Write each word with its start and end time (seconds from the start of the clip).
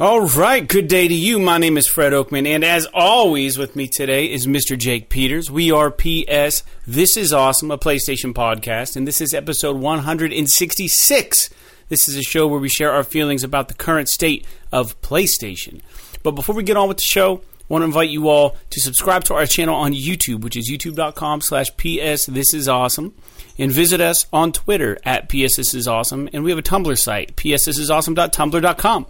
All 0.00 0.20
right, 0.20 0.64
good 0.64 0.86
day 0.86 1.08
to 1.08 1.14
you. 1.14 1.40
My 1.40 1.58
name 1.58 1.76
is 1.76 1.88
Fred 1.88 2.12
Oakman, 2.12 2.46
and 2.46 2.62
as 2.64 2.86
always, 2.94 3.58
with 3.58 3.74
me 3.74 3.88
today 3.88 4.30
is 4.30 4.46
Mr. 4.46 4.78
Jake 4.78 5.08
Peters. 5.08 5.50
We 5.50 5.72
are 5.72 5.90
PS. 5.90 6.62
This 6.86 7.16
is 7.16 7.32
awesome, 7.32 7.72
a 7.72 7.78
PlayStation 7.78 8.32
podcast, 8.32 8.94
and 8.94 9.08
this 9.08 9.20
is 9.20 9.34
episode 9.34 9.78
166. 9.78 11.50
This 11.88 12.08
is 12.08 12.14
a 12.14 12.22
show 12.22 12.46
where 12.46 12.60
we 12.60 12.68
share 12.68 12.92
our 12.92 13.02
feelings 13.02 13.42
about 13.42 13.66
the 13.66 13.74
current 13.74 14.08
state 14.08 14.46
of 14.70 15.00
PlayStation. 15.02 15.80
But 16.22 16.36
before 16.36 16.54
we 16.54 16.62
get 16.62 16.76
on 16.76 16.86
with 16.86 16.98
the 16.98 17.02
show, 17.02 17.38
I 17.38 17.64
want 17.66 17.82
to 17.82 17.86
invite 17.86 18.10
you 18.10 18.28
all 18.28 18.56
to 18.70 18.80
subscribe 18.80 19.24
to 19.24 19.34
our 19.34 19.46
channel 19.46 19.74
on 19.74 19.94
YouTube, 19.94 20.42
which 20.42 20.56
is 20.56 20.70
youtube.com 20.70 21.40
slash 21.40 21.76
PS 21.76 22.26
This 22.26 22.54
Is 22.54 22.68
Awesome. 22.68 23.14
And 23.58 23.72
visit 23.72 24.00
us 24.00 24.26
on 24.32 24.52
Twitter 24.52 24.96
at 25.02 25.28
PS 25.28 25.56
This 25.56 25.74
Is 25.74 25.88
Awesome. 25.88 26.28
And 26.32 26.44
we 26.44 26.52
have 26.52 26.58
a 26.60 26.62
Tumblr 26.62 26.96
site, 26.96 27.34
psthisisawesome.tumblr.com. 27.34 29.06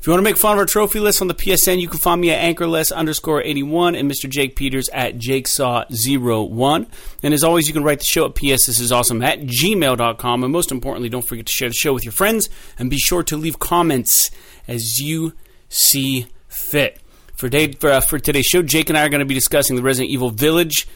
If 0.00 0.06
you 0.06 0.14
want 0.14 0.20
to 0.20 0.30
make 0.30 0.38
fun 0.38 0.54
of 0.54 0.58
our 0.60 0.64
trophy 0.64 0.98
list 0.98 1.20
on 1.20 1.28
the 1.28 1.34
PSN, 1.34 1.78
you 1.78 1.86
can 1.86 1.98
find 1.98 2.22
me 2.22 2.30
at 2.30 2.38
anchorless 2.38 2.90
underscore 2.90 3.42
81 3.42 3.94
and 3.94 4.10
Mr. 4.10 4.30
Jake 4.30 4.56
Peters 4.56 4.88
at 4.94 5.18
jakesaw01. 5.18 6.86
And 7.22 7.34
as 7.34 7.44
always, 7.44 7.68
you 7.68 7.74
can 7.74 7.84
write 7.84 7.98
the 7.98 8.06
show 8.06 8.24
at 8.24 8.34
PS 8.34 8.64
This 8.64 8.80
is 8.80 8.92
awesome 8.92 9.20
at 9.20 9.40
gmail.com. 9.40 10.42
And 10.42 10.50
most 10.50 10.72
importantly, 10.72 11.10
don't 11.10 11.28
forget 11.28 11.44
to 11.44 11.52
share 11.52 11.68
the 11.68 11.74
show 11.74 11.92
with 11.92 12.06
your 12.06 12.12
friends 12.12 12.48
and 12.78 12.88
be 12.88 12.96
sure 12.96 13.22
to 13.24 13.36
leave 13.36 13.58
comments 13.58 14.30
as 14.66 15.00
you 15.00 15.34
see 15.68 16.28
fit. 16.48 16.98
For, 17.34 17.50
day, 17.50 17.72
for, 17.72 17.90
uh, 17.90 18.00
for 18.00 18.18
today's 18.18 18.46
show, 18.46 18.62
Jake 18.62 18.88
and 18.88 18.96
I 18.96 19.04
are 19.04 19.10
going 19.10 19.18
to 19.18 19.26
be 19.26 19.34
discussing 19.34 19.76
the 19.76 19.82
Resident 19.82 20.10
Evil 20.10 20.30
Village, 20.30 20.88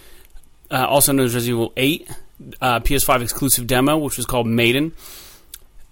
uh, 0.70 0.86
also 0.88 1.12
known 1.12 1.26
as 1.26 1.34
Resident 1.34 1.58
Evil 1.58 1.72
8, 1.76 2.10
uh, 2.62 2.80
PS5 2.80 3.20
exclusive 3.20 3.66
demo, 3.66 3.98
which 3.98 4.16
was 4.16 4.24
called 4.24 4.46
Maiden 4.46 4.94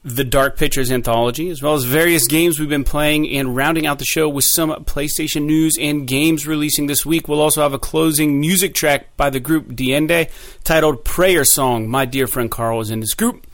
the 0.04 0.24
Dark 0.24 0.56
Pictures 0.56 0.90
anthology, 0.90 1.48
as 1.48 1.62
well 1.62 1.74
as 1.74 1.84
various 1.84 2.26
games 2.26 2.58
we've 2.58 2.68
been 2.68 2.82
playing, 2.82 3.28
and 3.28 3.54
rounding 3.54 3.86
out 3.86 4.00
the 4.00 4.04
show 4.04 4.28
with 4.28 4.44
some 4.44 4.70
PlayStation 4.84 5.44
news 5.44 5.76
and 5.78 6.08
games 6.08 6.46
releasing 6.46 6.88
this 6.88 7.06
week. 7.06 7.28
We'll 7.28 7.40
also 7.40 7.62
have 7.62 7.72
a 7.72 7.78
closing 7.78 8.40
music 8.40 8.74
track 8.74 9.16
by 9.16 9.30
the 9.30 9.38
group 9.38 9.68
Diende 9.68 10.28
titled 10.64 11.04
Prayer 11.04 11.44
Song. 11.44 11.88
My 11.88 12.04
dear 12.04 12.26
friend 12.26 12.50
Carl 12.50 12.80
is 12.80 12.90
in 12.90 12.98
this 12.98 13.14
group, 13.14 13.46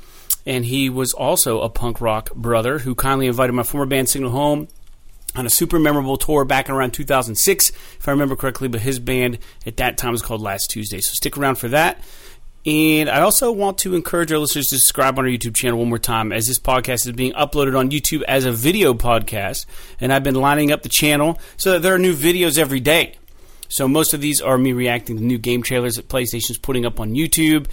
and 0.46 0.64
he 0.64 0.88
was 0.88 1.12
also 1.12 1.60
a 1.60 1.68
punk 1.68 2.00
rock 2.00 2.34
brother 2.34 2.78
who 2.78 2.94
kindly 2.94 3.26
invited 3.26 3.52
my 3.52 3.62
former 3.62 3.86
band 3.86 4.08
Signal 4.08 4.30
Home 4.30 4.68
on 5.36 5.44
a 5.44 5.50
super 5.50 5.78
memorable 5.78 6.16
tour 6.16 6.46
back 6.46 6.70
in 6.70 6.74
around 6.74 6.92
2006, 6.92 7.68
if 7.70 8.08
I 8.08 8.10
remember 8.10 8.36
correctly, 8.36 8.68
but 8.68 8.80
his 8.80 8.98
band 8.98 9.38
at 9.66 9.76
that 9.76 9.98
time 9.98 10.12
was 10.12 10.22
called 10.22 10.40
Last 10.40 10.70
Tuesday. 10.70 11.02
So 11.02 11.12
stick 11.12 11.36
around 11.36 11.56
for 11.56 11.68
that. 11.68 12.02
And 12.68 13.08
I 13.08 13.22
also 13.22 13.50
want 13.50 13.78
to 13.78 13.94
encourage 13.94 14.30
our 14.30 14.38
listeners 14.38 14.66
to 14.66 14.78
subscribe 14.78 15.18
on 15.18 15.24
our 15.24 15.30
YouTube 15.30 15.56
channel 15.56 15.78
one 15.78 15.88
more 15.88 15.98
time, 15.98 16.32
as 16.32 16.48
this 16.48 16.58
podcast 16.58 17.06
is 17.06 17.12
being 17.12 17.32
uploaded 17.32 17.74
on 17.74 17.90
YouTube 17.90 18.20
as 18.24 18.44
a 18.44 18.52
video 18.52 18.92
podcast. 18.92 19.64
And 20.02 20.12
I've 20.12 20.22
been 20.22 20.34
lining 20.34 20.70
up 20.70 20.82
the 20.82 20.90
channel 20.90 21.40
so 21.56 21.72
that 21.72 21.78
there 21.80 21.94
are 21.94 21.98
new 21.98 22.14
videos 22.14 22.58
every 22.58 22.80
day. 22.80 23.14
So 23.70 23.88
most 23.88 24.12
of 24.12 24.20
these 24.20 24.42
are 24.42 24.58
me 24.58 24.74
reacting 24.74 25.16
to 25.16 25.24
new 25.24 25.38
game 25.38 25.62
trailers 25.62 25.94
that 25.94 26.10
PlayStation's 26.10 26.58
putting 26.58 26.84
up 26.84 27.00
on 27.00 27.14
YouTube. 27.14 27.68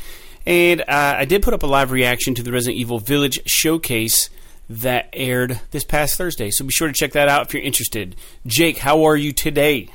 And 0.45 0.79
uh, 0.79 0.85
I 0.87 1.25
did 1.25 1.43
put 1.43 1.53
up 1.53 1.63
a 1.63 1.67
live 1.67 1.91
reaction 1.91 2.33
to 2.35 2.41
the 2.41 2.53
Resident 2.53 2.77
Evil 2.77 2.99
Village 2.99 3.41
showcase 3.45 4.29
that 4.69 5.09
aired 5.11 5.59
this 5.71 5.83
past 5.83 6.17
Thursday. 6.17 6.51
So 6.51 6.63
be 6.63 6.71
sure 6.71 6.87
to 6.87 6.93
check 6.93 7.11
that 7.11 7.27
out 7.27 7.47
if 7.47 7.53
you're 7.53 7.63
interested. 7.63 8.15
Jake, 8.47 8.77
how 8.77 9.03
are 9.03 9.17
you 9.17 9.33
today? 9.33 9.89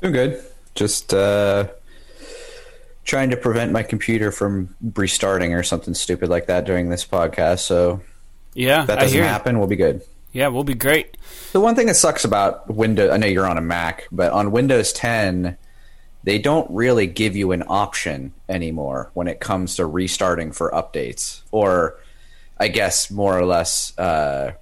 Doing 0.00 0.14
good. 0.14 0.44
Just 0.74 1.12
uh, 1.12 1.66
trying 3.08 3.30
to 3.30 3.36
prevent 3.38 3.72
my 3.72 3.82
computer 3.82 4.30
from 4.30 4.76
restarting 4.94 5.54
or 5.54 5.62
something 5.62 5.94
stupid 5.94 6.28
like 6.28 6.46
that 6.46 6.66
during 6.66 6.90
this 6.90 7.06
podcast. 7.06 7.60
So 7.60 8.02
yeah, 8.52 8.82
if 8.82 8.88
that 8.88 9.00
doesn't 9.00 9.18
happen, 9.18 9.58
we'll 9.58 9.66
be 9.66 9.76
good. 9.76 10.02
Yeah, 10.32 10.48
we'll 10.48 10.62
be 10.62 10.74
great. 10.74 11.16
The 11.52 11.60
one 11.60 11.74
thing 11.74 11.86
that 11.86 11.96
sucks 11.96 12.26
about 12.26 12.68
Windows, 12.70 13.10
I 13.10 13.16
know 13.16 13.26
you're 13.26 13.48
on 13.48 13.56
a 13.56 13.62
Mac, 13.62 14.06
but 14.12 14.30
on 14.32 14.52
Windows 14.52 14.92
10, 14.92 15.56
they 16.22 16.38
don't 16.38 16.70
really 16.70 17.06
give 17.06 17.34
you 17.34 17.52
an 17.52 17.64
option 17.66 18.34
anymore 18.46 19.10
when 19.14 19.26
it 19.26 19.40
comes 19.40 19.76
to 19.76 19.86
restarting 19.86 20.52
for 20.52 20.70
updates. 20.70 21.40
Or, 21.50 21.96
I 22.58 22.68
guess, 22.68 23.10
more 23.10 23.38
or 23.38 23.46
less, 23.46 23.98
uh, 23.98 24.52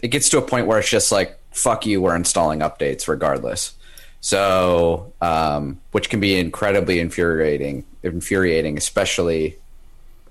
it 0.00 0.08
gets 0.08 0.28
to 0.28 0.38
a 0.38 0.42
point 0.42 0.68
where 0.68 0.78
it's 0.78 0.88
just 0.88 1.10
like, 1.10 1.36
fuck 1.50 1.86
you, 1.86 2.00
we're 2.00 2.14
installing 2.14 2.60
updates 2.60 3.08
regardless. 3.08 3.74
So, 4.20 5.12
um, 5.20 5.80
which 5.92 6.10
can 6.10 6.20
be 6.20 6.38
incredibly 6.38 6.98
infuriating, 6.98 7.84
infuriating, 8.02 8.76
especially 8.76 9.56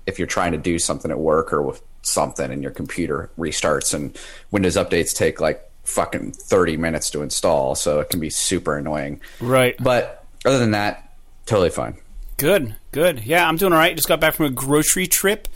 if 0.06 0.18
you're 0.18 0.28
trying 0.28 0.52
to 0.52 0.58
do 0.58 0.78
something 0.78 1.10
at 1.10 1.18
work 1.18 1.52
or 1.52 1.62
with 1.62 1.82
something 2.02 2.50
and 2.50 2.62
your 2.62 2.72
computer 2.72 3.30
restarts 3.38 3.92
and 3.94 4.16
Windows 4.50 4.76
updates 4.76 5.14
take 5.14 5.40
like 5.40 5.68
fucking 5.84 6.32
30 6.32 6.76
minutes 6.76 7.10
to 7.10 7.22
install. 7.22 7.74
So 7.74 8.00
it 8.00 8.10
can 8.10 8.20
be 8.20 8.30
super 8.30 8.76
annoying. 8.76 9.20
Right. 9.40 9.76
But 9.80 10.24
other 10.44 10.58
than 10.58 10.72
that, 10.72 11.12
totally 11.46 11.70
fine. 11.70 11.96
Good, 12.36 12.76
good. 12.92 13.24
Yeah, 13.24 13.48
I'm 13.48 13.56
doing 13.56 13.72
all 13.72 13.78
right. 13.78 13.96
Just 13.96 14.08
got 14.08 14.20
back 14.20 14.34
from 14.34 14.46
a 14.46 14.50
grocery 14.50 15.06
trip. 15.06 15.48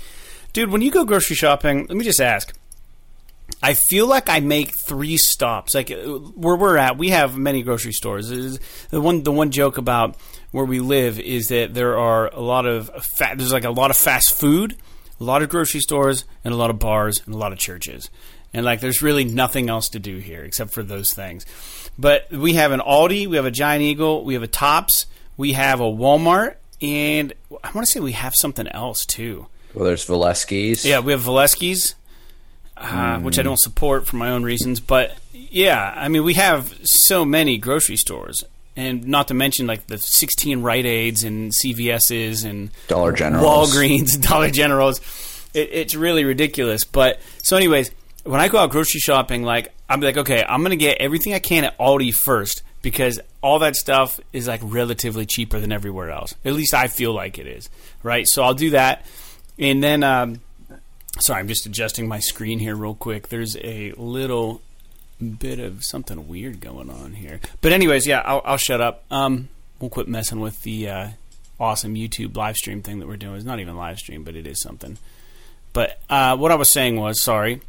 Dude, 0.53 0.71
when 0.71 0.81
you 0.81 0.91
go 0.91 1.05
grocery 1.05 1.37
shopping, 1.37 1.87
let 1.87 1.97
me 1.97 2.05
just 2.05 2.21
ask 2.21 2.57
I 3.63 3.75
feel 3.75 4.07
like 4.07 4.29
I 4.29 4.41
make 4.41 4.73
three 4.87 5.17
stops. 5.17 5.75
Like 5.75 5.91
where 5.91 6.57
we're 6.57 6.77
at, 6.77 6.97
we 6.99 7.11
have 7.11 7.37
many 7.37 7.63
grocery 7.63 7.93
stores. 7.93 8.29
The 8.29 9.01
one, 9.01 9.23
the 9.23 9.33
one 9.33 9.51
joke 9.51 9.79
about 9.79 10.17
where 10.51 10.65
we 10.65 10.81
live 10.81 11.21
is 11.21 11.49
that 11.49 11.75
there 11.75 11.99
are 11.99 12.29
a 12.29 12.41
lot 12.41 12.67
of 12.67 12.89
fa- 13.17 13.35
there's 13.37 13.53
like 13.53 13.65
a 13.65 13.71
lot 13.71 13.91
of 13.91 13.97
fast 13.97 14.35
food, 14.35 14.77
a 15.21 15.25
lot 15.25 15.43
of 15.43 15.49
grocery 15.49 15.81
stores, 15.81 16.25
and 16.45 16.53
a 16.53 16.57
lot 16.57 16.71
of 16.71 16.79
bars 16.79 17.23
and 17.27 17.35
a 17.35 17.39
lot 17.39 17.53
of 17.53 17.59
churches. 17.59 18.11
And 18.53 18.65
like, 18.65 18.81
there's 18.81 19.01
really 19.01 19.25
nothing 19.25 19.71
else 19.71 19.89
to 19.91 20.01
do 20.01 20.19
here 20.19 20.43
except 20.43 20.73
for 20.73 20.83
those 20.83 21.13
things. 21.13 21.47
But 21.99 22.31
we 22.33 22.55
have 22.55 22.73
an 22.73 22.81
Aldi, 22.81 23.29
we 23.29 23.37
have 23.37 23.47
a 23.47 23.51
Giant 23.51 23.83
Eagle, 23.83 24.25
we 24.25 24.35
have 24.35 24.43
a 24.43 24.49
Tops, 24.49 25.07
we 25.37 25.53
have 25.53 25.81
a 25.81 25.85
Walmart, 25.85 26.57
and 26.83 27.33
I 27.63 27.71
want 27.73 27.87
to 27.87 27.93
say 27.93 28.01
we 28.01 28.13
have 28.13 28.35
something 28.35 28.67
else 28.69 29.05
too. 29.07 29.47
Well, 29.75 29.85
there's 29.85 30.05
Valesky's. 30.05 30.85
Yeah, 30.85 30.99
we 30.99 31.13
have 31.13 31.21
Valesky's 31.21 31.95
uh, 32.81 33.17
mm. 33.19 33.23
which 33.23 33.39
I 33.39 33.43
don't 33.43 33.59
support 33.59 34.07
for 34.07 34.17
my 34.17 34.31
own 34.31 34.43
reasons. 34.43 34.81
But 34.81 35.17
yeah, 35.33 35.93
I 35.97 36.09
mean, 36.09 36.25
we 36.25 36.35
have 36.35 36.75
so 36.83 37.25
many 37.25 37.59
grocery 37.59 37.97
stores, 37.97 38.43
and 38.77 39.07
not 39.07 39.29
to 39.29 39.35
mention 39.35 39.67
like 39.67 39.87
the 39.87 39.99
16 39.99 40.63
Rite 40.63 40.87
Aids 40.87 41.23
and 41.23 41.53
CVS's 41.53 42.45
and 42.45 42.71
Dollar 42.89 43.13
Generals, 43.13 43.75
Walgreens, 43.75 44.21
Dollar 44.29 44.51
Generals. 44.51 45.01
It, 45.53 45.69
it's 45.73 45.95
really 45.95 46.25
ridiculous. 46.25 46.85
But 46.85 47.21
so, 47.43 47.57
anyways, 47.57 47.91
when 48.25 48.41
I 48.41 48.49
go 48.49 48.59
out 48.59 48.71
grocery 48.71 49.01
shopping, 49.01 49.43
like 49.43 49.73
I'm 49.89 50.01
like, 50.01 50.17
okay, 50.17 50.43
I'm 50.49 50.63
gonna 50.63 50.77
get 50.77 50.99
everything 50.99 51.35
I 51.35 51.39
can 51.39 51.65
at 51.65 51.79
Aldi 51.79 52.15
first 52.15 52.63
because 52.83 53.21
all 53.43 53.59
that 53.59 53.77
stuff 53.77 54.19
is 54.33 54.49
like 54.49 54.61
relatively 54.65 55.27
cheaper 55.27 55.61
than 55.61 55.71
everywhere 55.71 56.11
else. 56.11 56.35
At 56.45 56.55
least 56.55 56.73
I 56.73 56.89
feel 56.89 57.13
like 57.13 57.39
it 57.39 57.47
is, 57.47 57.69
right? 58.03 58.27
So 58.27 58.43
I'll 58.43 58.55
do 58.55 58.71
that, 58.71 59.05
and 59.59 59.83
then. 59.83 60.03
Um, 60.03 60.41
Sorry, 61.21 61.39
I'm 61.39 61.49
just 61.49 61.67
adjusting 61.67 62.09
my 62.09 62.19
screen 62.19 62.59
here 62.61 62.75
real 62.75 62.95
quick. 62.95 63.29
There's 63.29 63.57
a 63.57 63.93
little 63.97 64.63
bit 65.21 65.59
of 65.59 65.85
something 65.85 66.27
weird 66.27 66.61
going 66.61 66.89
on 66.89 67.13
here. 67.13 67.41
But 67.61 67.73
anyways, 67.73 68.07
yeah, 68.07 68.23
I'll, 68.25 68.41
I'll 68.45 68.57
shut 68.57 68.81
up. 68.81 69.05
Um, 69.11 69.51
we'll 69.79 69.91
quit 69.91 70.09
messing 70.09 70.41
with 70.41 70.63
the 70.63 70.89
uh, 70.89 71.09
awesome 71.59 71.95
YouTube 71.95 72.37
live 72.37 72.57
stream 72.57 72.81
thing 72.81 73.01
that 73.01 73.07
we're 73.07 73.19
doing. 73.19 73.37
It's 73.37 73.45
not 73.45 73.61
even 73.61 73.77
live 73.77 73.99
stream, 73.99 74.25
but 74.25 74.35
it 74.35 74.47
is 74.47 74.61
something. 74.63 74.97
But 75.75 76.01
uh, 76.09 76.39
what 76.39 76.53
I 76.53 76.55
was 76.55 76.71
saying 76.71 76.97
was, 76.97 77.21
sorry, 77.21 77.61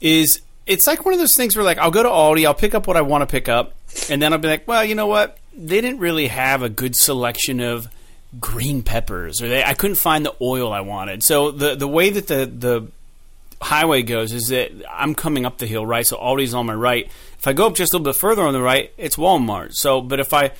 is 0.00 0.42
it's 0.66 0.86
like 0.86 1.06
one 1.06 1.14
of 1.14 1.20
those 1.20 1.34
things 1.34 1.56
where 1.56 1.64
like 1.64 1.78
I'll 1.78 1.90
go 1.90 2.02
to 2.02 2.08
Aldi, 2.08 2.46
I'll 2.46 2.54
pick 2.54 2.74
up 2.74 2.86
what 2.86 2.98
I 2.98 3.00
want 3.00 3.22
to 3.22 3.26
pick 3.26 3.48
up, 3.48 3.74
and 4.10 4.20
then 4.20 4.34
I'll 4.34 4.38
be 4.38 4.48
like, 4.48 4.68
well, 4.68 4.84
you 4.84 4.94
know 4.94 5.06
what? 5.06 5.38
They 5.56 5.80
didn't 5.80 6.00
really 6.00 6.28
have 6.28 6.62
a 6.62 6.68
good 6.68 6.94
selection 6.94 7.60
of 7.60 7.88
green 8.40 8.82
peppers, 8.82 9.40
or 9.40 9.48
they, 9.48 9.64
I 9.64 9.74
couldn't 9.74 9.96
find 9.96 10.24
the 10.24 10.34
oil 10.40 10.72
I 10.72 10.80
wanted. 10.80 11.22
So 11.22 11.50
the 11.50 11.74
the 11.74 11.88
way 11.88 12.10
that 12.10 12.26
the 12.26 12.46
the 12.46 12.88
highway 13.60 14.02
goes 14.02 14.32
is 14.32 14.48
that 14.48 14.70
I'm 14.90 15.14
coming 15.14 15.44
up 15.44 15.58
the 15.58 15.66
hill, 15.66 15.84
right? 15.84 16.06
So 16.06 16.16
Aldi's 16.16 16.54
on 16.54 16.66
my 16.66 16.74
right. 16.74 17.06
If 17.38 17.46
I 17.46 17.52
go 17.52 17.66
up 17.66 17.74
just 17.74 17.92
a 17.92 17.96
little 17.96 18.12
bit 18.12 18.18
further 18.18 18.42
on 18.42 18.52
the 18.52 18.62
right, 18.62 18.92
it's 18.96 19.16
Walmart. 19.16 19.74
So, 19.74 20.00
but 20.00 20.20
if 20.20 20.32
I 20.32 20.52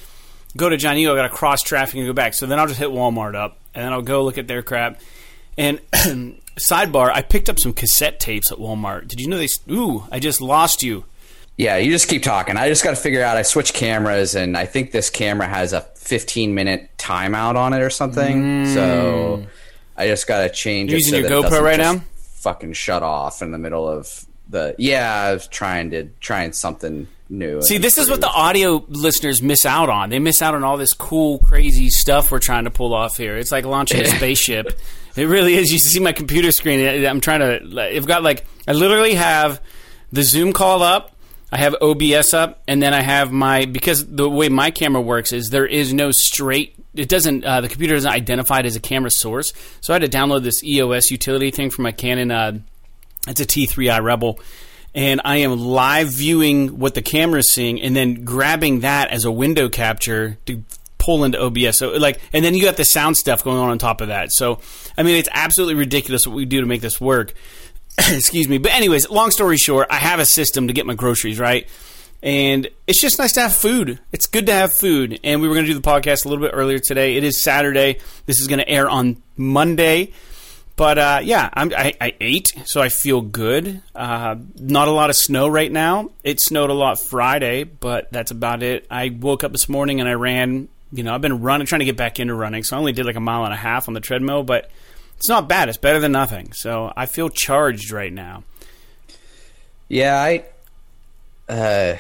go 0.56 0.68
to 0.68 0.76
Johnny, 0.76 1.06
I 1.06 1.14
got 1.14 1.22
to 1.22 1.28
cross 1.28 1.62
traffic 1.62 1.96
and 1.96 2.06
go 2.06 2.12
back. 2.12 2.34
So 2.34 2.46
then 2.46 2.58
I'll 2.58 2.66
just 2.66 2.78
hit 2.78 2.88
Walmart 2.88 3.34
up, 3.34 3.58
and 3.74 3.84
then 3.84 3.92
I'll 3.92 4.02
go 4.02 4.24
look 4.24 4.38
at 4.38 4.46
their 4.48 4.62
crap. 4.62 5.00
And 5.56 5.80
sidebar, 5.92 7.10
I 7.10 7.22
picked 7.22 7.48
up 7.48 7.58
some 7.58 7.72
cassette 7.72 8.20
tapes 8.20 8.50
at 8.52 8.58
Walmart. 8.58 9.08
Did 9.08 9.20
you 9.20 9.28
know 9.28 9.38
they? 9.38 9.48
Ooh, 9.70 10.04
I 10.10 10.20
just 10.20 10.40
lost 10.40 10.82
you. 10.82 11.04
Yeah, 11.58 11.76
you 11.76 11.90
just 11.90 12.08
keep 12.08 12.22
talking. 12.22 12.56
I 12.56 12.68
just 12.68 12.84
got 12.84 12.90
to 12.90 12.96
figure 12.96 13.22
out. 13.22 13.36
I 13.36 13.42
switched 13.42 13.74
cameras, 13.74 14.36
and 14.36 14.56
I 14.56 14.64
think 14.64 14.92
this 14.92 15.10
camera 15.10 15.48
has 15.48 15.72
a 15.72 15.80
15 15.96 16.54
minute 16.54 16.88
timeout 16.98 17.56
on 17.56 17.72
it 17.72 17.82
or 17.82 17.90
something. 17.90 18.64
Mm. 18.64 18.74
So 18.74 19.44
I 19.96 20.06
just 20.06 20.28
got 20.28 20.42
to 20.42 20.50
change. 20.50 20.90
You're 20.90 20.98
it 20.98 21.06
using 21.06 21.24
so 21.24 21.28
your 21.28 21.42
GoPro 21.42 21.60
right 21.60 21.78
now? 21.78 22.00
Fucking 22.36 22.74
shut 22.74 23.02
off 23.02 23.42
in 23.42 23.50
the 23.50 23.58
middle 23.58 23.88
of 23.88 24.24
the. 24.48 24.76
Yeah, 24.78 25.12
I 25.12 25.34
was 25.34 25.48
trying 25.48 25.90
to 25.90 26.04
trying 26.20 26.52
something 26.52 27.08
new. 27.28 27.60
See, 27.62 27.78
this 27.78 27.98
is 27.98 28.08
what 28.08 28.20
the 28.20 28.30
audio 28.30 28.84
listeners 28.86 29.42
miss 29.42 29.66
out 29.66 29.88
on. 29.88 30.10
They 30.10 30.20
miss 30.20 30.40
out 30.40 30.54
on 30.54 30.62
all 30.62 30.76
this 30.76 30.92
cool, 30.92 31.40
crazy 31.40 31.90
stuff 31.90 32.30
we're 32.30 32.38
trying 32.38 32.64
to 32.64 32.70
pull 32.70 32.94
off 32.94 33.16
here. 33.16 33.36
It's 33.36 33.50
like 33.50 33.64
launching 33.64 34.00
a 34.00 34.06
spaceship. 34.16 34.78
It 35.16 35.24
really 35.24 35.56
is. 35.56 35.72
You 35.72 35.80
see 35.80 35.98
my 35.98 36.12
computer 36.12 36.52
screen. 36.52 37.04
I'm 37.04 37.20
trying 37.20 37.40
to. 37.40 37.82
I've 37.82 38.06
got 38.06 38.22
like 38.22 38.46
I 38.68 38.72
literally 38.72 39.14
have 39.14 39.60
the 40.12 40.22
Zoom 40.22 40.52
call 40.52 40.82
up. 40.82 41.16
I 41.50 41.56
have 41.58 41.74
OBS 41.80 42.34
up, 42.34 42.62
and 42.68 42.82
then 42.82 42.92
I 42.92 43.00
have 43.00 43.32
my 43.32 43.64
because 43.64 44.06
the 44.06 44.28
way 44.28 44.48
my 44.48 44.70
camera 44.70 45.00
works 45.00 45.32
is 45.32 45.48
there 45.48 45.66
is 45.66 45.94
no 45.94 46.10
straight. 46.10 46.74
It 46.94 47.08
doesn't. 47.08 47.44
Uh, 47.44 47.62
the 47.62 47.68
computer 47.68 47.94
doesn't 47.94 48.10
identify 48.10 48.60
it 48.60 48.66
as 48.66 48.76
a 48.76 48.80
camera 48.80 49.10
source, 49.10 49.52
so 49.80 49.94
I 49.94 49.98
had 49.98 50.10
to 50.10 50.16
download 50.16 50.42
this 50.42 50.62
EOS 50.62 51.10
utility 51.10 51.50
thing 51.50 51.70
from 51.70 51.84
my 51.84 51.92
Canon. 51.92 52.30
Uh, 52.30 52.58
it's 53.26 53.40
a 53.40 53.46
T3i 53.46 54.02
Rebel, 54.02 54.40
and 54.94 55.22
I 55.24 55.38
am 55.38 55.58
live 55.58 56.08
viewing 56.08 56.78
what 56.78 56.94
the 56.94 57.02
camera 57.02 57.40
is 57.40 57.50
seeing, 57.50 57.80
and 57.80 57.96
then 57.96 58.24
grabbing 58.24 58.80
that 58.80 59.10
as 59.10 59.24
a 59.24 59.32
window 59.32 59.70
capture 59.70 60.36
to 60.46 60.62
pull 60.98 61.24
into 61.24 61.40
OBS. 61.40 61.78
So 61.78 61.92
like, 61.92 62.20
and 62.34 62.44
then 62.44 62.54
you 62.54 62.62
got 62.62 62.76
the 62.76 62.84
sound 62.84 63.16
stuff 63.16 63.42
going 63.42 63.58
on 63.58 63.70
on 63.70 63.78
top 63.78 64.02
of 64.02 64.08
that. 64.08 64.32
So 64.32 64.60
I 64.98 65.02
mean, 65.02 65.16
it's 65.16 65.28
absolutely 65.32 65.76
ridiculous 65.76 66.26
what 66.26 66.36
we 66.36 66.44
do 66.44 66.60
to 66.60 66.66
make 66.66 66.82
this 66.82 67.00
work. 67.00 67.32
Excuse 68.10 68.48
me. 68.48 68.58
But 68.58 68.72
anyways, 68.72 69.10
long 69.10 69.30
story 69.30 69.56
short, 69.56 69.88
I 69.90 69.96
have 69.96 70.20
a 70.20 70.24
system 70.24 70.68
to 70.68 70.72
get 70.72 70.86
my 70.86 70.94
groceries 70.94 71.38
right. 71.38 71.68
And 72.22 72.68
it's 72.86 73.00
just 73.00 73.18
nice 73.18 73.32
to 73.32 73.42
have 73.42 73.54
food. 73.54 73.98
It's 74.12 74.26
good 74.26 74.46
to 74.46 74.52
have 74.52 74.72
food. 74.72 75.20
And 75.24 75.40
we 75.40 75.48
were 75.48 75.54
going 75.54 75.66
to 75.66 75.72
do 75.72 75.78
the 75.78 75.88
podcast 75.88 76.24
a 76.24 76.28
little 76.28 76.44
bit 76.44 76.52
earlier 76.52 76.78
today. 76.78 77.16
It 77.16 77.24
is 77.24 77.40
Saturday. 77.40 77.98
This 78.26 78.40
is 78.40 78.46
going 78.46 78.58
to 78.58 78.68
air 78.68 78.88
on 78.88 79.22
Monday. 79.36 80.12
But 80.76 80.96
uh, 80.96 81.20
yeah, 81.24 81.50
I, 81.54 81.94
I 82.00 82.14
ate, 82.20 82.52
so 82.64 82.80
I 82.80 82.88
feel 82.88 83.20
good. 83.20 83.82
Uh, 83.96 84.36
not 84.56 84.86
a 84.86 84.92
lot 84.92 85.10
of 85.10 85.16
snow 85.16 85.48
right 85.48 85.70
now. 85.70 86.10
It 86.22 86.40
snowed 86.40 86.70
a 86.70 86.74
lot 86.74 87.00
Friday, 87.00 87.64
but 87.64 88.12
that's 88.12 88.30
about 88.30 88.62
it. 88.62 88.86
I 88.88 89.08
woke 89.08 89.42
up 89.42 89.50
this 89.50 89.68
morning 89.68 89.98
and 89.98 90.08
I 90.08 90.12
ran. 90.12 90.68
You 90.92 91.02
know, 91.02 91.12
I've 91.12 91.20
been 91.20 91.42
running, 91.42 91.66
trying 91.66 91.80
to 91.80 91.84
get 91.84 91.96
back 91.96 92.20
into 92.20 92.32
running, 92.32 92.62
so 92.62 92.76
I 92.76 92.78
only 92.78 92.92
did 92.92 93.06
like 93.06 93.16
a 93.16 93.20
mile 93.20 93.44
and 93.44 93.52
a 93.52 93.56
half 93.56 93.88
on 93.88 93.94
the 93.94 94.00
treadmill, 94.00 94.44
but 94.44 94.70
it's 95.18 95.28
not 95.28 95.48
bad. 95.48 95.68
It's 95.68 95.78
better 95.78 96.00
than 96.00 96.12
nothing. 96.12 96.52
So 96.52 96.92
I 96.96 97.06
feel 97.06 97.28
charged 97.28 97.90
right 97.90 98.12
now. 98.12 98.44
Yeah, 99.88 100.14
I 100.16 100.44
uh, 101.48 101.96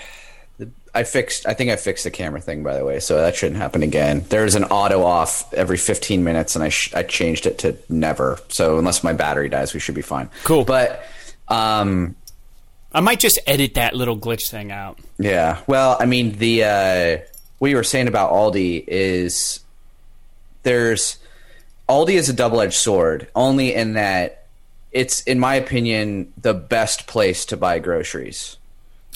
I 0.94 1.04
fixed. 1.04 1.46
I 1.46 1.54
think 1.54 1.70
I 1.70 1.76
fixed 1.76 2.04
the 2.04 2.10
camera 2.10 2.40
thing 2.40 2.62
by 2.62 2.76
the 2.76 2.84
way, 2.84 3.00
so 3.00 3.20
that 3.20 3.36
shouldn't 3.36 3.60
happen 3.60 3.82
again. 3.82 4.24
There's 4.28 4.54
an 4.54 4.64
auto 4.64 5.02
off 5.04 5.52
every 5.52 5.76
15 5.76 6.22
minutes, 6.24 6.54
and 6.54 6.62
I 6.62 6.68
sh- 6.68 6.94
I 6.94 7.02
changed 7.02 7.46
it 7.46 7.58
to 7.58 7.76
never. 7.88 8.38
So 8.48 8.78
unless 8.78 9.02
my 9.02 9.12
battery 9.12 9.48
dies, 9.48 9.74
we 9.74 9.80
should 9.80 9.94
be 9.94 10.02
fine. 10.02 10.30
Cool. 10.44 10.64
But 10.64 11.04
um, 11.48 12.14
I 12.92 13.00
might 13.00 13.20
just 13.20 13.38
edit 13.46 13.74
that 13.74 13.94
little 13.94 14.18
glitch 14.18 14.48
thing 14.50 14.70
out. 14.70 14.98
yeah. 15.18 15.60
Well, 15.66 15.96
I 15.98 16.06
mean 16.06 16.38
the 16.38 16.64
uh, 16.64 17.18
what 17.58 17.68
you 17.70 17.76
were 17.76 17.84
saying 17.84 18.08
about 18.08 18.30
Aldi 18.32 18.84
is 18.86 19.60
there's 20.62 21.17
Aldi 21.88 22.14
is 22.14 22.28
a 22.28 22.32
double 22.32 22.60
edged 22.60 22.74
sword, 22.74 23.28
only 23.34 23.74
in 23.74 23.94
that 23.94 24.46
it's, 24.92 25.22
in 25.22 25.38
my 25.38 25.54
opinion, 25.54 26.32
the 26.40 26.54
best 26.54 27.06
place 27.06 27.44
to 27.46 27.56
buy 27.56 27.78
groceries. 27.78 28.56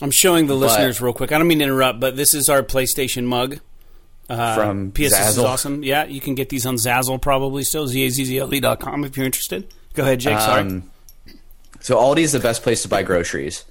I'm 0.00 0.10
showing 0.10 0.46
the 0.46 0.54
listeners 0.54 1.00
real 1.00 1.12
quick. 1.12 1.32
I 1.32 1.38
don't 1.38 1.46
mean 1.46 1.58
to 1.58 1.64
interrupt, 1.64 2.00
but 2.00 2.16
this 2.16 2.34
is 2.34 2.48
our 2.48 2.62
PlayStation 2.62 3.24
mug. 3.24 3.58
Uh, 4.28 4.54
From 4.54 4.92
PS 4.92 5.12
is 5.30 5.38
awesome. 5.38 5.82
Yeah, 5.84 6.04
you 6.04 6.20
can 6.20 6.34
get 6.34 6.48
these 6.48 6.64
on 6.64 6.76
Zazzle 6.76 7.20
probably 7.20 7.64
still, 7.64 7.86
zazzle.com 7.86 9.04
if 9.04 9.16
you're 9.16 9.26
interested. 9.26 9.72
Go 9.94 10.02
ahead, 10.02 10.20
Jake. 10.20 10.38
Sorry. 10.38 10.60
Um, 10.62 10.90
So 11.80 11.96
Aldi 11.96 12.20
is 12.20 12.32
the 12.32 12.40
best 12.40 12.62
place 12.62 12.82
to 12.82 12.88
buy 12.88 13.02
groceries, 13.02 13.64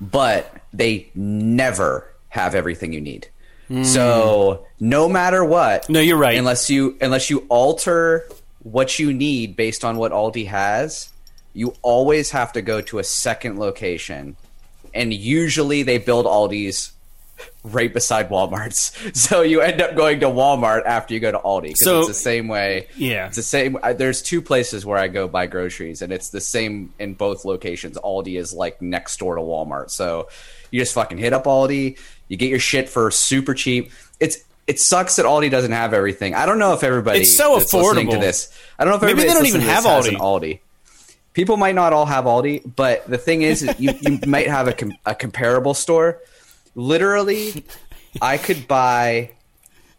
but 0.00 0.54
they 0.72 1.10
never 1.14 2.06
have 2.28 2.54
everything 2.54 2.92
you 2.92 3.00
need. 3.00 3.28
So 3.84 4.66
no 4.80 5.08
matter 5.08 5.44
what, 5.44 5.88
No, 5.88 6.00
you're 6.00 6.16
right. 6.18 6.36
Unless 6.38 6.70
you 6.70 6.96
unless 7.00 7.30
you 7.30 7.46
alter 7.48 8.26
what 8.62 8.98
you 8.98 9.12
need 9.12 9.56
based 9.56 9.84
on 9.84 9.96
what 9.96 10.12
Aldi 10.12 10.46
has, 10.48 11.10
you 11.54 11.74
always 11.82 12.30
have 12.30 12.52
to 12.54 12.62
go 12.62 12.80
to 12.82 12.98
a 12.98 13.04
second 13.04 13.58
location, 13.58 14.36
and 14.92 15.14
usually 15.14 15.82
they 15.82 15.98
build 15.98 16.26
Aldi's 16.26 16.92
right 17.64 17.92
beside 17.92 18.28
Walmart's. 18.28 18.92
So 19.18 19.40
you 19.42 19.60
end 19.62 19.80
up 19.80 19.94
going 19.96 20.20
to 20.20 20.26
Walmart 20.26 20.84
after 20.84 21.14
you 21.14 21.20
go 21.20 21.30
to 21.32 21.38
Aldi 21.38 21.76
So- 21.76 22.00
it's 22.00 22.08
the 22.08 22.14
same 22.14 22.48
way. 22.48 22.88
Yeah. 22.96 23.28
it's 23.28 23.36
the 23.36 23.42
same. 23.42 23.78
I, 23.82 23.92
there's 23.94 24.20
two 24.20 24.42
places 24.42 24.84
where 24.84 24.98
I 24.98 25.08
go 25.08 25.26
buy 25.28 25.46
groceries, 25.46 26.02
and 26.02 26.12
it's 26.12 26.30
the 26.30 26.40
same 26.40 26.92
in 26.98 27.14
both 27.14 27.44
locations. 27.44 27.96
Aldi 27.96 28.38
is 28.38 28.52
like 28.52 28.82
next 28.82 29.18
door 29.18 29.36
to 29.36 29.40
Walmart, 29.42 29.90
so 29.90 30.28
you 30.70 30.80
just 30.80 30.92
fucking 30.94 31.18
hit 31.18 31.32
up 31.32 31.44
Aldi. 31.44 31.98
You 32.30 32.36
get 32.36 32.48
your 32.48 32.60
shit 32.60 32.88
for 32.88 33.10
super 33.10 33.52
cheap. 33.52 33.90
It's 34.20 34.38
it 34.68 34.78
sucks 34.78 35.16
that 35.16 35.26
Aldi 35.26 35.50
doesn't 35.50 35.72
have 35.72 35.92
everything. 35.92 36.32
I 36.32 36.46
don't 36.46 36.60
know 36.60 36.74
if 36.74 36.84
everybody 36.84 37.20
It's 37.20 37.36
so 37.36 37.54
listening 37.54 38.08
to 38.10 38.18
this. 38.18 38.56
I 38.78 38.84
don't 38.84 38.92
know 38.92 38.96
if 38.96 39.02
Maybe 39.02 39.28
they 39.28 39.34
don't 39.34 39.46
even 39.46 39.62
have 39.62 39.82
Aldi. 39.84 40.16
Aldi. 40.16 40.60
People 41.32 41.56
might 41.56 41.74
not 41.74 41.92
all 41.92 42.06
have 42.06 42.24
Aldi, 42.24 42.76
but 42.76 43.04
the 43.08 43.18
thing 43.18 43.42
is, 43.42 43.62
you, 43.78 43.94
you 44.00 44.20
might 44.26 44.46
have 44.46 44.68
a, 44.68 44.72
com- 44.72 44.96
a 45.04 45.14
comparable 45.14 45.74
store. 45.74 46.20
Literally, 46.76 47.64
I 48.22 48.38
could 48.38 48.68
buy, 48.68 49.32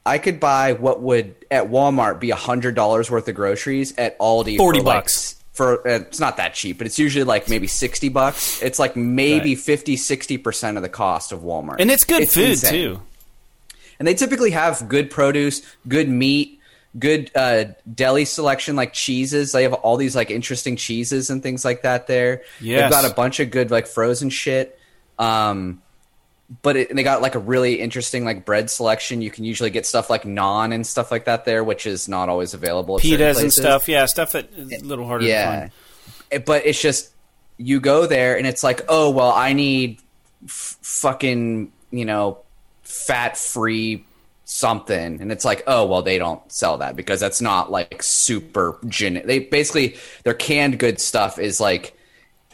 I 0.06 0.18
could 0.18 0.40
buy 0.40 0.72
what 0.74 1.02
would 1.02 1.36
at 1.52 1.70
Walmart 1.70 2.22
be 2.22 2.30
hundred 2.30 2.76
dollars 2.76 3.12
worth 3.12 3.28
of 3.28 3.36
groceries 3.36 3.94
at 3.98 4.18
Aldi 4.20 4.56
40 4.56 4.80
for 4.80 4.86
bucks. 4.86 5.36
For 5.54 5.88
uh, 5.88 6.00
it's 6.02 6.20
not 6.20 6.38
that 6.38 6.54
cheap, 6.54 6.78
but 6.78 6.88
it's 6.88 6.98
usually 7.00 7.24
like 7.26 7.50
maybe 7.50 7.68
sixty 7.68 8.10
bucks. 8.10 8.62
It's 8.62 8.80
like 8.80 8.96
maybe 8.96 9.52
Right. 9.56 9.60
50 9.60 9.98
60 9.98 10.38
percent 10.38 10.78
of 10.78 10.84
the 10.84 10.90
cost 10.90 11.32
of 11.32 11.42
Walmart, 11.42 11.78
and 11.80 11.92
it's 11.92 12.04
good 12.06 12.30
food, 12.30 12.52
insane. 12.52 12.72
too. 12.72 13.02
And 14.00 14.08
they 14.08 14.14
typically 14.16 14.52
have 14.52 14.88
good 14.90 15.12
produce, 15.12 15.62
good 15.88 16.10
meat, 16.10 16.60
good 16.98 17.30
uh, 17.36 17.66
deli 17.94 18.26
selection, 18.26 18.76
like 18.76 18.94
cheeses. 18.94 19.52
They 19.52 19.64
have 19.64 19.74
all 19.74 19.96
these 19.98 20.16
like 20.16 20.32
interesting 20.32 20.76
cheeses 20.76 21.30
and 21.30 21.44
things 21.44 21.64
like 21.64 21.84
that. 21.84 22.08
There, 22.08 22.42
Yes. 22.60 22.82
they've 22.82 22.92
got 23.02 23.12
a 23.12 23.14
bunch 23.14 23.40
of 23.40 23.52
good 23.52 23.70
like 23.70 23.86
frozen 23.88 24.30
shit. 24.32 24.80
Um, 25.20 25.82
but 26.64 26.76
it, 26.76 26.90
and 26.90 27.00
they 27.00 27.04
got 27.04 27.22
like 27.22 27.36
a 27.36 27.40
really 27.40 27.80
interesting 27.80 28.26
like 28.26 28.46
bread 28.46 28.70
selection. 28.70 29.22
You 29.22 29.32
can 29.32 29.44
usually 29.46 29.70
get 29.70 29.86
stuff 29.86 30.10
like 30.10 30.24
naan 30.24 30.74
and 30.74 30.86
stuff 30.86 31.12
like 31.12 31.26
that 31.26 31.46
there, 31.46 31.64
which 31.64 31.86
is 31.88 32.10
not 32.10 32.28
always 32.30 32.54
available. 32.54 33.00
Pitas 33.00 33.42
and 33.42 33.54
stuff. 33.54 33.88
Yeah, 33.88 34.06
stuff 34.06 34.34
that 34.34 34.52
is 34.54 34.82
a 34.82 34.86
little 34.86 35.06
harder 35.06 35.24
to 35.26 35.30
Yeah, 35.30 35.60
find. 35.60 35.72
It- 36.32 36.46
but 36.46 36.66
it's 36.66 36.82
just 36.82 37.12
you 37.58 37.80
go 37.80 38.06
there 38.06 38.38
and 38.38 38.46
it's 38.48 38.64
like, 38.64 38.82
oh 38.90 39.10
well, 39.12 39.32
I 39.32 39.54
need 39.54 40.00
f- 40.44 40.78
fucking 40.82 41.72
you 41.92 42.06
know 42.06 42.40
fat 42.84 43.38
free 43.38 44.06
something, 44.44 45.22
and 45.22 45.32
it's 45.32 45.46
like, 45.46 45.64
oh 45.68 45.86
well, 45.86 46.02
they 46.02 46.18
don't 46.18 46.42
sell 46.52 46.80
that 46.80 46.96
because 46.98 47.20
that's 47.22 47.40
not 47.40 47.72
like 47.72 48.04
super 48.04 48.78
gen. 48.88 49.22
They 49.24 49.40
basically 49.40 49.96
their 50.24 50.34
canned 50.34 50.80
good 50.80 51.00
stuff 51.00 51.40
is 51.40 51.62
like 51.62 51.96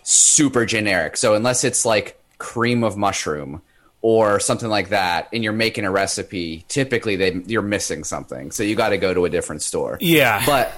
super 0.03 0.65
generic. 0.65 1.17
So 1.17 1.33
unless 1.33 1.63
it's 1.63 1.85
like 1.85 2.21
cream 2.37 2.83
of 2.83 2.97
mushroom 2.97 3.61
or 4.01 4.39
something 4.39 4.69
like 4.69 4.89
that, 4.89 5.27
and 5.33 5.43
you're 5.43 5.53
making 5.53 5.85
a 5.85 5.91
recipe, 5.91 6.65
typically 6.67 7.15
they 7.15 7.41
you're 7.45 7.61
missing 7.61 8.03
something. 8.03 8.51
So 8.51 8.63
you 8.63 8.75
got 8.75 8.89
to 8.89 8.97
go 8.97 9.13
to 9.13 9.25
a 9.25 9.29
different 9.29 9.61
store. 9.61 9.97
Yeah. 9.99 10.45
but 10.45 10.71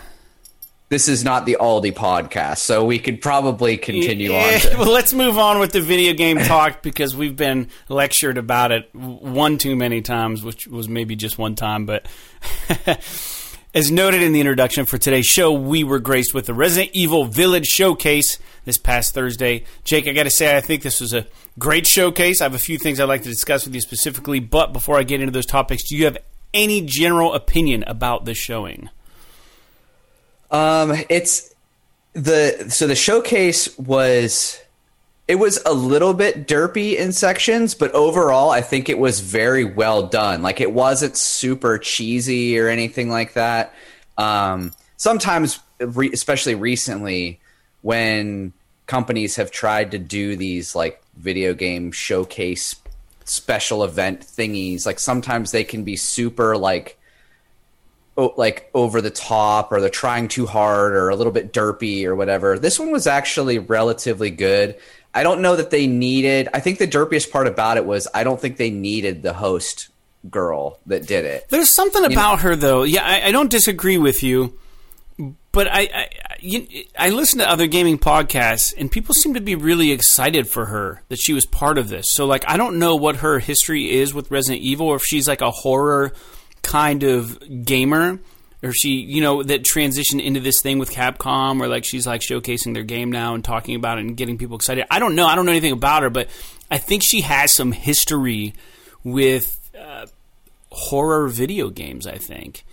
this 0.90 1.08
is 1.08 1.24
not 1.24 1.46
the 1.46 1.58
Aldi 1.60 1.94
podcast, 1.94 2.58
so 2.60 2.84
we 2.84 2.98
could 2.98 3.22
probably 3.22 3.78
continue 3.78 4.34
on. 4.34 4.60
To, 4.60 4.76
well, 4.80 4.92
let's 4.92 5.14
move 5.14 5.38
on 5.38 5.60
with 5.60 5.72
the 5.72 5.82
video 5.82 6.14
game 6.14 6.38
talk 6.40 6.82
because 6.82 7.16
we've 7.16 7.36
been 7.36 7.70
lectured 7.90 8.40
about 8.40 8.72
it 8.72 8.90
one 8.94 9.60
too 9.60 9.76
many 9.76 10.02
times, 10.02 10.44
which 10.44 10.68
was 10.68 10.90
maybe 10.90 11.16
just 11.16 11.38
one 11.38 11.54
time. 11.54 11.86
But 11.86 12.08
as 13.74 13.92
noted 13.92 14.22
in 14.22 14.34
the 14.34 14.40
introduction 14.40 14.86
for 14.86 14.98
today's 14.98 15.28
show, 15.28 15.52
we 15.52 15.84
were 15.84 16.00
graced 16.00 16.34
with 16.34 16.48
the 16.48 16.54
Resident 16.54 16.92
Evil 16.94 17.26
Village 17.26 17.68
Showcase 17.68 18.40
this 18.66 18.78
past 18.78 19.14
Thursday. 19.14 19.64
Jake, 19.84 20.08
I 20.08 20.12
got 20.12 20.24
to 20.24 20.32
say, 20.32 20.58
I 20.58 20.62
think 20.62 20.82
this 20.82 21.00
was 21.00 21.14
a 21.14 21.28
great 21.60 21.86
showcase. 21.86 22.42
I 22.42 22.46
have 22.46 22.56
a 22.56 22.60
few 22.60 22.80
things 22.80 23.00
I'd 23.00 23.06
like 23.06 23.24
to 23.24 23.30
discuss 23.30 23.66
with 23.66 23.76
you 23.76 23.82
specifically, 23.82 24.40
but 24.40 24.74
before 24.74 24.98
I 24.98 25.04
get 25.04 25.22
into 25.22 25.32
those 25.32 25.46
topics, 25.46 25.88
do 25.88 25.96
you 25.96 26.06
have 26.06 26.18
any 26.54 26.82
general 26.82 27.34
opinion 27.36 27.84
about 27.86 28.26
this 28.26 28.38
showing? 28.38 28.90
Um, 30.50 30.96
it's 31.10 31.54
the 32.14 32.66
so 32.70 32.88
the 32.88 32.96
showcase 32.96 33.78
was 33.78 34.60
it 35.30 35.38
was 35.38 35.60
a 35.64 35.72
little 35.72 36.16
bit 36.16 36.48
derpy 36.48 36.98
in 36.98 37.12
sections, 37.12 37.76
but 37.76 37.92
overall, 37.92 38.50
I 38.50 38.62
think 38.62 38.90
it 38.90 38.98
was 38.98 39.20
very 39.20 39.64
well 39.64 40.08
done. 40.08 40.42
Like 40.42 40.60
it 40.60 40.74
wasn't 40.74 41.16
super 41.16 41.78
cheesy 41.78 42.58
or 42.58 42.68
anything 42.68 43.12
like 43.12 43.34
that. 43.34 43.76
Um, 44.18 44.72
sometimes, 44.98 45.60
re- 45.80 46.10
especially 46.12 46.56
recently, 46.56 47.40
when 47.84 48.54
companies 48.88 49.36
have 49.36 49.52
tried 49.52 49.92
to 49.92 50.00
do 50.00 50.36
these 50.36 50.74
like 50.74 51.00
video 51.16 51.54
game 51.54 51.92
showcase 51.92 52.76
special 53.24 53.84
event 53.84 54.22
thingies, 54.22 54.88
like 54.88 54.98
sometimes 54.98 55.52
they 55.52 55.64
can 55.64 55.84
be 55.84 55.96
super 55.96 56.58
like 56.58 56.98
like 58.36 58.70
over 58.74 59.00
the 59.00 59.10
top 59.10 59.72
or 59.72 59.80
they're 59.80 59.90
trying 59.90 60.28
too 60.28 60.46
hard 60.46 60.94
or 60.94 61.10
a 61.10 61.16
little 61.16 61.32
bit 61.32 61.54
derpy 61.54 62.04
or 62.06 62.16
whatever. 62.16 62.60
This 62.60 62.80
one 62.80 62.92
was 62.92 63.08
actually 63.08 63.60
relatively 63.60 64.32
good. 64.32 64.76
I 65.14 65.24
don't 65.24 65.42
know 65.42 65.56
that 65.56 65.72
they 65.72 65.88
needed. 65.88 66.50
I 66.54 66.60
think 66.60 66.78
the 66.78 66.88
derpiest 66.88 67.32
part 67.32 67.48
about 67.48 67.78
it 67.78 67.86
was 67.86 68.08
I 68.14 68.24
don't 68.24 68.40
think 68.40 68.58
they 68.58 68.70
needed 68.70 69.22
the 69.24 69.34
host 69.34 69.90
girl 70.30 70.80
that 70.86 71.08
did 71.08 71.26
it. 71.26 71.46
There's 71.50 71.74
something 71.74 72.06
about 72.06 72.42
her, 72.42 72.56
though. 72.56 72.84
Yeah, 72.84 73.04
I, 73.04 73.28
I 73.28 73.32
don't 73.32 73.50
disagree 73.50 73.98
with 73.98 74.22
you, 74.22 74.60
but 75.52 75.68
I, 75.68 75.80
I, 75.80 75.86
I 75.86 76.36
you, 76.42 76.68
I 76.98 77.10
listen 77.10 77.40
to 77.40 77.50
other 77.50 77.68
gaming 77.68 77.98
podcasts, 77.98 78.74
and 78.78 78.92
people 78.92 79.16
seem 79.16 79.34
to 79.34 79.42
be 79.42 79.56
really 79.56 79.92
excited 79.92 80.48
for 80.48 80.68
her 80.68 81.04
that 81.10 81.20
she 81.20 81.34
was 81.34 81.46
part 81.46 81.78
of 81.78 81.90
this. 81.90 82.12
So, 82.12 82.26
like, 82.26 82.44
I 82.48 82.58
don't 82.58 82.80
know 82.80 82.96
what 82.96 83.18
her 83.18 83.40
history 83.40 83.92
is 83.92 84.14
with 84.14 84.32
Resident 84.32 84.62
Evil, 84.62 84.88
or 84.88 84.98
if 84.98 85.04
she's 85.04 85.28
like 85.28 85.42
a 85.42 85.52
horror 85.52 86.14
kind 86.62 87.04
of 87.04 87.66
gamer, 87.66 88.20
or 88.62 88.74
she, 88.74 88.90
you 88.90 89.22
know, 89.22 89.44
that 89.44 89.64
transitioned 89.64 90.24
into 90.24 90.40
this 90.40 90.62
thing 90.62 90.80
with 90.80 90.92
Capcom, 90.92 91.62
or 91.62 91.68
like 91.68 91.86
she's 91.86 92.06
like 92.06 92.22
showcasing 92.22 92.74
their 92.74 92.84
game 92.84 93.12
now 93.12 93.34
and 93.34 93.44
talking 93.44 93.76
about 93.76 93.98
it 93.98 94.02
and 94.02 94.18
getting 94.18 94.38
people 94.38 94.56
excited. 94.56 94.86
I 94.92 95.00
don't 95.00 95.16
know. 95.16 95.28
I 95.28 95.36
don't 95.36 95.46
know 95.46 95.52
anything 95.52 95.74
about 95.74 96.04
her, 96.04 96.10
but 96.10 96.30
I 96.70 96.78
think 96.78 97.04
she 97.04 97.22
has 97.22 97.54
some 97.54 97.72
history 97.72 98.54
with 99.04 99.60
uh, 99.80 100.08
horror 100.72 101.28
video 101.28 101.70
games. 101.70 102.06
I 102.06 102.18
think. 102.18 102.66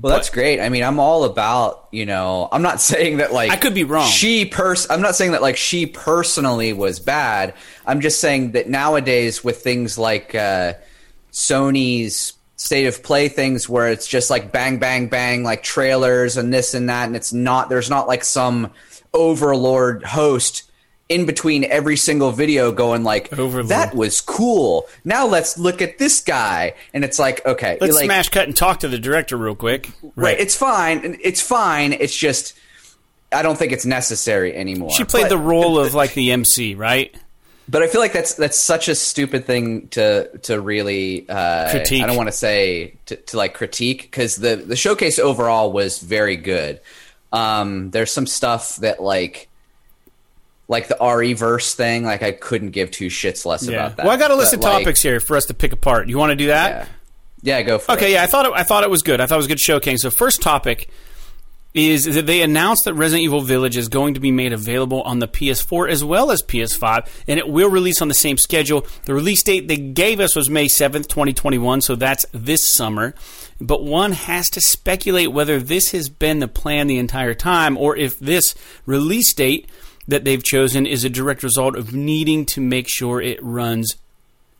Well, 0.00 0.14
that's 0.14 0.30
great. 0.30 0.60
I 0.60 0.68
mean, 0.68 0.84
I'm 0.84 1.00
all 1.00 1.24
about, 1.24 1.88
you 1.90 2.06
know, 2.06 2.48
I'm 2.52 2.62
not 2.62 2.80
saying 2.80 3.16
that 3.16 3.32
like 3.32 3.50
I 3.50 3.56
could 3.56 3.74
be 3.74 3.84
wrong. 3.84 4.08
She 4.08 4.44
pers 4.44 4.88
I'm 4.90 5.02
not 5.02 5.16
saying 5.16 5.32
that 5.32 5.42
like 5.42 5.56
she 5.56 5.86
personally 5.86 6.72
was 6.72 7.00
bad. 7.00 7.54
I'm 7.86 8.00
just 8.00 8.20
saying 8.20 8.52
that 8.52 8.68
nowadays 8.68 9.42
with 9.42 9.62
things 9.62 9.98
like 9.98 10.34
uh, 10.34 10.74
Sony's 11.32 12.34
state 12.58 12.86
of 12.86 13.02
play 13.02 13.28
things 13.28 13.68
where 13.68 13.88
it's 13.88 14.06
just 14.06 14.28
like 14.30 14.52
bang 14.52 14.78
bang 14.78 15.06
bang 15.08 15.42
like 15.44 15.62
trailers 15.62 16.36
and 16.36 16.52
this 16.52 16.74
and 16.74 16.90
that 16.90 17.06
and 17.06 17.14
it's 17.16 17.32
not 17.32 17.68
there's 17.68 17.88
not 17.88 18.06
like 18.08 18.24
some 18.24 18.70
overlord 19.14 20.02
host 20.04 20.64
in 21.08 21.24
between 21.24 21.64
every 21.64 21.96
single 21.96 22.32
video 22.32 22.70
going 22.72 23.04
like 23.04 23.32
Overlord. 23.32 23.68
that 23.68 23.94
was 23.94 24.20
cool 24.20 24.86
now 25.04 25.24
let's 25.24 25.56
look 25.56 25.80
at 25.80 25.98
this 25.98 26.20
guy 26.20 26.74
and 26.92 27.04
it's 27.04 27.18
like 27.18 27.46
okay 27.46 27.78
Let's 27.80 27.94
like, 27.94 28.06
smash 28.06 28.28
cut 28.28 28.46
and 28.48 28.56
talk 28.56 28.80
to 28.80 28.88
the 28.88 28.98
director 28.98 29.36
real 29.36 29.54
quick. 29.54 29.90
Right. 30.16 30.38
It's 30.38 30.56
fine. 30.56 31.16
It's 31.22 31.40
fine. 31.40 31.92
It's 31.92 32.14
just 32.14 32.58
I 33.30 33.42
don't 33.42 33.56
think 33.56 33.72
it's 33.72 33.86
necessary 33.86 34.54
anymore. 34.54 34.90
She 34.90 35.04
played 35.04 35.24
But- 35.24 35.28
the 35.30 35.38
role 35.38 35.78
of 35.78 35.94
like 35.94 36.12
the 36.14 36.32
MC, 36.32 36.74
right? 36.74 37.14
But 37.68 37.82
I 37.82 37.86
feel 37.86 38.00
like 38.00 38.12
that's 38.12 38.34
that's 38.34 38.58
such 38.58 38.88
a 38.88 38.94
stupid 38.94 39.44
thing 39.44 39.88
to 39.88 40.36
to 40.38 40.60
really 40.60 41.28
uh, 41.28 41.70
Critique. 41.70 42.02
I 42.02 42.06
don't 42.06 42.16
want 42.16 42.28
to 42.28 42.36
say 42.36 42.94
to, 43.06 43.16
to 43.16 43.36
like 43.36 43.54
critique 43.54 44.02
because 44.02 44.36
the 44.36 44.56
the 44.56 44.76
showcase 44.76 45.18
overall 45.18 45.70
was 45.72 45.98
very 45.98 46.36
good. 46.36 46.80
Um, 47.32 47.90
there's 47.90 48.10
some 48.10 48.26
stuff 48.26 48.76
that 48.76 49.02
like 49.02 49.48
like 50.68 50.88
the 50.88 50.96
RE 51.00 51.32
verse 51.34 51.74
thing, 51.74 52.04
like 52.04 52.22
I 52.22 52.32
couldn't 52.32 52.70
give 52.70 52.90
two 52.90 53.06
shits 53.06 53.44
less 53.46 53.66
about 53.66 53.96
that. 53.96 54.04
Well, 54.04 54.14
I 54.14 54.18
got 54.18 54.30
a 54.30 54.34
list 54.36 54.52
But, 54.52 54.58
of 54.58 54.64
like, 54.64 54.82
topics 54.84 55.02
here 55.02 55.18
for 55.20 55.36
us 55.36 55.46
to 55.46 55.54
pick 55.54 55.72
apart. 55.72 56.08
You 56.08 56.18
want 56.18 56.30
to 56.30 56.36
do 56.36 56.48
that? 56.48 56.88
Yeah, 57.42 57.58
yeah, 57.58 57.62
go 57.62 57.78
for 57.78 57.92
Okay, 57.92 57.92
it. 57.92 57.96
Okay, 58.04 58.12
yeah, 58.14 58.22
I 58.22 58.26
thought 58.26 58.46
it, 58.46 58.52
I 58.54 58.62
thought 58.64 58.84
it 58.84 58.90
was 58.90 59.02
good. 59.02 59.20
I 59.20 59.26
thought 59.26 59.36
it 59.36 59.38
was 59.38 59.46
a 59.46 59.50
good 59.50 59.60
showcase. 59.60 60.02
So 60.02 60.10
first 60.10 60.42
topic 60.42 60.90
is 61.78 62.04
that 62.04 62.26
they 62.26 62.42
announced 62.42 62.84
that 62.84 62.94
Resident 62.94 63.24
Evil 63.24 63.40
Village 63.40 63.76
is 63.76 63.88
going 63.88 64.14
to 64.14 64.20
be 64.20 64.30
made 64.30 64.52
available 64.52 65.02
on 65.02 65.18
the 65.18 65.28
PS4 65.28 65.90
as 65.90 66.04
well 66.04 66.30
as 66.30 66.42
PS5, 66.42 67.08
and 67.26 67.38
it 67.38 67.48
will 67.48 67.70
release 67.70 68.02
on 68.02 68.08
the 68.08 68.14
same 68.14 68.36
schedule. 68.36 68.86
The 69.04 69.14
release 69.14 69.42
date 69.42 69.68
they 69.68 69.76
gave 69.76 70.20
us 70.20 70.34
was 70.34 70.50
May 70.50 70.66
7th, 70.66 71.08
2021, 71.08 71.80
so 71.80 71.96
that's 71.96 72.26
this 72.32 72.72
summer. 72.74 73.14
But 73.60 73.82
one 73.82 74.12
has 74.12 74.50
to 74.50 74.60
speculate 74.60 75.32
whether 75.32 75.60
this 75.60 75.92
has 75.92 76.08
been 76.08 76.38
the 76.38 76.48
plan 76.48 76.86
the 76.86 76.98
entire 76.98 77.34
time 77.34 77.76
or 77.76 77.96
if 77.96 78.18
this 78.18 78.54
release 78.86 79.32
date 79.32 79.68
that 80.06 80.24
they've 80.24 80.42
chosen 80.42 80.86
is 80.86 81.04
a 81.04 81.10
direct 81.10 81.42
result 81.42 81.76
of 81.76 81.94
needing 81.94 82.46
to 82.46 82.60
make 82.60 82.88
sure 82.88 83.20
it 83.20 83.42
runs 83.42 83.94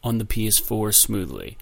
on 0.04 0.18
the 0.18 0.24
PS4 0.24 0.94
smoothly. 0.94 1.56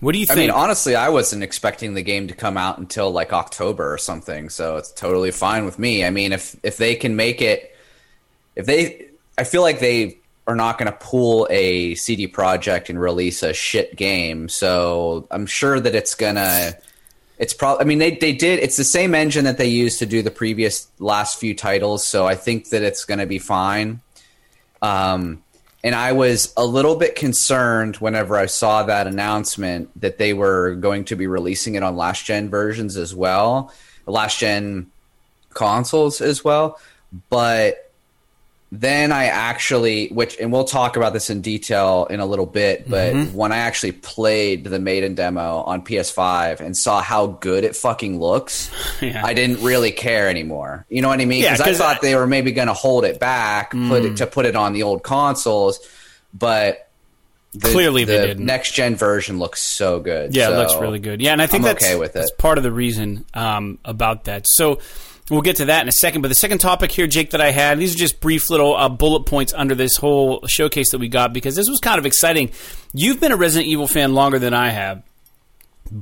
What 0.00 0.12
do 0.12 0.18
you 0.18 0.26
think? 0.26 0.38
I 0.38 0.40
mean, 0.42 0.50
honestly, 0.50 0.94
I 0.94 1.08
wasn't 1.08 1.42
expecting 1.42 1.94
the 1.94 2.02
game 2.02 2.28
to 2.28 2.34
come 2.34 2.56
out 2.56 2.78
until 2.78 3.10
like 3.10 3.32
October 3.32 3.92
or 3.92 3.98
something, 3.98 4.48
so 4.48 4.76
it's 4.76 4.92
totally 4.92 5.32
fine 5.32 5.64
with 5.64 5.78
me. 5.78 6.04
I 6.04 6.10
mean, 6.10 6.32
if 6.32 6.56
if 6.62 6.76
they 6.76 6.94
can 6.94 7.16
make 7.16 7.42
it, 7.42 7.74
if 8.54 8.66
they, 8.66 9.08
I 9.36 9.44
feel 9.44 9.62
like 9.62 9.80
they 9.80 10.18
are 10.46 10.54
not 10.54 10.78
going 10.78 10.90
to 10.90 10.96
pull 10.96 11.48
a 11.50 11.94
CD 11.96 12.28
Projekt 12.28 12.88
and 12.88 13.00
release 13.00 13.42
a 13.42 13.52
shit 13.52 13.96
game, 13.96 14.48
so 14.48 15.26
I'm 15.30 15.46
sure 15.46 15.80
that 15.80 15.94
it's 15.94 16.14
gonna. 16.14 16.74
It's 17.38 17.52
probably. 17.52 17.82
I 17.82 17.86
mean, 17.86 17.98
they 17.98 18.12
they 18.14 18.32
did. 18.32 18.60
It's 18.60 18.76
the 18.76 18.84
same 18.84 19.16
engine 19.16 19.46
that 19.46 19.58
they 19.58 19.68
used 19.68 19.98
to 19.98 20.06
do 20.06 20.22
the 20.22 20.30
previous 20.30 20.86
last 21.00 21.40
few 21.40 21.54
titles, 21.54 22.06
so 22.06 22.24
I 22.24 22.36
think 22.36 22.68
that 22.70 22.82
it's 22.82 23.04
going 23.04 23.18
to 23.18 23.26
be 23.26 23.38
fine. 23.40 24.00
Um, 24.80 25.42
and 25.84 25.94
I 25.94 26.12
was 26.12 26.52
a 26.56 26.64
little 26.64 26.96
bit 26.96 27.14
concerned 27.14 27.96
whenever 27.96 28.36
I 28.36 28.46
saw 28.46 28.82
that 28.84 29.06
announcement 29.06 29.90
that 30.00 30.18
they 30.18 30.34
were 30.34 30.74
going 30.74 31.04
to 31.06 31.16
be 31.16 31.26
releasing 31.26 31.76
it 31.76 31.82
on 31.82 31.96
last 31.96 32.24
gen 32.24 32.50
versions 32.50 32.96
as 32.96 33.14
well, 33.14 33.72
last 34.06 34.38
gen 34.38 34.90
consoles 35.54 36.20
as 36.20 36.44
well. 36.44 36.80
But 37.30 37.87
then 38.70 39.12
I 39.12 39.26
actually, 39.26 40.08
which, 40.08 40.36
and 40.38 40.52
we'll 40.52 40.64
talk 40.64 40.96
about 40.98 41.14
this 41.14 41.30
in 41.30 41.40
detail 41.40 42.06
in 42.10 42.20
a 42.20 42.26
little 42.26 42.44
bit, 42.44 42.88
but 42.88 43.14
when 43.32 43.50
I 43.50 43.58
actually 43.58 43.92
played 43.92 44.64
the 44.64 44.78
Maiden 44.78 45.14
demo 45.14 45.62
on 45.62 45.82
PS5 45.82 46.60
and 46.60 46.76
saw 46.76 47.00
how 47.00 47.28
good 47.28 47.64
it 47.64 47.74
fucking 47.74 48.20
looks, 48.20 48.70
Yeah. 49.00 49.22
I 49.24 49.32
didn't 49.32 49.62
really 49.62 49.90
care 49.90 50.28
anymore. 50.28 50.84
You 50.90 51.00
know 51.00 51.08
what 51.08 51.20
I 51.20 51.24
mean? 51.24 51.42
Yeah, 51.42 51.52
Because 51.52 51.60
I 51.62 51.64
'cause 51.70 51.78
thought 51.78 51.96
I- 51.96 52.00
they 52.02 52.14
were 52.14 52.26
maybe 52.26 52.52
going 52.52 52.68
to 52.68 52.74
hold 52.74 53.04
it 53.06 53.18
back, 53.18 53.70
put 53.70 54.04
it 54.04 54.16
to 54.18 54.26
put 54.26 54.44
it 54.44 54.54
on 54.54 54.74
the 54.74 54.82
old 54.82 55.02
consoles, 55.02 55.80
but 56.34 56.84
the, 57.54 57.70
Clearly 57.70 58.04
they 58.04 58.18
the 58.18 58.26
didn't. 58.26 58.44
Next 58.44 58.72
gen 58.72 58.94
version 58.96 59.38
looks 59.38 59.62
so 59.62 60.00
good. 60.00 60.36
Yeah, 60.36 60.50
it 60.50 60.56
looks 60.56 60.74
really 60.76 60.98
good. 60.98 61.22
Yeah, 61.22 61.32
and 61.32 61.40
I 61.40 61.46
think 61.46 61.62
I'm 61.64 61.68
that's, 61.68 61.82
okay 61.86 61.96
with 61.96 62.12
that's 62.12 62.30
it. 62.30 62.36
part 62.36 62.58
of 62.58 62.64
the 62.64 62.70
reason 62.70 63.24
um, 63.32 63.78
about 63.86 64.24
that. 64.24 64.46
So 64.46 64.80
we'll 65.30 65.42
get 65.42 65.56
to 65.56 65.66
that 65.66 65.82
in 65.82 65.88
a 65.88 65.92
second. 65.92 66.22
But 66.22 66.28
the 66.28 66.34
second 66.34 66.58
topic 66.58 66.92
here, 66.92 67.06
Jake, 67.06 67.30
that 67.30 67.40
I 67.40 67.50
had, 67.50 67.78
these 67.78 67.94
are 67.94 67.98
just 67.98 68.20
brief 68.20 68.50
little 68.50 68.76
uh, 68.76 68.88
bullet 68.88 69.24
points 69.24 69.52
under 69.54 69.74
this 69.74 69.96
whole 69.96 70.46
showcase 70.46 70.90
that 70.92 70.98
we 70.98 71.08
got 71.08 71.32
because 71.32 71.54
this 71.54 71.68
was 71.68 71.80
kind 71.80 71.98
of 71.98 72.06
exciting. 72.06 72.50
You've 72.92 73.20
been 73.20 73.32
a 73.32 73.36
Resident 73.36 73.68
Evil 73.68 73.88
fan 73.88 74.14
longer 74.14 74.38
than 74.38 74.54
I 74.54 74.70
have. 74.70 75.02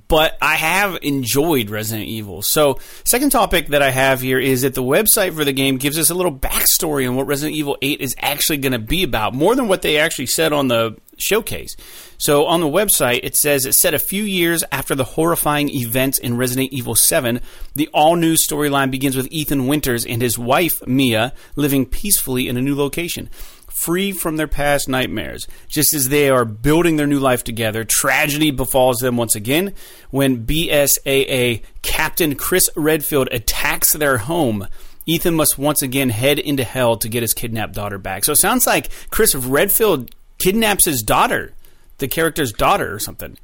But 0.08 0.36
I 0.42 0.56
have 0.56 0.98
enjoyed 1.02 1.70
Resident 1.70 2.08
Evil. 2.08 2.42
So, 2.42 2.80
second 3.04 3.30
topic 3.30 3.68
that 3.68 3.82
I 3.82 3.90
have 3.90 4.20
here 4.20 4.40
is 4.40 4.62
that 4.62 4.74
the 4.74 4.82
website 4.82 5.34
for 5.34 5.44
the 5.44 5.52
game 5.52 5.76
gives 5.76 5.96
us 5.96 6.10
a 6.10 6.14
little 6.14 6.36
backstory 6.36 7.08
on 7.08 7.14
what 7.14 7.28
Resident 7.28 7.56
Evil 7.56 7.78
8 7.80 8.00
is 8.00 8.16
actually 8.18 8.58
going 8.58 8.72
to 8.72 8.80
be 8.80 9.04
about, 9.04 9.32
more 9.32 9.54
than 9.54 9.68
what 9.68 9.82
they 9.82 9.98
actually 9.98 10.26
said 10.26 10.52
on 10.52 10.66
the 10.66 10.96
showcase. 11.18 11.76
So, 12.18 12.46
on 12.46 12.60
the 12.60 12.66
website, 12.66 13.20
it 13.22 13.36
says 13.36 13.64
it's 13.64 13.80
set 13.80 13.94
a 13.94 13.98
few 13.98 14.22
years 14.22 14.64
after 14.72 14.94
the 14.94 15.04
horrifying 15.04 15.68
events 15.68 16.18
in 16.18 16.36
Resident 16.36 16.72
Evil 16.72 16.94
7. 16.94 17.40
The 17.74 17.88
all 17.92 18.16
new 18.16 18.34
storyline 18.34 18.90
begins 18.90 19.16
with 19.16 19.28
Ethan 19.30 19.66
Winters 19.66 20.06
and 20.06 20.22
his 20.22 20.38
wife, 20.38 20.86
Mia, 20.86 21.32
living 21.56 21.86
peacefully 21.86 22.48
in 22.48 22.56
a 22.56 22.62
new 22.62 22.74
location 22.74 23.28
free 23.76 24.10
from 24.10 24.36
their 24.36 24.48
past 24.48 24.88
nightmares. 24.88 25.46
Just 25.68 25.94
as 25.94 26.08
they 26.08 26.30
are 26.30 26.44
building 26.44 26.96
their 26.96 27.06
new 27.06 27.18
life 27.20 27.44
together, 27.44 27.84
tragedy 27.84 28.50
befalls 28.50 28.98
them 28.98 29.16
once 29.16 29.34
again 29.34 29.74
when 30.10 30.46
BSAA 30.46 31.62
Captain 31.82 32.34
Chris 32.34 32.70
Redfield 32.74 33.28
attacks 33.30 33.92
their 33.92 34.18
home. 34.18 34.66
Ethan 35.04 35.34
must 35.34 35.58
once 35.58 35.82
again 35.82 36.10
head 36.10 36.38
into 36.38 36.64
hell 36.64 36.96
to 36.96 37.08
get 37.08 37.22
his 37.22 37.34
kidnapped 37.34 37.74
daughter 37.74 37.98
back. 37.98 38.24
So 38.24 38.32
it 38.32 38.40
sounds 38.40 38.66
like 38.66 38.90
Chris 39.10 39.34
Redfield 39.34 40.10
kidnaps 40.38 40.84
his 40.84 41.02
daughter, 41.02 41.52
the 41.98 42.08
character's 42.08 42.52
daughter 42.52 42.92
or 42.94 42.98
something. 42.98 43.36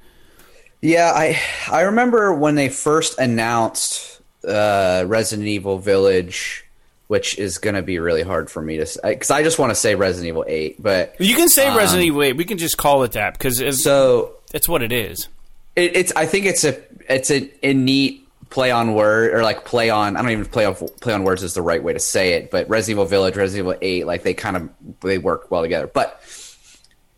Yeah, 0.81 1.13
I 1.15 1.41
I 1.71 1.83
remember 1.83 2.35
when 2.35 2.55
they 2.57 2.69
first 2.69 3.19
announced 3.19 4.21
uh, 4.47 5.05
Resident 5.07 5.49
Evil 5.49 5.79
Village, 5.79 6.65
which 7.07 7.39
is 7.39 7.59
going 7.59 7.77
to 7.77 7.83
be 7.83 7.99
really 8.01 8.23
hard 8.23 8.51
for 8.51 8.61
me 8.61 8.79
to 8.79 9.01
because 9.05 9.31
I 9.31 9.43
just 9.45 9.59
want 9.59 9.71
to 9.71 9.77
say 9.77 9.95
Resident 9.95 10.29
Evil 10.29 10.45
Eight, 10.49 10.83
but 10.83 11.15
You 11.21 11.37
can 11.37 11.49
say 11.49 11.75
Resident 11.77 12.05
Evil 12.07 12.23
8. 12.25 12.37
We 12.37 12.45
can 12.45 12.59
just 12.59 12.77
call 12.79 13.05
it 13.05 13.13
that 13.13 13.35
because 13.35 13.61
it's, 13.61 13.83
so 13.83 14.35
it's 14.53 14.69
what 14.69 14.83
it 14.83 14.91
is. 14.93 15.29
it, 15.77 15.97
it's 15.97 16.13
I 16.17 16.27
think 16.27 16.47
it's 16.47 16.65
a 16.65 16.83
it's 17.09 17.31
a, 17.31 17.49
a 17.65 17.75
neat 17.75 18.29
play 18.51 18.71
on 18.73 18.93
word 18.95 19.33
or 19.33 19.43
like 19.45 19.65
play 19.65 19.89
on 19.89 20.17
I 20.17 20.23
don't 20.23 20.33
even 20.33 20.45
play 20.47 20.65
on 20.65 20.75
play 20.75 21.15
on 21.15 21.23
words 21.23 21.45
is 21.45 21.55
the 21.55 21.63
right 21.63 21.83
way 21.83 21.93
to 21.93 22.01
say 22.01 22.33
it, 22.33 22.51
but 22.51 22.69
Resident 22.69 22.97
Evil 22.97 23.05
Village, 23.05 23.37
Resident 23.37 23.69
Evil 23.69 23.79
Eight, 23.81 24.05
like 24.05 24.25
they 24.25 24.35
kind 24.35 24.57
of 24.57 24.69
they 25.01 25.19
work 25.19 25.49
well 25.49 25.63
together, 25.63 25.87
but. 25.87 26.21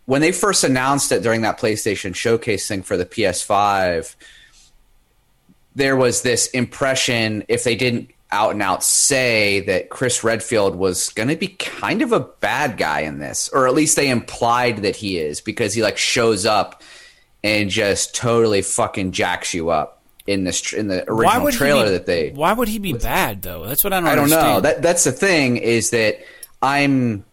When 0.07 0.21
they 0.21 0.33
first 0.33 0.65
announced 0.65 1.13
it 1.13 1.23
during 1.23 1.43
that 1.43 1.59
PlayStation 1.59 2.15
showcase 2.15 2.69
thing 2.69 2.83
for 2.83 2.97
the 2.97 3.07
PS5, 3.07 4.15
there 5.75 5.97
was 5.97 6.23
this 6.23 6.49
impression 6.49 7.45
if 7.49 7.65
they 7.65 7.75
didn't 7.75 8.11
out 8.31 8.51
and 8.51 8.63
out 8.63 8.83
say 8.83 9.61
that 9.61 9.91
Chris 9.91 10.25
Redfield 10.25 10.75
was 10.75 11.11
going 11.11 11.29
to 11.29 11.37
be 11.37 11.49
kind 11.49 12.03
of 12.03 12.13
a 12.13 12.21
bad 12.21 12.77
guy 12.77 13.01
in 13.01 13.19
this, 13.19 13.49
or 13.51 13.67
at 13.67 13.75
least 13.75 13.97
they 13.97 14.11
implied 14.11 14.79
that 14.79 14.97
he 14.97 15.19
is 15.19 15.41
because 15.41 15.73
he 15.73 15.83
like 15.83 15.97
shows 15.97 16.45
up 16.45 16.83
and 17.45 17.71
just 17.71 18.15
totally 18.15 18.63
fucking 18.63 19.13
jacks 19.13 19.55
you 19.55 19.71
up 19.71 20.03
in 20.27 20.45
this 20.45 20.61
tr- 20.61 20.77
in 20.77 20.89
the 20.89 21.05
original 21.09 21.51
trailer 21.53 21.85
be, 21.85 21.91
that 21.91 22.07
they. 22.07 22.31
Why 22.31 22.53
would 22.53 22.69
he 22.69 22.79
be 22.79 22.93
bad 22.93 23.43
though? 23.43 23.67
That's 23.67 23.85
what 23.85 23.93
I 23.93 24.01
don't. 24.01 24.09
I 24.09 24.15
don't 24.15 24.31
know. 24.31 24.61
That 24.61 24.83
that's 24.83 25.05
the 25.05 25.13
thing 25.13 25.57
is 25.57 25.91
that 25.91 26.19
I'm 26.61 27.25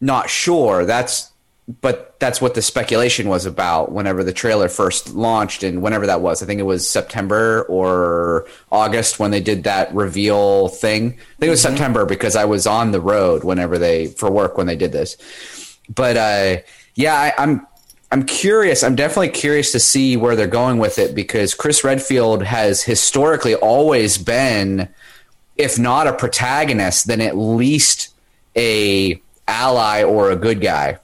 not 0.00 0.28
sure. 0.28 0.84
That's 0.84 1.30
but 1.68 2.18
that's 2.18 2.40
what 2.40 2.54
the 2.54 2.62
speculation 2.62 3.28
was 3.28 3.46
about 3.46 3.92
whenever 3.92 4.24
the 4.24 4.32
trailer 4.32 4.68
first 4.68 5.14
launched 5.14 5.62
and 5.62 5.80
whenever 5.80 6.06
that 6.06 6.20
was. 6.20 6.42
I 6.42 6.46
think 6.46 6.58
it 6.58 6.64
was 6.64 6.88
September 6.88 7.62
or 7.68 8.46
August 8.72 9.20
when 9.20 9.30
they 9.30 9.40
did 9.40 9.64
that 9.64 9.94
reveal 9.94 10.68
thing. 10.68 11.04
I 11.04 11.06
think 11.12 11.18
it 11.42 11.50
was 11.50 11.62
mm-hmm. 11.62 11.76
September 11.76 12.04
because 12.04 12.34
I 12.34 12.46
was 12.46 12.66
on 12.66 12.90
the 12.90 13.00
road 13.00 13.44
whenever 13.44 13.78
they 13.78 14.08
for 14.08 14.30
work 14.30 14.58
when 14.58 14.66
they 14.66 14.76
did 14.76 14.90
this. 14.90 15.16
But 15.88 16.16
uh, 16.16 16.62
yeah, 16.96 17.14
I, 17.14 17.32
I'm 17.38 17.66
I'm 18.10 18.24
curious. 18.24 18.82
I'm 18.82 18.96
definitely 18.96 19.30
curious 19.30 19.70
to 19.72 19.80
see 19.80 20.16
where 20.16 20.34
they're 20.34 20.48
going 20.48 20.78
with 20.78 20.98
it 20.98 21.14
because 21.14 21.54
Chris 21.54 21.84
Redfield 21.84 22.42
has 22.42 22.82
historically 22.82 23.54
always 23.54 24.18
been, 24.18 24.88
if 25.56 25.78
not 25.78 26.08
a 26.08 26.12
protagonist, 26.12 27.06
then 27.06 27.20
at 27.20 27.36
least 27.36 28.12
a 28.56 29.22
ally 29.46 30.02
or 30.02 30.30
a 30.30 30.36
good 30.36 30.60
guy 30.60 30.98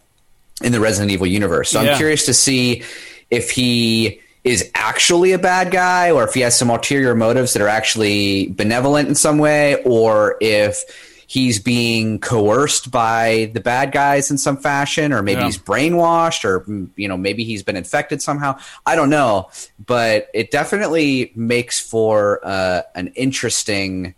in 0.62 0.72
the 0.72 0.80
Resident 0.80 1.10
Evil 1.10 1.26
universe. 1.26 1.70
So 1.70 1.80
yeah. 1.80 1.92
I'm 1.92 1.96
curious 1.96 2.26
to 2.26 2.34
see 2.34 2.82
if 3.30 3.50
he 3.50 4.20
is 4.44 4.70
actually 4.74 5.32
a 5.32 5.38
bad 5.38 5.70
guy 5.70 6.10
or 6.10 6.24
if 6.24 6.34
he 6.34 6.40
has 6.40 6.58
some 6.58 6.70
ulterior 6.70 7.14
motives 7.14 7.52
that 7.52 7.62
are 7.62 7.68
actually 7.68 8.48
benevolent 8.48 9.08
in 9.08 9.14
some 9.14 9.38
way 9.38 9.82
or 9.84 10.36
if 10.40 10.84
he's 11.26 11.58
being 11.58 12.18
coerced 12.18 12.90
by 12.90 13.50
the 13.52 13.60
bad 13.60 13.92
guys 13.92 14.30
in 14.30 14.38
some 14.38 14.56
fashion 14.56 15.12
or 15.12 15.22
maybe 15.22 15.40
yeah. 15.40 15.46
he's 15.46 15.58
brainwashed 15.58 16.44
or 16.44 16.64
you 16.96 17.06
know 17.06 17.16
maybe 17.16 17.44
he's 17.44 17.62
been 17.62 17.76
infected 17.76 18.22
somehow 18.22 18.58
i 18.86 18.96
don't 18.96 19.10
know 19.10 19.48
but 19.84 20.28
it 20.32 20.50
definitely 20.50 21.30
makes 21.36 21.78
for 21.78 22.40
uh, 22.42 22.80
an 22.94 23.08
interesting 23.08 24.14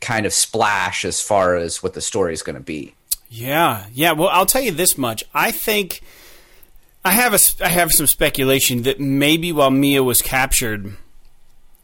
kind 0.00 0.24
of 0.24 0.32
splash 0.32 1.04
as 1.04 1.20
far 1.20 1.56
as 1.56 1.82
what 1.82 1.94
the 1.94 2.00
story 2.00 2.32
is 2.32 2.42
going 2.42 2.56
to 2.56 2.62
be 2.62 2.94
yeah, 3.36 3.84
yeah. 3.92 4.12
Well, 4.12 4.30
I'll 4.32 4.46
tell 4.46 4.62
you 4.62 4.72
this 4.72 4.96
much. 4.96 5.22
I 5.34 5.50
think 5.50 6.00
I 7.04 7.10
have 7.10 7.34
a 7.34 7.38
I 7.62 7.68
have 7.68 7.92
some 7.92 8.06
speculation 8.06 8.82
that 8.82 8.98
maybe 8.98 9.52
while 9.52 9.70
Mia 9.70 10.02
was 10.02 10.22
captured, 10.22 10.96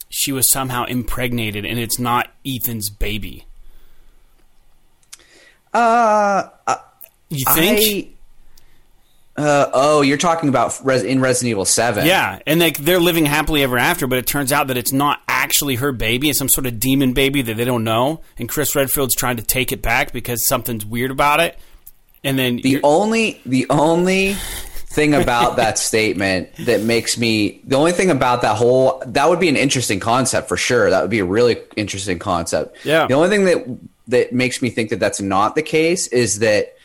she 0.08 0.32
was 0.32 0.50
somehow 0.50 0.84
impregnated, 0.84 1.66
and 1.66 1.78
it's 1.78 1.98
not 1.98 2.30
Ethan's 2.46 2.88
baby. 2.88 3.44
Uh, 5.74 6.48
uh 6.66 6.76
you 7.28 7.44
think? 7.54 8.16
Uh, 9.34 9.70
oh, 9.72 10.02
you're 10.02 10.18
talking 10.18 10.50
about 10.50 10.78
Res- 10.84 11.02
in 11.02 11.20
Resident 11.20 11.50
Evil 11.50 11.64
Seven. 11.64 12.06
Yeah, 12.06 12.40
and 12.46 12.60
they 12.60 12.72
they're 12.72 13.00
living 13.00 13.24
happily 13.24 13.62
ever 13.62 13.78
after, 13.78 14.06
but 14.06 14.18
it 14.18 14.26
turns 14.26 14.52
out 14.52 14.66
that 14.66 14.76
it's 14.76 14.92
not 14.92 15.20
actually 15.26 15.76
her 15.76 15.92
baby; 15.92 16.28
it's 16.28 16.38
some 16.38 16.50
sort 16.50 16.66
of 16.66 16.78
demon 16.78 17.14
baby 17.14 17.40
that 17.42 17.56
they 17.56 17.64
don't 17.64 17.84
know. 17.84 18.20
And 18.38 18.48
Chris 18.48 18.74
Redfield's 18.74 19.14
trying 19.14 19.38
to 19.38 19.42
take 19.42 19.72
it 19.72 19.80
back 19.80 20.12
because 20.12 20.46
something's 20.46 20.84
weird 20.84 21.10
about 21.10 21.40
it. 21.40 21.58
And 22.22 22.38
then 22.38 22.56
the 22.56 22.80
only 22.82 23.40
the 23.46 23.66
only 23.70 24.34
thing 24.34 25.14
about 25.14 25.56
that 25.56 25.78
statement 25.78 26.50
that 26.66 26.82
makes 26.82 27.16
me 27.16 27.62
the 27.64 27.76
only 27.76 27.92
thing 27.92 28.10
about 28.10 28.42
that 28.42 28.56
whole 28.56 29.02
that 29.06 29.30
would 29.30 29.40
be 29.40 29.48
an 29.48 29.56
interesting 29.56 29.98
concept 29.98 30.46
for 30.48 30.58
sure. 30.58 30.90
That 30.90 31.00
would 31.00 31.10
be 31.10 31.20
a 31.20 31.24
really 31.24 31.56
interesting 31.76 32.18
concept. 32.18 32.84
Yeah. 32.84 33.06
The 33.06 33.14
only 33.14 33.30
thing 33.30 33.44
that 33.46 33.78
that 34.08 34.32
makes 34.32 34.60
me 34.60 34.68
think 34.68 34.90
that 34.90 35.00
that's 35.00 35.20
not 35.20 35.54
the 35.54 35.62
case 35.62 36.06
is 36.08 36.40
that 36.40 36.76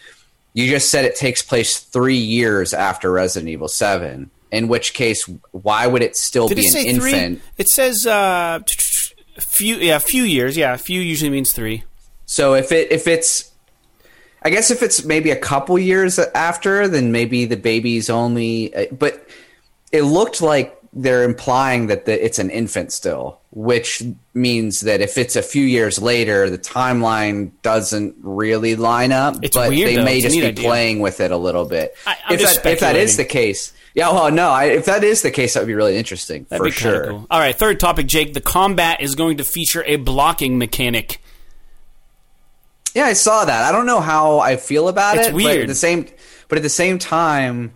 you 0.58 0.68
just 0.68 0.90
said 0.90 1.06
it 1.06 1.16
takes 1.16 1.44
place 1.44 1.80
three 1.80 2.18
years 2.18 2.74
after 2.74 3.12
Resident 3.12 3.48
Evil 3.48 3.68
Seven. 3.68 4.32
In 4.52 4.68
which 4.68 4.96
case, 4.96 5.30
why 5.52 5.86
would 5.86 6.02
it 6.02 6.18
still 6.18 6.48
Did 6.48 6.56
be 6.56 6.62
it 6.62 6.76
an 6.76 6.88
infant? 6.88 7.42
Three? 7.42 7.50
It 7.60 7.68
says 7.68 8.08
uh, 8.08 8.62
few. 9.38 9.76
Yeah, 9.76 10.00
few 10.00 10.24
years. 10.24 10.58
Yeah, 10.58 10.74
a 10.74 10.80
few 10.80 11.00
usually 11.00 11.30
means 11.30 11.54
three. 11.54 11.84
So 12.26 12.56
if 12.56 12.72
it 12.72 12.92
if 12.92 13.06
it's, 13.08 13.52
I 14.42 14.50
guess 14.50 14.72
if 14.72 14.82
it's 14.82 15.06
maybe 15.06 15.30
a 15.30 15.36
couple 15.36 15.78
years 15.78 16.18
after, 16.18 16.88
then 16.88 17.12
maybe 17.12 17.46
the 17.46 17.58
baby's 17.58 18.10
only. 18.10 18.74
Uh, 18.74 18.86
but 18.92 19.30
it 19.92 20.02
looked 20.02 20.42
like 20.42 20.77
they're 20.98 21.24
implying 21.24 21.88
that 21.88 22.06
the, 22.06 22.26
it's 22.26 22.40
an 22.40 22.50
infant 22.50 22.92
still, 22.92 23.40
which 23.52 24.04
means 24.34 24.82
that 24.82 25.00
if 25.00 25.18
it's 25.18 25.36
a 25.36 25.42
few 25.44 25.64
years 25.64 26.02
later, 26.02 26.50
the 26.50 26.58
timeline 26.58 27.52
doesn't 27.62 28.16
really 28.22 28.76
line 28.76 29.12
up. 29.12 29.36
It's 29.44 29.56
but 29.56 29.70
weird, 29.70 29.88
they 29.90 29.96
though. 29.98 30.04
may 30.04 30.16
It's 30.18 30.24
just 30.26 30.36
be 30.36 30.46
idea. 30.46 30.64
playing 30.68 31.00
with 31.00 31.20
it 31.20 31.32
a 31.32 31.38
little 31.38 31.66
bit. 31.66 31.96
I- 32.08 32.18
if, 32.32 32.42
that, 32.42 32.66
if 32.66 32.80
that 32.82 32.96
is 32.96 33.16
the 33.18 33.26
case, 33.26 33.74
yeah. 33.94 34.12
Well, 34.12 34.32
no, 34.32 34.50
I, 34.50 34.66
if 34.66 34.86
that 34.86 35.04
is 35.04 35.22
the 35.22 35.32
case, 35.32 35.54
that 35.54 35.62
would 35.62 35.68
be 35.68 35.74
really 35.76 35.98
interesting 35.98 36.46
That'd 36.50 36.60
for 36.60 36.66
be 36.66 36.72
sure. 36.72 37.08
Cool. 37.10 37.28
All 37.32 37.40
right, 37.40 37.56
third 37.56 37.80
topic, 37.80 38.08
Jake. 38.08 38.34
The 38.34 38.42
combat 38.42 39.02
is 39.02 39.16
going 39.16 39.38
to 39.38 39.44
feature 39.44 39.84
a 39.86 39.96
blocking 39.98 40.58
mechanic. 40.58 41.22
Yeah, 42.94 43.06
I 43.06 43.14
saw 43.14 43.46
that. 43.46 43.64
I 43.64 43.72
don't 43.72 43.86
know 43.86 44.02
how 44.02 44.40
I 44.40 44.56
feel 44.56 44.88
about 44.88 45.18
It's 45.18 45.28
it. 45.28 45.32
But 45.32 45.36
weird. 45.38 45.62
at 45.62 45.68
the 45.68 45.76
same, 45.76 46.08
but 46.48 46.58
at 46.58 46.64
the 46.64 46.70
same 46.70 46.98
time, 47.00 47.74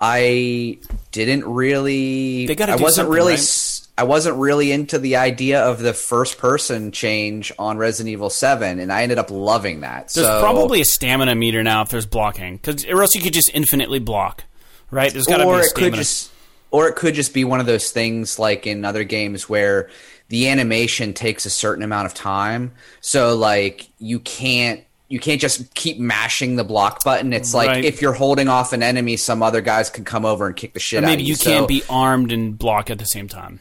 I 0.00 0.78
didn't 1.10 1.44
really. 1.44 2.46
They 2.46 2.54
gotta 2.54 2.72
I 2.72 2.76
wasn't 2.76 3.08
really. 3.08 3.34
right? 3.34 3.88
I 3.98 4.04
wasn't 4.04 4.36
really 4.36 4.70
into 4.70 5.00
the 5.00 5.16
idea 5.16 5.60
of 5.60 5.80
the 5.80 5.92
first 5.92 6.38
person 6.38 6.92
change 6.92 7.50
on 7.58 7.78
Resident 7.78 8.12
Evil 8.12 8.30
Seven, 8.30 8.78
and 8.78 8.92
I 8.92 9.02
ended 9.02 9.18
up 9.18 9.28
loving 9.28 9.80
that. 9.80 10.10
There's 10.10 10.24
so, 10.24 10.40
probably 10.40 10.80
a 10.80 10.84
stamina 10.84 11.34
meter 11.34 11.64
now 11.64 11.82
if 11.82 11.88
there's 11.88 12.06
blocking, 12.06 12.56
because 12.58 12.86
or 12.86 13.02
else 13.02 13.16
you 13.16 13.20
could 13.20 13.32
just 13.32 13.50
infinitely 13.52 13.98
block, 13.98 14.44
right? 14.92 15.12
There's 15.12 15.26
got 15.26 15.38
to 15.38 15.42
be 15.42 15.48
or 15.48 15.56
a 15.56 15.62
it 15.62 15.70
stamina. 15.70 15.90
could 15.90 15.96
just, 15.98 16.30
or 16.70 16.88
it 16.88 16.94
could 16.94 17.14
just 17.14 17.34
be 17.34 17.44
one 17.44 17.58
of 17.58 17.66
those 17.66 17.90
things 17.90 18.38
like 18.38 18.68
in 18.68 18.84
other 18.84 19.02
games 19.02 19.48
where 19.48 19.90
the 20.28 20.48
animation 20.48 21.12
takes 21.12 21.44
a 21.44 21.50
certain 21.50 21.82
amount 21.82 22.06
of 22.06 22.14
time, 22.14 22.70
so 23.00 23.34
like 23.34 23.88
you 23.98 24.20
can't 24.20 24.80
you 25.08 25.18
can't 25.18 25.40
just 25.40 25.72
keep 25.74 25.98
mashing 25.98 26.56
the 26.56 26.64
block 26.64 27.02
button. 27.04 27.32
It's 27.32 27.54
like 27.54 27.68
Right. 27.68 27.84
if 27.84 28.02
you're 28.02 28.12
holding 28.12 28.48
off 28.48 28.72
an 28.72 28.82
enemy, 28.82 29.16
some 29.16 29.42
other 29.42 29.60
guys 29.60 29.88
can 29.90 30.04
come 30.04 30.24
over 30.26 30.46
and 30.46 30.54
kick 30.54 30.74
the 30.74 30.80
shit 30.80 31.02
Or 31.02 31.06
maybe 31.06 31.22
of 31.22 31.28
you 31.28 31.32
you. 31.34 31.38
can't 31.38 31.66
be 31.68 31.82
armed 31.88 32.30
and 32.32 32.58
block 32.58 32.90
at 32.90 32.98
the 32.98 33.06
same 33.06 33.26
time. 33.28 33.60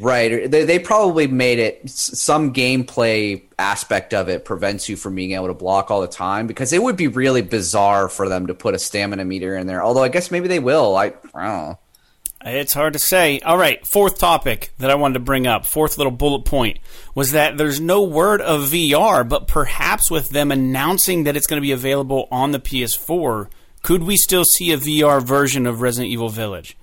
right. 0.00 0.50
They, 0.50 0.64
they 0.64 0.78
probably 0.78 1.26
made 1.28 1.58
it 1.60 1.88
some 1.88 2.52
gameplay 2.52 3.42
aspect 3.58 4.12
of 4.12 4.28
it 4.28 4.44
prevents 4.44 4.88
you 4.88 4.96
from 4.96 5.14
being 5.14 5.32
able 5.32 5.46
to 5.46 5.54
block 5.54 5.90
all 5.90 6.00
the 6.00 6.08
time 6.08 6.46
because 6.46 6.72
it 6.72 6.82
would 6.82 6.96
be 6.96 7.06
really 7.08 7.42
bizarre 7.42 8.08
for 8.08 8.28
them 8.28 8.46
to 8.48 8.54
put 8.54 8.74
a 8.74 8.78
stamina 8.78 9.24
meter 9.24 9.56
in 9.56 9.66
there. 9.66 9.82
Although 9.82 10.02
I 10.02 10.08
guess 10.08 10.30
maybe 10.30 10.48
they 10.48 10.58
will. 10.58 10.96
I, 10.96 11.06
I 11.06 11.10
don't 11.46 11.68
know. 11.68 11.78
It's 12.44 12.72
hard 12.72 12.92
to 12.92 12.98
say. 12.98 13.40
All 13.40 13.58
right, 13.58 13.84
fourth 13.86 14.18
topic 14.18 14.72
that 14.78 14.90
I 14.90 14.94
wanted 14.94 15.14
to 15.14 15.20
bring 15.20 15.46
up, 15.46 15.66
fourth 15.66 15.98
little 15.98 16.12
bullet 16.12 16.44
point, 16.44 16.78
was 17.14 17.32
that 17.32 17.58
there's 17.58 17.80
no 17.80 18.02
word 18.02 18.40
of 18.40 18.70
VR, 18.70 19.28
but 19.28 19.48
perhaps 19.48 20.10
with 20.10 20.30
them 20.30 20.52
announcing 20.52 21.24
that 21.24 21.36
it's 21.36 21.48
going 21.48 21.60
to 21.60 21.66
be 21.66 21.72
available 21.72 22.28
on 22.30 22.52
the 22.52 22.60
PS4, 22.60 23.48
could 23.82 24.04
we 24.04 24.16
still 24.16 24.44
see 24.44 24.72
a 24.72 24.76
VR 24.76 25.20
version 25.20 25.66
of 25.66 25.80
Resident 25.80 26.12
Evil 26.12 26.28
Village? 26.28 26.76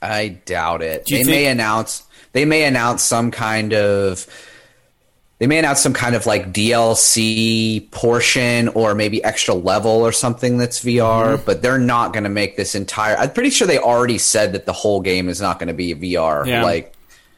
I 0.00 0.28
doubt 0.28 0.82
it. 0.82 1.06
They 1.10 1.24
may 1.24 1.46
announce 1.46 2.04
they 2.32 2.44
may 2.44 2.64
announce 2.64 3.02
some 3.02 3.30
kind 3.30 3.72
of 3.72 4.26
they 5.38 5.46
may 5.46 5.58
announce 5.58 5.80
some 5.80 5.92
kind 5.92 6.14
of 6.14 6.26
like 6.26 6.52
DLC 6.52 7.90
portion 7.90 8.68
or 8.68 8.94
maybe 8.94 9.22
extra 9.24 9.54
level 9.54 9.90
or 9.90 10.12
something 10.12 10.58
that's 10.58 10.82
VR, 10.84 11.34
Mm-hmm. 11.34 11.44
but 11.44 11.62
they're 11.62 11.78
not 11.78 12.12
going 12.12 12.24
to 12.24 12.30
make 12.30 12.56
this 12.56 12.74
entire. 12.74 13.16
I'm 13.16 13.32
pretty 13.32 13.50
sure 13.50 13.66
they 13.66 13.78
already 13.78 14.18
said 14.18 14.52
that 14.52 14.66
the 14.66 14.72
whole 14.72 15.00
game 15.00 15.28
is 15.28 15.40
not 15.40 15.58
going 15.58 15.68
to 15.68 15.74
be 15.74 15.94
VR. 15.94 16.46
Yeah. 16.46 16.62
Like 16.62 16.94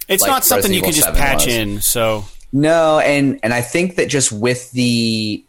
It's 0.08 0.22
Like 0.22 0.30
not 0.30 0.44
something 0.44 0.72
you 0.72 0.82
can 0.82 0.92
just 0.92 1.12
patch 1.14 1.46
was. 1.46 1.54
in, 1.54 1.80
so 1.80 2.24
no, 2.52 2.98
and 3.00 3.40
and 3.42 3.52
I 3.52 3.60
think 3.62 3.96
that 3.96 4.08
just 4.08 4.30
with 4.32 4.70
the 4.72 5.42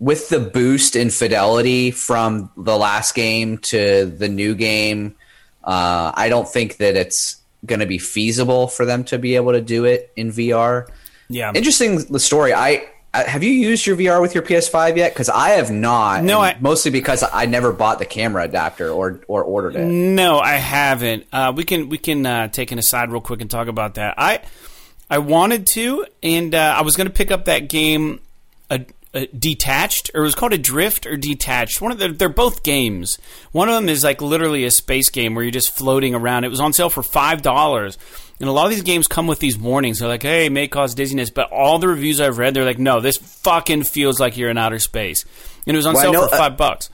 with 0.00 0.28
the 0.30 0.40
boost 0.40 0.96
in 0.96 1.10
fidelity 1.10 1.90
from 1.92 2.50
the 2.56 2.76
last 2.76 3.14
game 3.14 3.58
to 3.58 4.06
the 4.06 4.28
new 4.28 4.54
game, 4.56 5.14
uh, 5.62 6.10
I 6.14 6.28
don't 6.28 6.48
think 6.48 6.78
that 6.78 6.96
it's 6.96 7.36
going 7.64 7.78
to 7.78 7.86
be 7.86 7.98
feasible 7.98 8.66
for 8.66 8.84
them 8.84 9.04
to 9.04 9.18
be 9.18 9.36
able 9.36 9.52
to 9.52 9.60
do 9.60 9.84
it 9.84 10.10
in 10.16 10.32
VR. 10.32 10.88
Yeah. 11.28 11.52
Interesting 11.54 11.98
the 11.98 12.20
story. 12.20 12.52
I, 12.54 12.86
have 13.14 13.42
you 13.42 13.50
used 13.50 13.86
your 13.86 13.96
VR 13.96 14.22
with 14.22 14.34
your 14.34 14.42
PS5 14.42 14.96
yet? 14.96 15.12
Because 15.12 15.28
I 15.28 15.50
have 15.50 15.70
not. 15.70 16.24
No, 16.24 16.40
I- 16.40 16.56
mostly 16.60 16.90
because 16.90 17.22
I 17.30 17.44
never 17.46 17.70
bought 17.72 17.98
the 17.98 18.06
camera 18.06 18.44
adapter 18.44 18.88
or 18.90 19.20
or 19.28 19.42
ordered 19.42 19.76
it. 19.76 19.84
No, 19.84 20.38
I 20.38 20.52
haven't. 20.54 21.26
Uh, 21.32 21.52
we 21.54 21.64
can 21.64 21.88
we 21.90 21.98
can 21.98 22.24
uh, 22.24 22.48
take 22.48 22.72
an 22.72 22.78
aside 22.78 23.10
real 23.10 23.20
quick 23.20 23.40
and 23.42 23.50
talk 23.50 23.68
about 23.68 23.94
that. 23.96 24.14
I 24.16 24.40
I 25.10 25.18
wanted 25.18 25.66
to, 25.74 26.06
and 26.22 26.54
uh, 26.54 26.74
I 26.78 26.82
was 26.82 26.96
going 26.96 27.06
to 27.06 27.12
pick 27.12 27.30
up 27.30 27.44
that 27.44 27.68
game, 27.68 28.20
uh, 29.14 29.18
uh, 29.18 29.26
Detached, 29.38 30.10
or 30.14 30.22
it 30.22 30.24
was 30.24 30.34
called 30.34 30.52
Adrift 30.52 31.06
or 31.06 31.16
Detached. 31.16 31.80
One 31.80 31.92
of 31.92 31.98
the, 31.98 32.08
they're 32.08 32.28
both 32.28 32.62
games. 32.62 33.18
One 33.52 33.68
of 33.68 33.74
them 33.74 33.88
is 33.88 34.04
like 34.04 34.20
literally 34.22 34.64
a 34.64 34.70
space 34.70 35.10
game 35.10 35.34
where 35.34 35.44
you're 35.44 35.50
just 35.50 35.76
floating 35.76 36.14
around. 36.14 36.44
It 36.44 36.48
was 36.48 36.60
on 36.60 36.72
sale 36.72 36.90
for 36.90 37.02
five 37.02 37.42
dollars. 37.42 37.98
And 38.40 38.48
a 38.48 38.52
lot 38.52 38.64
of 38.64 38.70
these 38.70 38.82
games 38.82 39.06
come 39.06 39.28
with 39.28 39.38
these 39.38 39.56
warnings. 39.56 40.00
They're 40.00 40.08
like, 40.08 40.22
"Hey, 40.22 40.46
it 40.46 40.52
may 40.52 40.66
cause 40.66 40.94
dizziness," 40.94 41.30
but 41.30 41.52
all 41.52 41.78
the 41.78 41.86
reviews 41.86 42.20
I've 42.20 42.38
read, 42.38 42.54
they're 42.54 42.64
like, 42.64 42.78
"No, 42.78 43.00
this 43.00 43.16
fucking 43.16 43.84
feels 43.84 44.18
like 44.18 44.36
you're 44.36 44.50
in 44.50 44.58
outer 44.58 44.80
space." 44.80 45.24
And 45.66 45.76
it 45.76 45.78
was 45.78 45.86
on 45.86 45.94
Well, 45.94 46.02
sale 46.02 46.12
know, 46.12 46.28
for 46.28 46.34
uh, 46.34 46.38
five 46.38 46.56
bucks. 46.56 46.90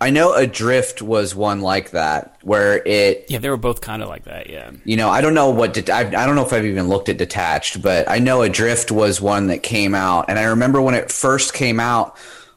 I 0.00 0.10
know 0.10 0.32
Adrift 0.34 1.02
was 1.02 1.34
one 1.34 1.60
like 1.60 1.90
that 1.90 2.36
where 2.42 2.80
it 2.86 3.26
Yeah, 3.28 3.38
they 3.38 3.50
were 3.50 3.56
both 3.56 3.80
kind 3.80 4.00
of 4.02 4.08
like 4.08 4.24
that. 4.24 4.48
Yeah. 4.48 4.70
you 4.84 4.96
know, 4.96 5.08
I 5.08 5.20
don't 5.20 5.34
know 5.34 5.50
what 5.50 5.74
det- 5.74 5.90
I, 5.90 6.00
I 6.02 6.24
don't 6.26 6.36
know 6.36 6.46
if 6.46 6.52
I've 6.52 6.64
even 6.64 6.88
looked 6.88 7.08
at 7.08 7.18
detached, 7.18 7.82
but 7.82 8.08
I 8.08 8.18
know 8.20 8.42
Adrift 8.42 8.92
was 8.92 9.20
one 9.20 9.48
that 9.48 9.62
came 9.64 9.94
out, 9.96 10.26
and 10.28 10.38
I 10.38 10.44
remember 10.44 10.80
when 10.80 10.94
it 10.94 11.10
first 11.10 11.52
came 11.52 11.80
out 11.80 12.16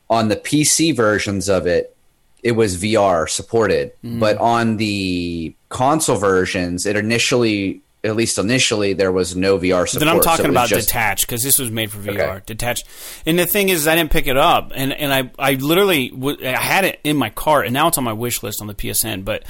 on 0.09 0.27
the 0.27 0.35
PC 0.35 0.95
versions 0.95 1.49
of 1.49 1.65
it, 1.65 1.95
it 2.43 2.51
was 2.51 2.77
VR 2.77 3.27
supported. 3.29 3.91
Mm. 4.03 4.19
But 4.19 4.37
on 4.37 4.77
the 4.77 5.55
console 5.69 6.17
versions, 6.17 6.85
it 6.85 6.95
initially, 6.95 7.81
at 8.03 8.15
least 8.15 8.37
initially, 8.39 8.93
there 8.93 9.11
was 9.11 9.35
no 9.35 9.57
VR 9.59 9.87
support. 9.87 9.99
Then 9.99 10.07
I'm 10.09 10.21
talking 10.21 10.47
was 10.47 10.53
about 10.53 10.69
just- 10.69 10.87
detached 10.87 11.27
because 11.27 11.43
this 11.43 11.59
was 11.59 11.69
made 11.71 11.91
for 11.91 11.99
VR. 11.99 12.37
Okay. 12.37 12.41
Detached, 12.47 12.85
and 13.25 13.37
the 13.37 13.45
thing 13.45 13.69
is, 13.69 13.87
I 13.87 13.95
didn't 13.95 14.11
pick 14.11 14.27
it 14.27 14.37
up, 14.37 14.71
and 14.75 14.91
and 14.93 15.13
I 15.13 15.31
I 15.37 15.53
literally 15.55 16.09
w- 16.09 16.37
I 16.47 16.57
had 16.57 16.85
it 16.85 16.99
in 17.03 17.15
my 17.17 17.29
cart, 17.29 17.65
and 17.65 17.73
now 17.73 17.87
it's 17.87 17.97
on 17.97 18.03
my 18.03 18.13
wish 18.13 18.41
list 18.43 18.61
on 18.61 18.67
the 18.67 18.75
PSN, 18.75 19.23
but. 19.23 19.43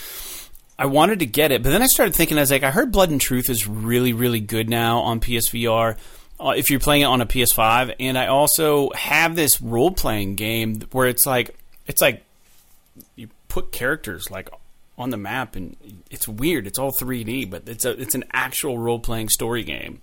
I 0.79 0.85
wanted 0.85 1.19
to 1.19 1.27
get 1.27 1.51
it, 1.51 1.61
but 1.61 1.69
then 1.69 1.83
I 1.83 1.85
started 1.85 2.15
thinking, 2.15 2.39
I 2.39 2.41
was 2.41 2.49
like, 2.49 2.63
I 2.63 2.71
heard 2.71 2.91
Blood 2.91 3.11
and 3.11 3.21
Truth 3.21 3.51
is 3.51 3.67
really, 3.67 4.13
really 4.13 4.39
good 4.39 4.67
now 4.67 5.01
on 5.01 5.19
PSVR 5.19 5.95
uh, 6.39 6.53
if 6.57 6.71
you're 6.71 6.79
playing 6.79 7.03
it 7.03 7.05
on 7.05 7.21
a 7.21 7.25
PS5, 7.27 7.93
and 7.99 8.17
I 8.17 8.27
also 8.27 8.89
have 8.95 9.35
this 9.35 9.61
role 9.61 9.91
playing 9.91 10.35
game 10.35 10.81
where 10.91 11.05
it's 11.07 11.27
like, 11.27 11.55
it's 11.85 12.01
like 12.01 12.23
you 13.15 13.29
put 13.47 13.71
characters 13.71 14.31
like 14.31 14.49
on 14.97 15.09
the 15.09 15.17
map, 15.17 15.55
and 15.55 15.75
it's 16.09 16.27
weird. 16.27 16.67
It's 16.67 16.79
all 16.79 16.91
3D, 16.91 17.49
but 17.49 17.67
it's 17.67 17.85
a 17.85 17.91
it's 17.99 18.15
an 18.15 18.23
actual 18.31 18.77
role 18.77 18.99
playing 18.99 19.29
story 19.29 19.63
game, 19.63 20.01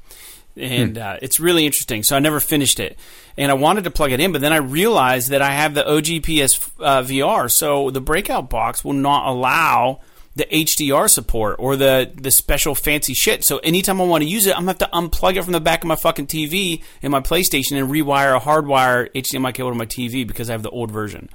and 0.56 0.98
uh, 0.98 1.16
it's 1.22 1.38
really 1.38 1.66
interesting. 1.66 2.02
So 2.02 2.16
I 2.16 2.18
never 2.18 2.40
finished 2.40 2.80
it, 2.80 2.98
and 3.36 3.50
I 3.50 3.54
wanted 3.54 3.84
to 3.84 3.90
plug 3.90 4.12
it 4.12 4.20
in, 4.20 4.32
but 4.32 4.40
then 4.40 4.52
I 4.52 4.58
realized 4.58 5.30
that 5.30 5.42
I 5.42 5.50
have 5.50 5.74
the 5.74 5.88
OG 5.88 6.22
PS 6.24 6.70
uh, 6.80 7.02
VR, 7.02 7.50
so 7.50 7.90
the 7.90 8.00
Breakout 8.00 8.50
box 8.50 8.84
will 8.84 8.94
not 8.94 9.28
allow 9.28 10.00
the 10.38 10.44
HDR 10.44 11.10
support 11.10 11.56
or 11.58 11.76
the 11.76 12.10
the 12.14 12.30
special 12.30 12.74
fancy 12.74 13.12
shit. 13.12 13.44
So 13.44 13.58
anytime 13.58 14.00
I 14.00 14.04
want 14.04 14.22
to 14.22 14.28
use 14.28 14.46
it, 14.46 14.52
I'm 14.56 14.66
gonna 14.66 14.70
have 14.70 14.78
to 14.78 14.90
unplug 14.92 15.36
it 15.36 15.42
from 15.42 15.52
the 15.52 15.60
back 15.60 15.82
of 15.82 15.88
my 15.88 15.96
fucking 15.96 16.28
TV 16.28 16.82
in 17.02 17.10
my 17.10 17.20
PlayStation 17.20 17.76
and 17.76 17.90
rewire 17.90 18.36
a 18.36 18.40
hardwire 18.40 19.10
HDMI 19.12 19.52
cable 19.52 19.70
to 19.70 19.76
my 19.76 19.86
TV 19.86 20.26
because 20.26 20.48
I 20.48 20.52
have 20.52 20.62
the 20.62 20.70
old 20.70 20.90
version. 20.90 21.28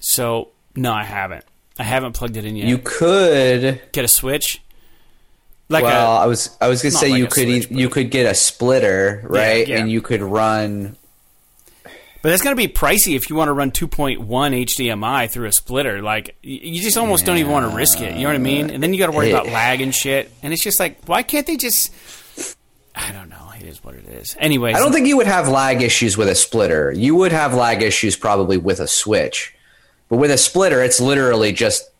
So 0.00 0.50
no, 0.74 0.92
I 0.92 1.04
haven't. 1.04 1.44
I 1.78 1.82
haven't 1.82 2.12
plugged 2.14 2.36
it 2.36 2.44
in 2.44 2.56
yet. 2.56 2.68
You 2.68 2.78
could. 2.78 3.80
get 3.92 4.04
a 4.04 4.08
Switch, 4.08 4.62
like 5.68 5.84
well, 5.84 6.16
a 6.16 6.20
I 6.20 6.26
was 6.26 6.56
I 6.60 6.68
was 6.68 6.82
gonna 6.82 6.92
say 6.92 7.10
like 7.10 7.18
you 7.18 7.26
could 7.26 7.64
Switch, 7.64 7.70
you 7.70 7.88
could 7.88 8.10
get 8.10 8.26
a 8.26 8.34
splitter 8.34 9.22
right, 9.24 9.66
yeah. 9.66 9.78
and 9.78 9.90
you 9.90 10.00
could 10.00 10.22
run. 10.22 10.96
But 12.22 12.30
that's 12.30 12.42
going 12.42 12.56
to 12.56 12.60
be 12.60 12.66
pricey 12.66 13.14
if 13.14 13.30
you 13.30 13.36
want 13.36 13.50
to 13.50 13.52
run 13.52 13.70
2.1 13.70 14.18
HDMI 14.26 15.30
through 15.30 15.46
a 15.46 15.52
splitter. 15.52 16.02
Like, 16.02 16.34
you 16.42 16.82
just 16.82 16.96
almost 16.96 17.24
don't 17.24 17.38
even 17.38 17.52
want 17.52 17.70
to 17.70 17.76
risk 17.76 18.00
it. 18.00 18.16
You 18.16 18.22
know 18.22 18.30
what 18.30 18.34
I 18.34 18.38
mean? 18.38 18.70
And 18.70 18.82
then 18.82 18.92
you 18.92 18.98
got 18.98 19.06
to 19.06 19.16
worry 19.16 19.30
about 19.30 19.46
It- 19.46 19.52
lag 19.52 19.80
and 19.80 19.94
shit. 19.94 20.32
And 20.42 20.52
it's 20.52 20.64
just 20.64 20.80
like, 20.80 21.04
why 21.04 21.22
can't 21.22 21.46
they 21.46 21.56
just. 21.56 21.92
I 22.96 23.12
don't 23.12 23.28
know. 23.28 23.52
It 23.60 23.66
is 23.66 23.84
what 23.84 23.94
it 23.94 24.06
is. 24.08 24.34
Anyways. 24.40 24.74
I 24.74 24.80
don't 24.80 24.92
think 24.92 25.06
you 25.06 25.16
would 25.18 25.28
have 25.28 25.48
lag 25.48 25.82
issues 25.82 26.16
with 26.16 26.28
a 26.28 26.34
splitter. 26.34 26.90
You 26.90 27.14
would 27.14 27.30
have 27.30 27.54
lag 27.54 27.80
issues 27.80 28.16
probably 28.16 28.56
with 28.56 28.80
a 28.80 28.88
switch, 28.88 29.54
but 30.08 30.16
with 30.16 30.30
a 30.30 30.38
splitter, 30.38 30.82
it's 30.82 31.00
literally 31.00 31.52
just 31.52 31.90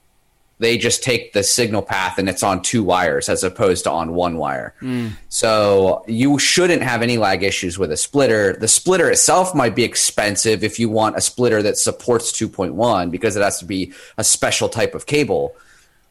they 0.58 0.78
just 0.78 1.02
take 1.02 1.32
the 1.34 1.42
signal 1.42 1.82
path 1.82 2.16
and 2.18 2.28
it's 2.28 2.42
on 2.42 2.62
two 2.62 2.82
wires 2.82 3.28
as 3.28 3.44
opposed 3.44 3.84
to 3.84 3.90
on 3.90 4.14
one 4.14 4.38
wire. 4.38 4.74
Hmm. 4.80 5.08
So 5.28 6.02
you 6.06 6.38
shouldn't 6.38 6.82
have 6.82 7.02
any 7.02 7.18
lag 7.18 7.42
issues 7.42 7.78
with 7.78 7.92
a 7.92 7.96
splitter. 7.96 8.54
The 8.54 8.68
splitter 8.68 9.10
itself 9.10 9.54
might 9.54 9.74
be 9.74 9.84
expensive 9.84 10.64
if 10.64 10.78
you 10.78 10.88
want 10.88 11.16
a 11.16 11.20
splitter 11.20 11.62
that 11.62 11.76
supports 11.76 12.32
2.1 12.32 13.10
because 13.10 13.36
it 13.36 13.42
has 13.42 13.58
to 13.58 13.66
be 13.66 13.92
a 14.16 14.24
special 14.24 14.70
type 14.70 14.94
of 14.94 15.04
cable. 15.04 15.54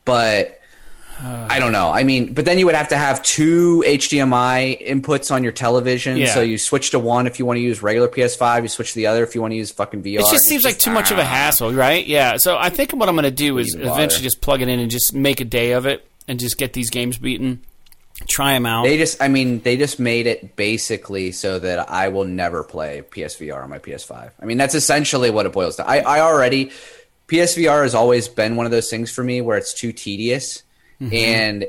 But 0.03 0.59
I 1.23 1.59
don't 1.59 1.71
know. 1.71 1.91
I 1.91 2.03
mean, 2.03 2.33
but 2.33 2.45
then 2.45 2.59
you 2.59 2.65
would 2.65 2.75
have 2.75 2.89
to 2.89 2.97
have 2.97 3.23
two 3.23 3.83
HDMI 3.87 4.85
inputs 4.85 5.31
on 5.31 5.43
your 5.43 5.53
television. 5.53 6.17
Yeah. 6.17 6.33
So 6.33 6.41
you 6.41 6.57
switch 6.57 6.91
to 6.91 6.99
one 6.99 7.25
if 7.25 7.39
you 7.39 7.45
want 7.45 7.57
to 7.57 7.61
use 7.61 7.81
regular 7.81 8.09
PS5. 8.09 8.63
You 8.63 8.67
switch 8.67 8.89
to 8.89 8.95
the 8.95 9.07
other 9.07 9.23
if 9.23 9.33
you 9.33 9.41
want 9.41 9.51
to 9.51 9.55
use 9.55 9.71
fucking 9.71 10.03
VR. 10.03 10.19
It 10.19 10.31
just 10.31 10.45
seems 10.45 10.65
like 10.65 10.77
too 10.77 10.91
much 10.91 11.11
of 11.11 11.17
a 11.17 11.21
ah. 11.21 11.25
hassle, 11.25 11.73
right? 11.73 12.05
Yeah. 12.05 12.37
So 12.37 12.57
I 12.57 12.69
think 12.69 12.91
what 12.93 13.07
I'm 13.07 13.15
going 13.15 13.23
to 13.23 13.31
do 13.31 13.57
is 13.57 13.75
eventually 13.75 14.23
just 14.23 14.41
plug 14.41 14.61
it 14.61 14.67
in 14.67 14.79
and 14.79 14.91
just 14.91 15.13
make 15.13 15.39
a 15.39 15.45
day 15.45 15.71
of 15.71 15.85
it 15.85 16.05
and 16.27 16.39
just 16.39 16.57
get 16.57 16.73
these 16.73 16.89
games 16.89 17.17
beaten, 17.17 17.63
try 18.27 18.53
them 18.53 18.65
out. 18.65 18.83
They 18.83 18.97
just, 18.97 19.21
I 19.21 19.27
mean, 19.27 19.61
they 19.61 19.77
just 19.77 19.99
made 19.99 20.27
it 20.27 20.55
basically 20.55 21.31
so 21.31 21.59
that 21.59 21.89
I 21.89 22.09
will 22.09 22.25
never 22.25 22.63
play 22.63 23.03
PSVR 23.09 23.63
on 23.63 23.69
my 23.69 23.79
PS5. 23.79 24.31
I 24.39 24.45
mean, 24.45 24.57
that's 24.57 24.75
essentially 24.75 25.29
what 25.29 25.45
it 25.45 25.53
boils 25.53 25.77
down. 25.77 25.87
I, 25.87 25.99
I 26.01 26.19
already, 26.21 26.71
PSVR 27.27 27.83
has 27.83 27.95
always 27.95 28.27
been 28.27 28.55
one 28.55 28.65
of 28.65 28.71
those 28.71 28.89
things 28.89 29.11
for 29.11 29.23
me 29.23 29.41
where 29.41 29.57
it's 29.57 29.73
too 29.73 29.91
tedious. 29.93 30.63
Mm-hmm. 31.05 31.15
And 31.15 31.67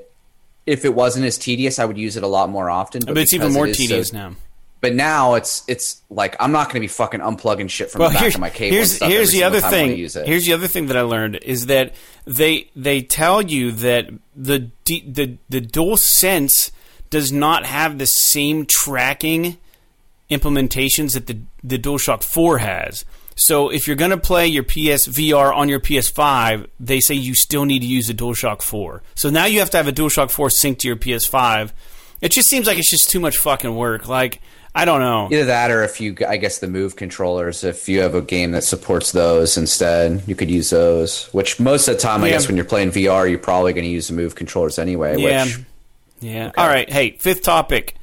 if 0.66 0.84
it 0.84 0.94
wasn't 0.94 1.26
as 1.26 1.38
tedious, 1.38 1.78
I 1.78 1.84
would 1.84 1.98
use 1.98 2.16
it 2.16 2.22
a 2.22 2.26
lot 2.26 2.50
more 2.50 2.68
often. 2.70 3.02
but 3.06 3.18
it's 3.18 3.34
even 3.34 3.52
more 3.52 3.66
is 3.66 3.76
so- 3.76 3.82
tedious 3.82 4.12
now. 4.12 4.34
But 4.82 4.94
now 4.94 5.34
it's 5.34 5.64
it's 5.66 6.02
like 6.10 6.36
I'm 6.38 6.52
not 6.52 6.66
going 6.66 6.74
to 6.74 6.80
be 6.80 6.86
fucking 6.86 7.20
unplugging 7.20 7.70
shit 7.70 7.90
from 7.90 8.02
the 8.02 8.10
back 8.10 8.34
of 8.34 8.40
my 8.40 8.50
cable. 8.50 8.76
here's 8.76 9.02
here's 9.02 9.32
the 9.32 9.42
other 9.42 9.60
thing. 9.60 9.96
Here's 9.96 10.44
the 10.44 10.52
other 10.52 10.68
thing 10.68 10.86
that 10.86 10.96
I 10.96 11.00
learned 11.00 11.36
is 11.36 11.66
that 11.66 11.94
they 12.26 12.68
they 12.76 13.00
tell 13.00 13.40
you 13.40 13.72
that 13.72 14.10
the 14.36 14.70
the 14.84 15.38
the 15.48 15.60
Dual 15.62 15.96
Sense 15.96 16.70
does 17.08 17.32
not 17.32 17.64
have 17.64 17.98
the 17.98 18.06
same 18.06 18.66
tracking 18.66 19.56
implementations 20.30 21.14
that 21.14 21.26
the 21.26 21.38
the 21.64 21.78
DualShock 21.78 22.22
4 22.22 22.58
has. 22.58 23.04
So 23.36 23.68
if 23.68 23.86
you're 23.86 23.96
going 23.96 24.10
to 24.10 24.16
play 24.16 24.46
your 24.46 24.62
PS 24.62 25.06
VR 25.06 25.54
on 25.54 25.68
your 25.68 25.78
PS5, 25.78 26.66
they 26.80 27.00
say 27.00 27.14
you 27.14 27.34
still 27.34 27.64
need 27.64 27.80
to 27.80 27.86
use 27.86 28.08
a 28.08 28.14
DualShock 28.14 28.62
4. 28.62 29.02
So 29.14 29.30
now 29.30 29.44
you 29.44 29.60
have 29.60 29.70
to 29.70 29.76
have 29.76 29.86
a 29.86 29.92
DualShock 29.92 30.30
4 30.30 30.48
synced 30.48 30.78
to 30.78 30.88
your 30.88 30.96
PS5. 30.96 31.72
It 32.22 32.32
just 32.32 32.48
seems 32.48 32.66
like 32.66 32.78
it's 32.78 32.90
just 32.90 33.10
too 33.10 33.20
much 33.20 33.36
fucking 33.36 33.76
work. 33.76 34.08
Like 34.08 34.40
I 34.76 34.84
don't 34.84 35.00
know. 35.00 35.28
Either 35.32 35.46
that, 35.46 35.70
or 35.70 35.82
if 35.84 36.02
you, 36.02 36.14
I 36.28 36.36
guess 36.36 36.58
the 36.58 36.68
Move 36.68 36.96
controllers. 36.96 37.64
If 37.64 37.88
you 37.88 38.00
have 38.00 38.14
a 38.14 38.20
game 38.20 38.50
that 38.50 38.62
supports 38.62 39.10
those 39.10 39.56
instead, 39.56 40.22
you 40.26 40.34
could 40.34 40.50
use 40.50 40.68
those. 40.68 41.28
Which 41.32 41.58
most 41.58 41.88
of 41.88 41.94
the 41.94 42.00
time, 42.00 42.22
I 42.22 42.28
guess, 42.28 42.46
when 42.46 42.56
you're 42.56 42.66
playing 42.66 42.90
VR, 42.90 43.26
you're 43.28 43.38
probably 43.38 43.72
going 43.72 43.84
to 43.84 43.90
use 43.90 44.08
the 44.08 44.14
Move 44.14 44.34
controllers 44.34 44.78
anyway. 44.78 45.16
Yeah. 45.18 45.44
Which 45.44 45.58
Yeah. 46.20 46.52
All 46.58 46.66
right. 46.66 46.90
Hey, 46.90 47.12
fifth 47.12 47.42
topic. 47.42 47.96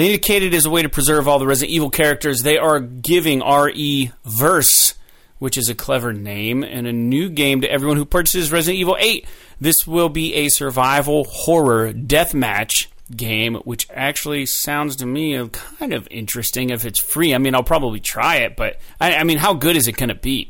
They 0.00 0.06
indicated 0.06 0.54
as 0.54 0.64
a 0.64 0.70
way 0.70 0.80
to 0.80 0.88
preserve 0.88 1.28
all 1.28 1.38
the 1.38 1.46
Resident 1.46 1.72
Evil 1.72 1.90
characters, 1.90 2.40
they 2.40 2.56
are 2.56 2.80
giving 2.80 3.40
RE 3.40 4.10
Verse, 4.24 4.94
which 5.38 5.58
is 5.58 5.68
a 5.68 5.74
clever 5.74 6.14
name, 6.14 6.64
and 6.64 6.86
a 6.86 6.92
new 6.92 7.28
game 7.28 7.60
to 7.60 7.70
everyone 7.70 7.98
who 7.98 8.06
purchases 8.06 8.50
Resident 8.50 8.80
Evil 8.80 8.96
8. 8.98 9.26
This 9.60 9.86
will 9.86 10.08
be 10.08 10.32
a 10.36 10.48
survival 10.48 11.24
horror 11.24 11.92
deathmatch 11.92 12.86
game, 13.14 13.56
which 13.66 13.88
actually 13.92 14.46
sounds 14.46 14.96
to 14.96 15.04
me 15.04 15.46
kind 15.50 15.92
of 15.92 16.08
interesting 16.10 16.70
if 16.70 16.86
it's 16.86 16.98
free. 16.98 17.34
I 17.34 17.38
mean, 17.38 17.54
I'll 17.54 17.62
probably 17.62 18.00
try 18.00 18.36
it, 18.36 18.56
but 18.56 18.78
I, 19.02 19.16
I 19.16 19.24
mean, 19.24 19.36
how 19.36 19.52
good 19.52 19.76
is 19.76 19.86
it 19.86 19.98
going 19.98 20.08
to 20.08 20.14
be? 20.14 20.48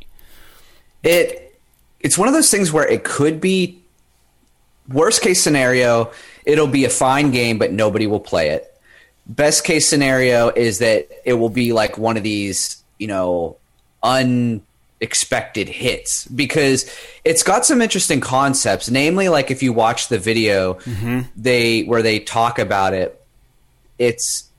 it 1.02 1.58
it's 1.98 2.16
one 2.16 2.28
of 2.28 2.34
those 2.34 2.52
things 2.52 2.70
where 2.70 2.86
it 2.86 3.02
could 3.02 3.40
be 3.40 3.82
worst 4.88 5.22
case 5.22 5.42
scenario 5.42 6.12
it'll 6.44 6.68
be 6.68 6.84
a 6.84 6.90
fine 6.90 7.32
game 7.32 7.58
but 7.58 7.72
nobody 7.72 8.06
will 8.06 8.20
play 8.20 8.50
it 8.50 8.69
best 9.26 9.64
case 9.64 9.88
scenario 9.88 10.48
is 10.48 10.78
that 10.78 11.09
it 11.24 11.35
will 11.35 11.50
be 11.50 11.72
like 11.72 11.98
one 11.98 12.16
of 12.16 12.22
these 12.22 12.83
you 12.98 13.06
know 13.06 13.56
unexpected 14.02 15.68
hits 15.68 16.26
because 16.28 16.90
it's 17.24 17.42
got 17.42 17.64
some 17.64 17.80
interesting 17.80 18.20
concepts. 18.20 18.90
Namely 18.90 19.28
like 19.28 19.50
if 19.50 19.62
you 19.62 19.72
watch 19.72 20.09
the 20.09 20.18
video 20.18 20.74
mm-hmm. 20.74 21.20
they 21.37 21.83
where 21.83 22.02
they 22.02 22.18
talk 22.18 22.59
about 22.59 22.94
it 22.94 23.16
it's 23.98 24.50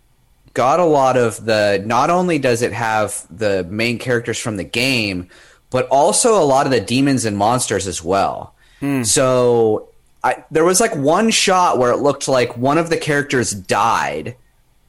got 0.54 0.80
a 0.80 0.86
lot 0.86 1.17
of 1.17 1.45
the 1.45 1.82
not 1.86 2.10
only 2.10 2.38
does 2.38 2.62
it 2.62 2.74
have 2.74 3.26
the 3.30 3.63
main 3.65 3.97
characters 3.97 4.38
from 4.38 4.58
the 4.58 4.63
game 4.63 5.30
but 5.71 5.88
also 5.88 6.39
a 6.39 6.43
lot 6.43 6.65
of 6.65 6.71
the 6.71 6.82
demons 6.82 7.26
and 7.26 7.38
monsters 7.38 7.88
as 7.88 8.04
well. 8.04 8.54
Hmm. 8.82 9.04
So 9.04 9.88
I, 10.24 10.43
there 10.52 10.65
was 10.65 10.80
like 10.80 10.95
one 10.95 11.32
shot 11.32 11.80
where 11.80 11.91
it 11.91 11.97
looked 11.97 12.28
like 12.28 12.56
one 12.58 12.78
of 12.78 12.89
the 12.89 12.97
characters 12.97 13.52
died 13.52 14.36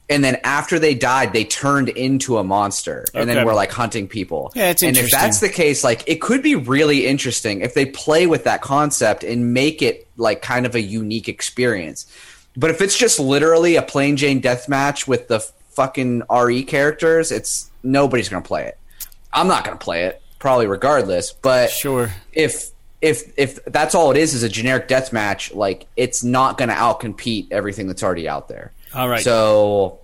and 0.09 0.23
then 0.23 0.37
after 0.43 0.79
they 0.79 0.93
died 0.93 1.31
they 1.33 1.45
turned 1.45 1.89
into 1.89 2.37
a 2.37 2.43
monster 2.43 3.05
and 3.13 3.23
Okay. 3.23 3.33
then 3.35 3.45
were 3.45 3.53
like 3.53 3.71
hunting 3.71 4.07
people 4.07 4.51
Yeah, 4.55 4.69
it's 4.71 4.83
and 4.83 4.97
if 4.97 5.09
that's 5.11 5.39
the 5.39 5.49
case 5.49 5.83
like 5.83 6.03
it 6.07 6.19
could 6.21 6.41
be 6.43 6.55
really 6.55 7.07
interesting 7.07 7.61
if 7.61 7.73
they 7.73 7.85
play 7.85 8.27
with 8.27 8.43
that 8.43 8.61
concept 8.61 9.23
and 9.23 9.53
make 9.53 9.81
it 9.81 10.07
like 10.17 10.41
kind 10.41 10.65
of 10.65 10.75
a 10.75 10.81
unique 10.81 11.29
experience 11.29 12.05
but 12.55 12.69
if 12.69 12.81
it's 12.81 12.97
just 12.97 13.19
literally 13.19 13.75
a 13.77 13.81
plain 13.81 14.15
Jane 14.17 14.39
death 14.39 14.67
match 14.69 15.07
with 15.07 15.27
the 15.27 15.39
fucking 15.71 16.21
RE 16.31 16.63
characters, 16.65 17.31
it's 17.31 17.71
nobody's 17.81 18.29
gonna 18.29 18.43
play 18.43 18.65
it. 18.65 18.77
I'm 19.33 19.47
not 19.47 19.63
gonna 19.63 19.77
play 19.77 20.03
it, 20.03 20.21
probably 20.37 20.67
regardless. 20.67 21.31
But 21.33 21.71
Sure. 21.71 22.11
if 22.31 22.69
if 23.01 23.23
if 23.37 23.65
that's 23.65 23.95
all 23.95 24.11
it 24.11 24.17
is 24.17 24.35
is 24.35 24.43
a 24.43 24.49
generic 24.49 24.87
death 24.87 25.11
match, 25.11 25.51
like 25.55 25.87
it's 25.97 26.23
not 26.23 26.59
gonna 26.59 26.75
outcompete 26.75 27.47
everything 27.49 27.87
that's 27.87 28.03
already 28.03 28.29
out 28.29 28.49
there. 28.49 28.71
All 28.95 29.09
right. 29.09 29.23
So 29.23 29.99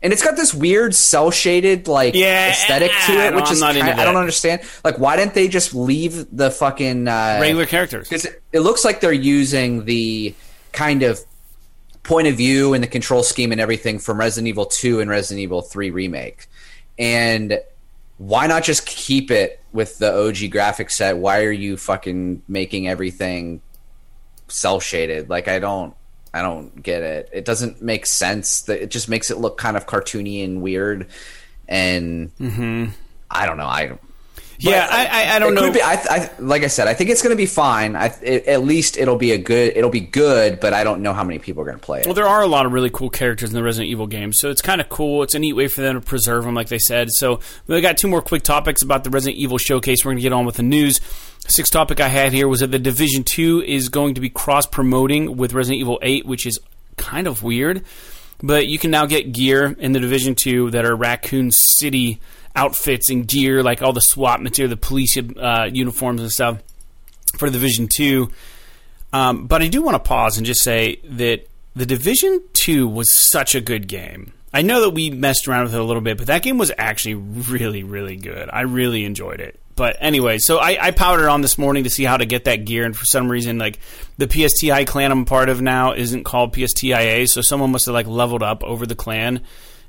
and 0.00 0.12
it's 0.12 0.22
got 0.22 0.36
this 0.36 0.54
weird 0.54 0.94
cel 0.94 1.30
shaded 1.30 1.88
like 1.88 2.14
Yeah, 2.14 2.50
aesthetic 2.50 2.92
to 3.06 3.12
it, 3.12 3.34
which 3.34 3.50
is 3.50 3.60
not 3.60 3.76
into 3.76 3.88
kind- 3.88 4.00
I 4.00 4.04
don't 4.04 4.16
understand. 4.16 4.62
Like, 4.84 4.98
why 4.98 5.16
didn't 5.16 5.34
they 5.34 5.48
just 5.48 5.74
leave 5.74 6.26
the 6.36 6.50
fucking 6.50 7.08
uh, 7.08 7.38
Regular 7.40 7.66
characters. 7.66 8.08
because 8.08 8.24
it, 8.24 8.40
it 8.52 8.60
looks 8.60 8.84
like 8.84 9.00
they're 9.00 9.12
using 9.12 9.84
the 9.86 10.34
kind 10.72 11.02
of 11.02 11.20
point 12.04 12.28
of 12.28 12.36
view 12.36 12.74
and 12.74 12.82
the 12.82 12.88
control 12.88 13.22
scheme 13.22 13.50
and 13.50 13.60
everything 13.60 13.98
from 13.98 14.18
Resident 14.18 14.48
Evil 14.48 14.66
2 14.66 15.00
and 15.00 15.10
Resident 15.10 15.42
Evil 15.42 15.62
3 15.62 15.90
remake. 15.90 16.46
And 16.98 17.60
why 18.18 18.46
not 18.46 18.62
just 18.64 18.86
keep 18.86 19.30
it 19.30 19.60
with 19.72 19.98
the 19.98 20.12
OG 20.14 20.50
graphic 20.50 20.90
set? 20.90 21.16
Why 21.18 21.42
are 21.42 21.52
you 21.52 21.76
fucking 21.76 22.42
making 22.46 22.88
everything 22.88 23.62
cel 24.46 24.78
shaded? 24.80 25.28
Like 25.28 25.48
I 25.48 25.58
don't 25.58 25.94
I 26.32 26.42
don't 26.42 26.82
get 26.82 27.02
it. 27.02 27.30
It 27.32 27.44
doesn't 27.44 27.82
make 27.82 28.06
sense. 28.06 28.62
That 28.62 28.82
it 28.82 28.90
just 28.90 29.08
makes 29.08 29.30
it 29.30 29.38
look 29.38 29.58
kind 29.58 29.76
of 29.76 29.86
cartoony 29.86 30.44
and 30.44 30.62
weird. 30.62 31.06
And 31.66 32.34
Mm-hmm. 32.38 32.86
I 33.30 33.46
don't 33.46 33.58
know. 33.58 33.66
I 33.66 33.98
Yeah, 34.58 34.88
I, 34.90 35.06
I, 35.06 35.36
I 35.36 35.38
don't 35.38 35.54
know. 35.54 35.70
Be, 35.72 35.82
I, 35.82 35.94
I, 35.94 36.30
like 36.38 36.62
I 36.62 36.66
said, 36.66 36.88
I 36.88 36.94
think 36.94 37.10
it's 37.10 37.22
going 37.22 37.32
to 37.32 37.36
be 37.36 37.46
fine. 37.46 37.94
I, 37.94 38.06
it, 38.22 38.46
at 38.46 38.64
least 38.64 38.96
it'll 38.96 39.16
be 39.16 39.32
a 39.32 39.38
good. 39.38 39.76
It'll 39.76 39.90
be 39.90 40.00
good, 40.00 40.60
but 40.60 40.72
I 40.72 40.82
don't 40.82 41.02
know 41.02 41.12
how 41.12 41.24
many 41.24 41.38
people 41.38 41.62
are 41.62 41.66
going 41.66 41.78
to 41.78 41.84
play 41.84 42.00
it. 42.00 42.06
Well, 42.06 42.14
there 42.14 42.26
are 42.26 42.42
a 42.42 42.46
lot 42.46 42.66
of 42.66 42.72
really 42.72 42.90
cool 42.90 43.10
characters 43.10 43.50
in 43.50 43.54
the 43.54 43.62
Resident 43.62 43.90
Evil 43.90 44.06
games, 44.06 44.38
so 44.38 44.50
it's 44.50 44.62
kind 44.62 44.80
of 44.80 44.88
cool. 44.88 45.22
It's 45.22 45.34
a 45.34 45.38
neat 45.38 45.52
way 45.52 45.68
for 45.68 45.82
them 45.82 46.00
to 46.00 46.06
preserve 46.06 46.44
them, 46.44 46.54
like 46.54 46.68
they 46.68 46.78
said. 46.78 47.10
So 47.10 47.40
we 47.66 47.80
got 47.80 47.98
two 47.98 48.08
more 48.08 48.22
quick 48.22 48.42
topics 48.42 48.82
about 48.82 49.04
the 49.04 49.10
Resident 49.10 49.38
Evil 49.38 49.58
showcase. 49.58 50.04
We're 50.04 50.12
going 50.12 50.18
to 50.18 50.22
get 50.22 50.32
on 50.32 50.46
with 50.46 50.56
the 50.56 50.62
news. 50.62 51.00
Sixth 51.48 51.72
topic 51.72 51.98
I 51.98 52.08
had 52.08 52.32
here 52.34 52.46
was 52.46 52.60
that 52.60 52.70
the 52.70 52.78
Division 52.78 53.24
Two 53.24 53.62
is 53.62 53.88
going 53.88 54.14
to 54.14 54.20
be 54.20 54.28
cross 54.28 54.66
promoting 54.66 55.38
with 55.38 55.54
Resident 55.54 55.80
Evil 55.80 55.98
Eight, 56.02 56.26
which 56.26 56.46
is 56.46 56.60
kind 56.96 57.26
of 57.26 57.42
weird. 57.42 57.84
But 58.42 58.68
you 58.68 58.78
can 58.78 58.90
now 58.90 59.06
get 59.06 59.32
gear 59.32 59.74
in 59.78 59.92
the 59.92 59.98
Division 59.98 60.34
Two 60.34 60.70
that 60.72 60.84
are 60.84 60.94
Raccoon 60.94 61.50
City 61.50 62.20
outfits 62.54 63.08
and 63.10 63.26
gear, 63.26 63.62
like 63.62 63.80
all 63.80 63.92
the 63.94 64.00
SWAT 64.00 64.42
material, 64.42 64.68
the 64.70 64.76
police 64.76 65.16
uh, 65.16 65.68
uniforms 65.72 66.20
and 66.20 66.30
stuff 66.30 66.58
for 67.38 67.48
the 67.48 67.54
Division 67.54 67.88
Two. 67.88 68.30
Um, 69.12 69.46
but 69.46 69.62
I 69.62 69.68
do 69.68 69.80
want 69.80 69.94
to 69.94 70.06
pause 70.06 70.36
and 70.36 70.46
just 70.46 70.62
say 70.62 71.00
that 71.04 71.48
the 71.74 71.86
Division 71.86 72.42
Two 72.52 72.86
was 72.86 73.10
such 73.12 73.54
a 73.54 73.60
good 73.62 73.88
game. 73.88 74.34
I 74.52 74.62
know 74.62 74.82
that 74.82 74.90
we 74.90 75.10
messed 75.10 75.48
around 75.48 75.64
with 75.64 75.74
it 75.74 75.80
a 75.80 75.84
little 75.84 76.02
bit, 76.02 76.18
but 76.18 76.26
that 76.26 76.42
game 76.42 76.58
was 76.58 76.72
actually 76.76 77.14
really, 77.14 77.82
really 77.82 78.16
good. 78.16 78.50
I 78.52 78.62
really 78.62 79.04
enjoyed 79.04 79.40
it. 79.40 79.58
But 79.78 79.96
anyway, 80.00 80.38
so 80.38 80.58
I, 80.58 80.76
I 80.86 80.90
powered 80.90 81.24
on 81.26 81.40
this 81.40 81.56
morning 81.56 81.84
to 81.84 81.90
see 81.90 82.02
how 82.02 82.16
to 82.16 82.26
get 82.26 82.46
that 82.46 82.64
gear, 82.64 82.84
and 82.84 82.96
for 82.96 83.04
some 83.04 83.30
reason, 83.30 83.58
like 83.58 83.78
the 84.16 84.26
PSTI 84.26 84.84
clan 84.88 85.12
I'm 85.12 85.24
part 85.24 85.48
of 85.48 85.62
now 85.62 85.92
isn't 85.92 86.24
called 86.24 86.52
PSTIA, 86.52 87.28
so 87.28 87.42
someone 87.42 87.70
must 87.70 87.86
have 87.86 87.94
like 87.94 88.08
leveled 88.08 88.42
up 88.42 88.64
over 88.64 88.86
the 88.86 88.96
clan 88.96 89.40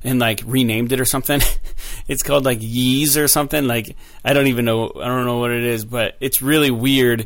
and 0.04 0.19
like 0.19 0.43
renamed 0.45 0.91
it 0.91 0.99
or 0.99 1.06
something. 1.06 1.41
it's 2.08 2.21
called 2.21 2.45
like 2.45 2.60
Yeez 2.60 3.17
or 3.17 3.28
something. 3.28 3.65
Like 3.65 3.95
I 4.23 4.34
don't 4.34 4.45
even 4.45 4.63
know. 4.63 4.91
I 4.95 5.08
don't 5.08 5.25
know 5.25 5.39
what 5.39 5.49
it 5.49 5.63
is, 5.63 5.86
but 5.86 6.15
it's 6.19 6.39
really 6.39 6.69
weird 6.69 7.25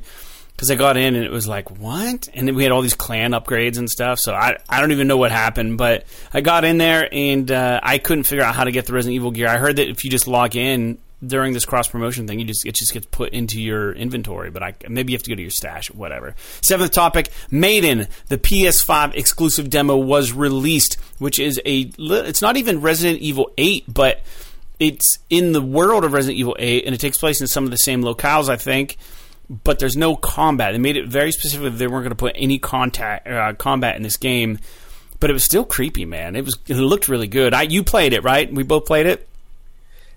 because 0.55 0.71
I 0.71 0.75
got 0.75 0.95
in 0.95 1.15
and 1.15 1.25
it 1.25 1.31
was 1.31 1.49
like 1.49 1.69
what, 1.69 2.29
and 2.33 2.47
then 2.47 2.55
we 2.55 2.63
had 2.63 2.71
all 2.71 2.81
these 2.81 2.93
clan 2.93 3.31
upgrades 3.31 3.77
and 3.77 3.89
stuff. 3.89 4.19
So 4.19 4.33
I 4.33 4.55
I 4.69 4.79
don't 4.79 4.93
even 4.93 5.09
know 5.09 5.17
what 5.17 5.31
happened, 5.31 5.77
but 5.77 6.05
I 6.33 6.39
got 6.39 6.63
in 6.63 6.77
there 6.77 7.09
and 7.11 7.51
uh, 7.51 7.81
I 7.83 7.97
couldn't 7.97 8.23
figure 8.23 8.45
out 8.45 8.55
how 8.55 8.63
to 8.63 8.71
get 8.71 8.85
the 8.85 8.93
Resident 8.93 9.15
Evil 9.15 9.31
gear. 9.31 9.49
I 9.49 9.57
heard 9.57 9.75
that 9.75 9.89
if 9.89 10.05
you 10.05 10.09
just 10.09 10.29
log 10.29 10.55
in 10.55 10.97
during 11.25 11.53
this 11.53 11.65
cross 11.65 11.87
promotion 11.87 12.27
thing, 12.27 12.39
you 12.39 12.45
just 12.45 12.65
it 12.65 12.75
just 12.75 12.93
gets 12.93 13.05
put 13.07 13.33
into 13.33 13.61
your 13.61 13.91
inventory. 13.91 14.49
But 14.49 14.63
I 14.63 14.73
maybe 14.87 15.13
you 15.13 15.17
have 15.17 15.23
to 15.23 15.29
go 15.29 15.35
to 15.35 15.41
your 15.41 15.51
stash, 15.51 15.91
whatever. 15.91 16.35
Seventh 16.61 16.91
topic: 16.91 17.29
Maiden, 17.49 18.07
the 18.27 18.37
PS5 18.37 19.15
exclusive 19.15 19.69
demo 19.69 19.97
was 19.97 20.33
released, 20.33 20.95
which 21.19 21.39
is 21.39 21.59
a 21.65 21.91
it's 21.97 22.41
not 22.41 22.57
even 22.57 22.81
Resident 22.81 23.21
Evil 23.21 23.51
8, 23.57 23.85
but 23.87 24.21
it's 24.79 25.19
in 25.29 25.51
the 25.51 25.61
world 25.61 26.03
of 26.03 26.13
Resident 26.13 26.37
Evil 26.39 26.55
8, 26.59 26.85
and 26.85 26.95
it 26.95 26.99
takes 26.99 27.17
place 27.17 27.41
in 27.41 27.47
some 27.47 27.63
of 27.63 27.71
the 27.71 27.77
same 27.77 28.01
locales, 28.01 28.49
I 28.49 28.57
think. 28.57 28.97
But 29.49 29.79
there's 29.79 29.97
no 29.97 30.15
combat. 30.15 30.73
They 30.73 30.79
made 30.79 30.97
it 30.97 31.07
very 31.07 31.31
specific 31.31 31.73
they 31.73 31.87
weren't 31.87 32.03
going 32.03 32.09
to 32.09 32.15
put 32.15 32.35
any 32.35 32.59
contact 32.59 33.27
uh, 33.27 33.53
combat 33.53 33.95
in 33.95 34.03
this 34.03 34.17
game. 34.17 34.59
But 35.19 35.29
it 35.29 35.33
was 35.33 35.43
still 35.43 35.63
creepy, 35.63 36.05
man. 36.05 36.35
It 36.35 36.43
was. 36.43 36.57
It 36.67 36.75
looked 36.75 37.07
really 37.07 37.27
good. 37.27 37.53
I 37.53 37.63
you 37.63 37.83
played 37.83 38.13
it, 38.13 38.23
right? 38.23 38.51
We 38.51 38.63
both 38.63 38.85
played 38.85 39.05
it. 39.05 39.27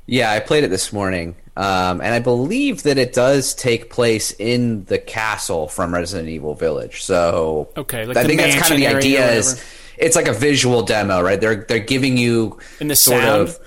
Yeah, 0.07 0.31
I 0.31 0.41
played 0.41 0.63
it 0.65 0.69
this 0.71 0.93
morning, 0.93 1.35
um, 1.57 2.01
and 2.01 2.15
I 2.15 2.21
believe 2.21 2.85
that 2.85 2.97
it 2.97 3.13
does 3.13 3.55
take 3.55 3.91
place 3.91 4.31
in 4.39 4.85
the 4.85 4.99
castle 4.99 5.67
from 5.69 5.93
Resident 5.93 6.29
Evil 6.29 6.55
Village. 6.55 7.03
So 7.03 7.69
Okay, 7.77 8.07
like 8.07 8.17
I 8.17 8.25
think 8.25 8.41
that's 8.41 8.55
kind 8.55 8.73
of 8.73 8.79
the 8.79 8.85
mansion 8.85 9.03
area 9.03 9.21
or 9.21 9.25
idea. 9.29 9.33
Is 9.39 9.65
it's 9.99 10.15
like 10.15 10.29
a 10.29 10.33
visual 10.33 10.83
demo, 10.83 11.21
right? 11.21 11.41
They're 11.41 11.65
they're 11.69 11.79
giving 11.81 12.17
you 12.19 12.59
And 12.81 12.91
the 12.91 12.97
sort 12.97 13.23
sound? 13.23 13.43
of 13.43 13.59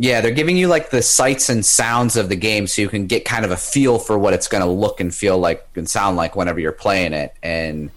yeah, 0.00 0.20
they're 0.20 0.30
giving 0.30 0.56
you 0.56 0.68
like 0.68 0.90
the 0.90 1.02
sights 1.02 1.48
and 1.48 1.66
sounds 1.66 2.16
of 2.16 2.28
the 2.28 2.36
game, 2.36 2.66
so 2.68 2.80
you 2.80 2.88
can 2.88 3.06
get 3.06 3.24
kind 3.24 3.44
of 3.44 3.50
a 3.50 3.56
feel 3.56 3.98
for 3.98 4.16
what 4.16 4.32
it's 4.32 4.46
going 4.46 4.62
to 4.62 4.70
look 4.70 5.00
and 5.00 5.12
feel 5.12 5.36
like 5.38 5.66
and 5.74 5.90
sound 5.90 6.16
like 6.16 6.36
whenever 6.36 6.60
you're 6.60 6.70
playing 6.72 7.12
it. 7.12 7.34
And 7.42 7.90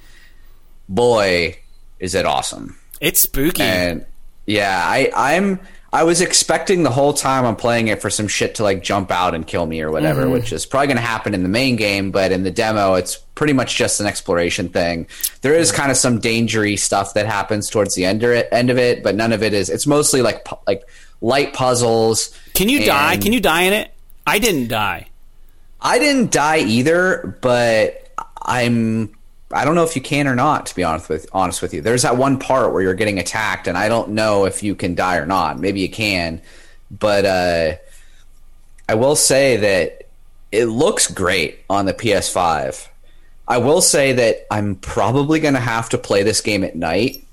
boy, 0.89 1.59
is 1.99 2.15
it 2.15 2.25
awesome! 2.25 2.77
It's 2.99 3.21
spooky. 3.21 3.61
And 3.61 4.05
yeah, 4.47 4.81
I 4.83 5.11
I'm 5.15 5.59
I 5.93 6.03
was 6.03 6.21
expecting 6.21 6.83
the 6.83 6.89
whole 6.89 7.11
time 7.13 7.45
I'm 7.45 7.57
playing 7.57 7.89
it 7.89 8.01
for 8.01 8.09
some 8.09 8.27
shit 8.29 8.55
to 8.55 8.63
like 8.63 8.81
jump 8.81 9.11
out 9.11 9.35
and 9.35 9.45
kill 9.45 9.65
me 9.65 9.81
or 9.81 9.91
whatever, 9.91 10.21
Mm-hmm. 10.21 10.31
which 10.31 10.53
is 10.53 10.65
probably 10.65 10.87
going 10.87 10.95
to 10.97 11.03
happen 11.03 11.33
in 11.33 11.43
the 11.43 11.49
main 11.49 11.75
game, 11.75 12.11
but 12.11 12.31
in 12.31 12.43
the 12.43 12.51
demo 12.51 12.93
it's 12.93 13.17
pretty 13.35 13.51
much 13.53 13.75
just 13.75 13.99
an 13.99 14.05
exploration 14.07 14.69
thing. 14.69 15.07
There 15.41 15.53
is 15.53 15.71
kind 15.71 15.91
of 15.91 15.97
some 15.97 16.19
dangery 16.19 16.77
stuff 16.77 17.13
that 17.15 17.25
happens 17.25 17.69
towards 17.69 17.93
the 17.95 18.05
end 18.05 18.23
of 18.23 18.29
it, 18.31 18.47
end 18.53 18.69
of 18.69 18.77
it, 18.77 19.03
but 19.03 19.15
none 19.15 19.33
of 19.33 19.43
it 19.43 19.53
is 19.53 19.69
it's 19.69 19.85
mostly 19.85 20.21
like 20.21 20.47
like 20.65 20.83
light 21.19 21.53
puzzles. 21.53 22.33
Can 22.53 22.69
you 22.69 22.85
die? 22.85 23.17
Can 23.17 23.33
you 23.33 23.41
die 23.41 23.63
in 23.63 23.73
it? 23.73 23.91
I 24.25 24.39
didn't 24.39 24.69
die. 24.69 25.07
I 25.81 25.99
didn't 25.99 26.31
die 26.31 26.59
either, 26.59 27.37
but 27.41 28.07
I'm 28.41 29.13
I 29.53 29.65
don't 29.65 29.75
know 29.75 29.83
if 29.83 29.95
you 29.95 30.01
can 30.01 30.27
or 30.27 30.35
not. 30.35 30.67
To 30.67 30.75
be 30.75 30.83
honest 30.83 31.09
with 31.09 31.27
honest 31.33 31.61
with 31.61 31.73
you, 31.73 31.81
there's 31.81 32.03
that 32.03 32.17
one 32.17 32.39
part 32.39 32.73
where 32.73 32.81
you're 32.81 32.93
getting 32.93 33.19
attacked, 33.19 33.67
and 33.67 33.77
I 33.77 33.89
don't 33.89 34.09
know 34.09 34.45
if 34.45 34.63
you 34.63 34.75
can 34.75 34.95
die 34.95 35.17
or 35.17 35.25
not. 35.25 35.59
Maybe 35.59 35.81
you 35.81 35.89
can, 35.89 36.41
but 36.89 37.25
uh, 37.25 37.75
I 38.89 38.95
will 38.95 39.15
say 39.15 39.57
that 39.57 40.09
it 40.51 40.65
looks 40.65 41.09
great 41.11 41.59
on 41.69 41.85
the 41.85 41.93
PS5. 41.93 42.87
I 43.47 43.57
will 43.57 43.81
say 43.81 44.13
that 44.13 44.45
I'm 44.51 44.75
probably 44.75 45.39
going 45.39 45.55
to 45.55 45.59
have 45.59 45.89
to 45.89 45.97
play 45.97 46.23
this 46.23 46.41
game 46.41 46.63
at 46.63 46.75
night 46.75 47.25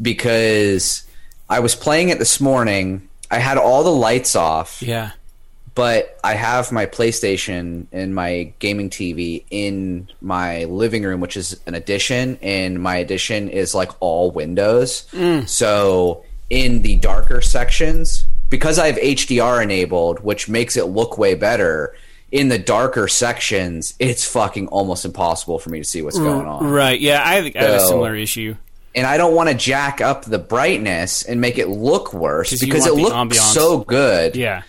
because 0.00 1.04
I 1.48 1.60
was 1.60 1.74
playing 1.74 2.10
it 2.10 2.18
this 2.18 2.40
morning. 2.40 3.08
I 3.30 3.38
had 3.38 3.58
all 3.58 3.82
the 3.82 3.90
lights 3.90 4.36
off 4.36 4.82
Yeah. 4.82 5.12
But 5.78 6.18
I 6.24 6.34
have 6.34 6.72
my 6.72 6.86
PlayStation 6.86 7.86
and 7.92 8.12
my 8.12 8.52
gaming 8.58 8.90
TV 8.90 9.44
in 9.48 10.08
my 10.20 10.64
living 10.64 11.04
room, 11.04 11.20
which 11.20 11.36
is 11.36 11.58
an 11.66 11.74
addition, 11.76 12.36
and 12.42 12.82
my 12.82 12.96
addition 12.96 13.48
is 13.48 13.76
like 13.76 13.92
all 14.00 14.32
windows. 14.32 15.06
Mm. 15.12 15.48
So 15.48 16.24
in 16.50 16.82
the 16.82 16.96
darker 16.96 17.40
sections, 17.40 18.26
because 18.50 18.76
I 18.80 18.88
have 18.88 18.96
HDR 18.96 19.62
enabled, 19.62 20.18
which 20.20 20.48
makes 20.48 20.76
it 20.76 20.86
look 20.86 21.16
way 21.16 21.34
better. 21.36 21.94
In 22.32 22.48
the 22.48 22.58
darker 22.58 23.06
sections, 23.06 23.94
it's 24.00 24.26
fucking 24.26 24.66
almost 24.68 25.04
impossible 25.04 25.60
for 25.60 25.70
me 25.70 25.78
to 25.78 25.84
see 25.84 26.02
what's 26.02 26.18
mm, 26.18 26.24
going 26.24 26.46
on 26.46 26.66
Right. 26.66 27.00
Yeah. 27.00 27.22
I, 27.24 27.36
I 27.36 27.62
have 27.62 27.74
a 27.76 27.86
similar 27.86 28.16
issue. 28.16 28.56
and 28.96 29.06
I 29.06 29.16
don't 29.16 29.34
want 29.34 29.48
to 29.48 29.54
jack 29.54 30.00
up 30.00 30.24
the 30.24 30.38
brightness 30.40 31.22
and 31.22 31.40
make 31.40 31.56
it 31.56 31.68
look 31.68 32.12
worse 32.12 32.50
'Cause 32.50 32.60
because 32.60 32.84
it 32.86 32.94
looks 32.94 33.14
ambiance. 33.14 33.54
so 33.54 33.78
good. 33.78 34.34
Yeah. 34.34 34.62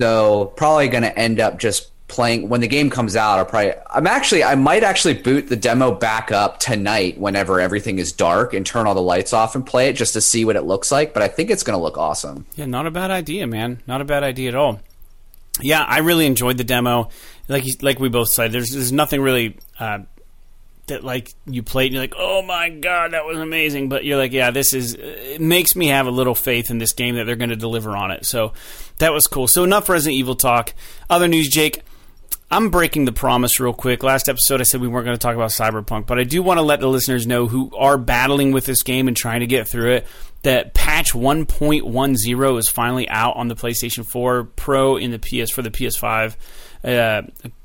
So 0.00 0.52
probably 0.56 0.88
going 0.88 1.02
to 1.04 1.18
end 1.18 1.40
up 1.40 1.58
just 1.58 1.90
playing 2.08 2.48
when 2.48 2.60
the 2.60 2.68
game 2.68 2.90
comes 2.90 3.16
out. 3.16 3.38
I'll 3.38 3.46
probably 3.46 3.72
I'm 3.90 4.06
actually 4.06 4.44
I 4.44 4.54
might 4.54 4.82
actually 4.82 5.14
boot 5.14 5.48
the 5.48 5.56
demo 5.56 5.92
back 5.92 6.30
up 6.30 6.60
tonight 6.60 7.18
whenever 7.18 7.60
everything 7.60 7.98
is 7.98 8.12
dark 8.12 8.54
and 8.54 8.64
turn 8.64 8.86
all 8.86 8.94
the 8.94 9.00
lights 9.02 9.32
off 9.32 9.54
and 9.54 9.64
play 9.64 9.88
it 9.88 9.94
just 9.94 10.12
to 10.14 10.20
see 10.20 10.44
what 10.44 10.56
it 10.56 10.62
looks 10.62 10.92
like. 10.92 11.14
But 11.14 11.22
I 11.22 11.28
think 11.28 11.50
it's 11.50 11.62
going 11.62 11.78
to 11.78 11.82
look 11.82 11.96
awesome. 11.98 12.46
Yeah. 12.56 12.66
Not 12.66 12.86
a 12.86 12.90
bad 12.90 13.10
idea, 13.10 13.46
man. 13.46 13.82
Not 13.86 14.00
a 14.00 14.04
bad 14.04 14.22
idea 14.22 14.48
at 14.50 14.54
all. 14.54 14.80
Yeah, 15.60 15.82
I 15.82 15.98
really 15.98 16.26
enjoyed 16.26 16.58
the 16.58 16.64
demo. 16.64 17.10
Like 17.48 17.64
like 17.80 18.00
we 18.00 18.08
both 18.08 18.28
said, 18.28 18.50
there's 18.52 18.70
there's 18.70 18.92
nothing 18.92 19.20
really 19.20 19.56
uh, 19.78 20.00
that 20.86 21.04
like 21.04 21.34
you 21.46 21.62
played 21.62 21.86
and 21.86 21.94
you're 21.94 22.02
like, 22.02 22.14
oh 22.16 22.42
my 22.42 22.68
god, 22.68 23.12
that 23.12 23.24
was 23.24 23.38
amazing. 23.38 23.88
But 23.88 24.04
you're 24.04 24.18
like, 24.18 24.32
yeah, 24.32 24.50
this 24.50 24.74
is. 24.74 24.94
It 24.94 25.40
makes 25.40 25.74
me 25.76 25.88
have 25.88 26.06
a 26.06 26.10
little 26.10 26.34
faith 26.34 26.70
in 26.70 26.78
this 26.78 26.92
game 26.92 27.16
that 27.16 27.24
they're 27.24 27.36
going 27.36 27.50
to 27.50 27.56
deliver 27.56 27.96
on 27.96 28.10
it. 28.10 28.26
So 28.26 28.52
that 28.98 29.12
was 29.12 29.26
cool. 29.26 29.48
So 29.48 29.64
enough 29.64 29.88
Resident 29.88 30.18
Evil 30.18 30.34
talk. 30.34 30.74
Other 31.08 31.28
news, 31.28 31.48
Jake. 31.48 31.82
I'm 32.50 32.68
breaking 32.70 33.06
the 33.06 33.12
promise 33.12 33.58
real 33.58 33.72
quick. 33.72 34.02
Last 34.02 34.28
episode, 34.28 34.60
I 34.60 34.64
said 34.64 34.80
we 34.80 34.86
weren't 34.86 35.06
going 35.06 35.16
to 35.16 35.20
talk 35.20 35.34
about 35.34 35.50
Cyberpunk, 35.50 36.06
but 36.06 36.20
I 36.20 36.24
do 36.24 36.40
want 36.42 36.58
to 36.58 36.62
let 36.62 36.78
the 36.78 36.86
listeners 36.88 37.26
know 37.26 37.48
who 37.48 37.74
are 37.74 37.98
battling 37.98 38.52
with 38.52 38.64
this 38.66 38.82
game 38.82 39.08
and 39.08 39.16
trying 39.16 39.40
to 39.40 39.46
get 39.46 39.66
through 39.66 39.92
it 39.94 40.06
that 40.44 40.74
patch 40.74 41.12
1.10 41.12 42.58
is 42.58 42.68
finally 42.68 43.08
out 43.08 43.36
on 43.36 43.48
the 43.48 43.56
PlayStation 43.56 44.04
4 44.06 44.44
Pro 44.44 44.96
in 44.96 45.10
the 45.10 45.18
PS 45.18 45.50
for 45.50 45.62
the 45.62 45.70
PS5, 45.70 46.36
uh, 46.84 47.22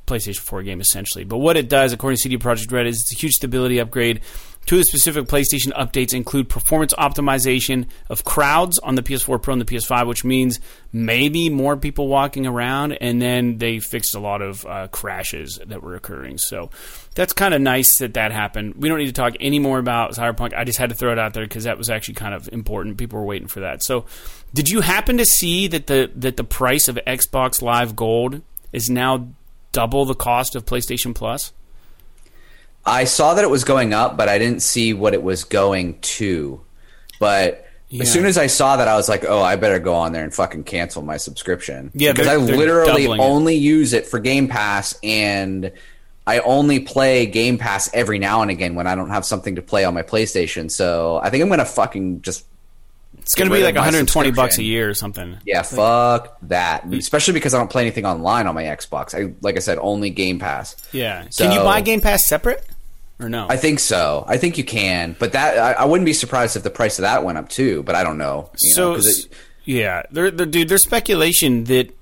PlayStation 0.09 0.39
4 0.39 0.63
game 0.63 0.81
essentially. 0.81 1.23
But 1.23 1.37
what 1.37 1.57
it 1.57 1.69
does, 1.69 1.93
according 1.93 2.17
to 2.17 2.23
CD 2.23 2.37
Projekt 2.37 2.71
Red, 2.71 2.87
is 2.87 3.01
it's 3.01 3.13
a 3.13 3.19
huge 3.19 3.33
stability 3.33 3.79
upgrade 3.79 4.21
Two 4.69 4.75
of 4.75 4.81
the 4.81 4.85
specific 4.85 5.25
PlayStation 5.25 5.71
updates 5.71 6.13
include 6.13 6.47
performance 6.47 6.93
optimization 6.93 7.87
of 8.07 8.23
crowds 8.23 8.77
on 8.77 8.93
the 8.93 9.01
PS4 9.01 9.41
Pro 9.41 9.53
and 9.53 9.59
the 9.59 9.65
PS5, 9.65 10.05
which 10.05 10.23
means 10.23 10.59
maybe 10.93 11.49
more 11.49 11.75
people 11.75 12.07
walking 12.07 12.45
around, 12.45 12.91
and 12.93 13.19
then 13.19 13.57
they 13.57 13.79
fixed 13.79 14.13
a 14.13 14.19
lot 14.19 14.43
of 14.43 14.63
uh, 14.67 14.87
crashes 14.89 15.59
that 15.65 15.81
were 15.81 15.95
occurring. 15.95 16.37
So 16.37 16.69
that's 17.15 17.33
kind 17.33 17.55
of 17.55 17.61
nice 17.61 17.97
that 17.97 18.13
that 18.13 18.31
happened. 18.31 18.75
We 18.75 18.89
don't 18.89 18.99
need 18.99 19.07
to 19.07 19.11
talk 19.11 19.33
any 19.39 19.57
more 19.57 19.79
about 19.79 20.11
Cyberpunk. 20.11 20.53
I 20.53 20.65
just 20.65 20.77
had 20.77 20.89
to 20.89 20.95
throw 20.95 21.11
it 21.11 21.17
out 21.17 21.33
there 21.33 21.45
because 21.45 21.63
that 21.63 21.79
was 21.79 21.89
actually 21.89 22.15
kind 22.15 22.35
of 22.35 22.47
important. 22.53 22.97
People 22.97 23.17
were 23.17 23.25
waiting 23.25 23.47
for 23.47 23.61
that. 23.61 23.81
So, 23.81 24.05
did 24.53 24.69
you 24.69 24.81
happen 24.81 25.17
to 25.17 25.25
see 25.25 25.67
that 25.67 25.87
the 25.87 26.11
that 26.15 26.37
the 26.37 26.43
price 26.43 26.87
of 26.87 26.99
Xbox 27.07 27.63
Live 27.63 27.95
Gold 27.95 28.43
is 28.71 28.87
now 28.87 29.29
double 29.71 30.05
the 30.05 30.15
cost 30.15 30.55
of 30.55 30.65
PlayStation 30.65 31.13
Plus? 31.15 31.53
I 32.85 33.03
saw 33.03 33.33
that 33.33 33.43
it 33.43 33.49
was 33.49 33.63
going 33.63 33.93
up, 33.93 34.17
but 34.17 34.29
I 34.29 34.37
didn't 34.39 34.61
see 34.61 34.93
what 34.93 35.13
it 35.13 35.21
was 35.21 35.43
going 35.43 35.99
to. 36.01 36.61
But 37.19 37.65
Yeah. 37.89 38.03
as 38.03 38.11
soon 38.11 38.25
as 38.25 38.37
I 38.37 38.47
saw 38.47 38.77
that, 38.77 38.87
I 38.87 38.95
was 38.95 39.09
like, 39.09 39.25
"Oh, 39.27 39.41
I 39.41 39.55
better 39.57 39.79
go 39.79 39.93
on 39.95 40.11
there 40.13 40.23
and 40.23 40.33
fucking 40.33 40.63
cancel 40.63 41.01
my 41.01 41.17
subscription." 41.17 41.91
Yeah, 41.93 42.11
because 42.11 42.27
I 42.27 42.35
literally 42.37 43.03
doubling 43.03 43.19
it. 43.19 43.23
only 43.23 43.55
use 43.55 43.93
it 43.93 44.05
for 44.07 44.19
Game 44.19 44.47
Pass, 44.47 44.95
and 45.03 45.71
I 46.25 46.39
only 46.39 46.79
play 46.79 47.25
Game 47.25 47.57
Pass 47.57 47.89
every 47.93 48.19
now 48.19 48.41
and 48.41 48.51
again 48.51 48.75
when 48.75 48.87
I 48.87 48.95
don't 48.95 49.09
have 49.09 49.25
something 49.25 49.55
to 49.55 49.61
play 49.61 49.83
on 49.83 49.93
my 49.93 50.03
PlayStation. 50.03 50.69
So 50.71 51.19
I 51.23 51.29
think 51.29 51.43
I'm 51.43 51.49
gonna 51.49 51.65
fucking 51.65 52.21
just 52.21 52.45
It's 53.29 53.35
going 53.35 53.47
to 53.47 53.55
be 53.55 53.61
like 53.63 53.75
120 53.75 54.31
bucks 54.31 54.57
a 54.57 54.63
year 54.63 54.89
or 54.89 54.95
something. 54.95 55.37
yeah, 55.45 55.61
fuck 55.61 56.37
that. 56.43 56.91
Especially 56.91 57.33
because 57.35 57.53
I 57.53 57.59
don't 57.59 57.69
play 57.69 57.83
anything 57.83 58.03
online 58.07 58.47
on 58.47 58.55
my 58.55 58.63
Xbox. 58.63 59.13
I 59.13 59.33
like 59.41 59.55
I 59.55 59.59
said, 59.59 59.77
only 59.79 60.09
Game 60.09 60.39
Pass. 60.39 60.75
Yeah. 60.91 61.27
Can 61.37 61.51
you 61.51 61.59
buy 61.59 61.81
Game 61.81 62.01
Pass 62.01 62.25
separate 62.27 62.65
or 63.19 63.29
no? 63.29 63.45
I 63.47 63.55
think 63.57 63.79
so. 63.81 64.25
I 64.27 64.37
think 64.37 64.57
you 64.57 64.63
can, 64.63 65.15
but 65.19 65.33
that 65.33 65.59
I, 65.59 65.83
I 65.83 65.85
wouldn't 65.85 66.05
be 66.07 66.13
surprised 66.13 66.55
if 66.55 66.63
the 66.63 66.71
price 66.71 66.97
of 66.97 67.03
that 67.03 67.23
went 67.23 67.37
up 67.37 67.49
too. 67.49 67.83
But 67.83 67.93
I 67.93 68.03
don't 68.03 68.17
know. 68.17 68.49
You 68.61 68.73
so 68.73 68.89
know, 68.89 68.95
'cause 68.95 69.25
it- 69.25 69.33
yeah, 69.63 70.01
there, 70.09 70.31
there, 70.31 70.47
dude, 70.47 70.67
there's 70.67 70.81
speculation 70.83 71.65
that 71.65 71.95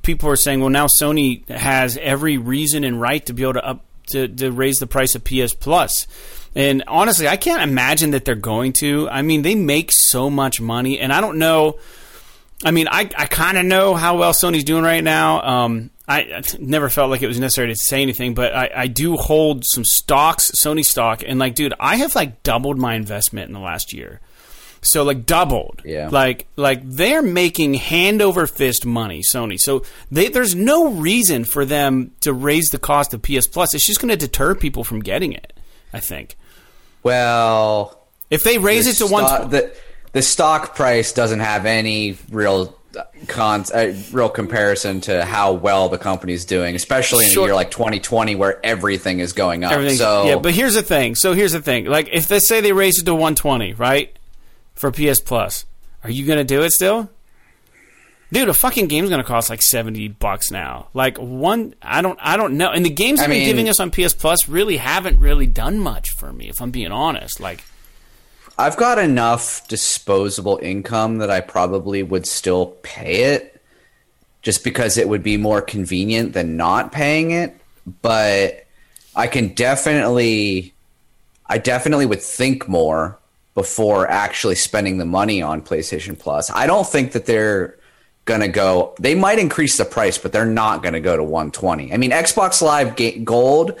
people 0.00 0.30
are 0.30 0.36
saying, 0.36 0.60
well, 0.60 0.70
now 0.70 0.86
Sony 1.00 1.46
has 1.50 1.98
every 2.00 2.38
reason 2.38 2.84
and 2.84 2.98
right 2.98 3.24
to 3.26 3.34
be 3.34 3.42
able 3.42 3.52
to 3.54 3.66
up 3.66 3.84
to, 4.12 4.26
to 4.28 4.50
raise 4.50 4.76
the 4.76 4.86
price 4.86 5.14
of 5.14 5.22
PS 5.24 5.52
Plus. 5.52 6.06
And 6.54 6.84
honestly, 6.86 7.28
I 7.28 7.36
can't 7.36 7.62
imagine 7.62 8.10
that 8.10 8.24
they're 8.24 8.34
going 8.34 8.74
to. 8.74 9.08
I 9.08 9.22
mean, 9.22 9.42
they 9.42 9.54
make 9.54 9.90
so 9.90 10.28
much 10.28 10.60
money, 10.60 10.98
and 10.98 11.12
I 11.12 11.20
don't 11.20 11.38
know. 11.38 11.78
I 12.64 12.70
mean, 12.70 12.88
I, 12.88 13.10
I 13.16 13.26
kind 13.26 13.58
of 13.58 13.64
know 13.64 13.94
how 13.94 14.18
well 14.18 14.32
Sony's 14.32 14.64
doing 14.64 14.84
right 14.84 15.02
now. 15.02 15.42
Um, 15.42 15.90
I, 16.06 16.20
I 16.20 16.42
never 16.60 16.90
felt 16.90 17.10
like 17.10 17.22
it 17.22 17.26
was 17.26 17.40
necessary 17.40 17.68
to 17.68 17.76
say 17.76 18.02
anything, 18.02 18.34
but 18.34 18.54
I, 18.54 18.70
I 18.74 18.86
do 18.86 19.16
hold 19.16 19.64
some 19.64 19.84
stocks, 19.84 20.50
Sony 20.52 20.84
stock, 20.84 21.22
and 21.26 21.38
like, 21.38 21.54
dude, 21.54 21.74
I 21.80 21.96
have 21.96 22.14
like 22.14 22.42
doubled 22.42 22.78
my 22.78 22.94
investment 22.94 23.48
in 23.48 23.54
the 23.54 23.60
last 23.60 23.92
year. 23.92 24.20
So 24.82 25.04
like 25.04 25.26
doubled. 25.26 25.80
Yeah. 25.84 26.08
Like 26.10 26.48
like 26.56 26.82
they're 26.84 27.22
making 27.22 27.74
hand 27.74 28.20
over 28.20 28.48
fist 28.48 28.84
money, 28.84 29.22
Sony. 29.22 29.58
So 29.58 29.84
they, 30.10 30.28
there's 30.28 30.56
no 30.56 30.90
reason 30.90 31.44
for 31.44 31.64
them 31.64 32.10
to 32.20 32.32
raise 32.32 32.68
the 32.70 32.78
cost 32.78 33.14
of 33.14 33.22
PS 33.22 33.46
Plus. 33.46 33.74
It's 33.74 33.86
just 33.86 34.00
going 34.00 34.10
to 34.10 34.16
deter 34.16 34.56
people 34.56 34.82
from 34.82 35.00
getting 35.00 35.32
it. 35.32 35.52
I 35.92 36.00
think 36.00 36.36
well, 37.02 37.98
if 38.30 38.42
they 38.44 38.58
raise 38.58 38.86
it 38.86 38.94
to 38.94 39.06
the 39.06 39.12
one. 39.12 39.26
sto- 39.26 39.48
the 39.48 39.74
the 40.12 40.22
stock 40.22 40.74
price 40.74 41.12
doesn't 41.12 41.40
have 41.40 41.64
any 41.66 42.18
real 42.30 42.78
con 43.28 43.64
uh, 43.72 43.92
real 44.12 44.28
comparison 44.28 45.00
to 45.00 45.24
how 45.24 45.52
well 45.52 45.88
the 45.88 45.96
company's 45.98 46.44
doing, 46.44 46.74
especially 46.74 47.24
in 47.24 47.30
Sure. 47.30 47.44
a 47.44 47.46
year 47.48 47.54
like 47.54 47.70
2020 47.70 48.34
where 48.36 48.64
everything 48.64 49.20
is 49.20 49.32
going 49.32 49.64
up. 49.64 49.72
Everything. 49.72 49.96
So 49.96 50.26
yeah, 50.26 50.36
but 50.36 50.52
here's 50.52 50.74
the 50.74 50.82
thing. 50.82 51.14
So 51.14 51.32
here's 51.32 51.52
the 51.52 51.62
thing. 51.62 51.86
Like 51.86 52.08
if 52.12 52.28
they 52.28 52.40
say 52.40 52.60
they 52.60 52.72
raise 52.72 52.98
it 52.98 53.04
to 53.06 53.14
120, 53.14 53.72
right, 53.74 54.14
for 54.74 54.90
PS 54.92 55.20
Plus, 55.20 55.64
are 56.04 56.10
you 56.10 56.26
going 56.26 56.38
to 56.38 56.44
do 56.44 56.62
it 56.62 56.72
still? 56.72 57.10
Dude, 58.32 58.48
a 58.48 58.54
fucking 58.54 58.86
game's 58.86 59.10
going 59.10 59.20
to 59.20 59.28
cost 59.28 59.50
like 59.50 59.60
70 59.60 60.08
bucks 60.08 60.50
now. 60.50 60.88
Like 60.94 61.18
one 61.18 61.74
I 61.82 62.00
don't 62.00 62.18
I 62.22 62.38
don't 62.38 62.56
know. 62.56 62.70
And 62.70 62.84
the 62.84 62.90
games 62.90 63.20
I 63.20 63.24
they've 63.24 63.30
been 63.30 63.38
mean- 63.40 63.48
giving 63.48 63.68
us 63.68 63.78
on 63.78 63.90
PS 63.90 64.14
Plus 64.14 64.48
really 64.48 64.78
haven't 64.78 65.20
really 65.20 65.46
done 65.46 65.78
much 65.78 66.10
for 66.10 66.32
me 66.32 66.48
if 66.48 66.62
I'm 66.62 66.70
being 66.70 66.92
honest. 66.92 67.40
Like 67.40 67.62
I've 68.58 68.76
got 68.78 68.98
enough 68.98 69.68
disposable 69.68 70.58
income 70.62 71.18
that 71.18 71.30
I 71.30 71.40
probably 71.40 72.02
would 72.02 72.26
still 72.26 72.66
pay 72.82 73.34
it 73.34 73.60
just 74.40 74.64
because 74.64 74.96
it 74.96 75.08
would 75.08 75.22
be 75.22 75.36
more 75.36 75.60
convenient 75.60 76.32
than 76.32 76.56
not 76.56 76.90
paying 76.90 77.32
it. 77.32 77.54
But 78.00 78.66
I 79.14 79.26
can 79.26 79.48
definitely, 79.48 80.72
I 81.46 81.58
definitely 81.58 82.06
would 82.06 82.22
think 82.22 82.68
more 82.68 83.18
before 83.54 84.08
actually 84.08 84.54
spending 84.54 84.98
the 84.98 85.04
money 85.04 85.42
on 85.42 85.60
PlayStation 85.62 86.18
Plus. 86.18 86.50
I 86.50 86.66
don't 86.66 86.86
think 86.86 87.12
that 87.12 87.26
they're 87.26 87.76
going 88.24 88.40
to 88.40 88.48
go, 88.48 88.94
they 89.00 89.14
might 89.14 89.38
increase 89.38 89.76
the 89.76 89.84
price, 89.84 90.16
but 90.18 90.32
they're 90.32 90.46
not 90.46 90.82
going 90.82 90.94
to 90.94 91.00
go 91.00 91.16
to 91.16 91.22
120. 91.24 91.92
I 91.92 91.96
mean, 91.96 92.10
Xbox 92.12 92.62
Live 92.62 93.24
Gold 93.24 93.78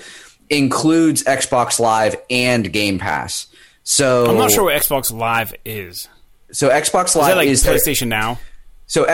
includes 0.50 1.22
Xbox 1.24 1.78
Live 1.80 2.16
and 2.30 2.72
Game 2.72 2.98
Pass. 2.98 3.46
So 3.84 4.26
I'm 4.26 4.36
not 4.36 4.50
sure 4.50 4.64
what 4.64 4.80
Xbox 4.80 5.12
Live 5.12 5.54
is. 5.64 6.08
so 6.52 6.68
Xbox 6.68 7.06
Is 7.10 7.16
Live 7.16 7.26
that 7.28 7.36
like 7.36 7.48
is 7.48 7.62
their- 7.62 7.74
PlayStation 7.76 8.08
Now? 8.08 8.38
so 8.86 9.04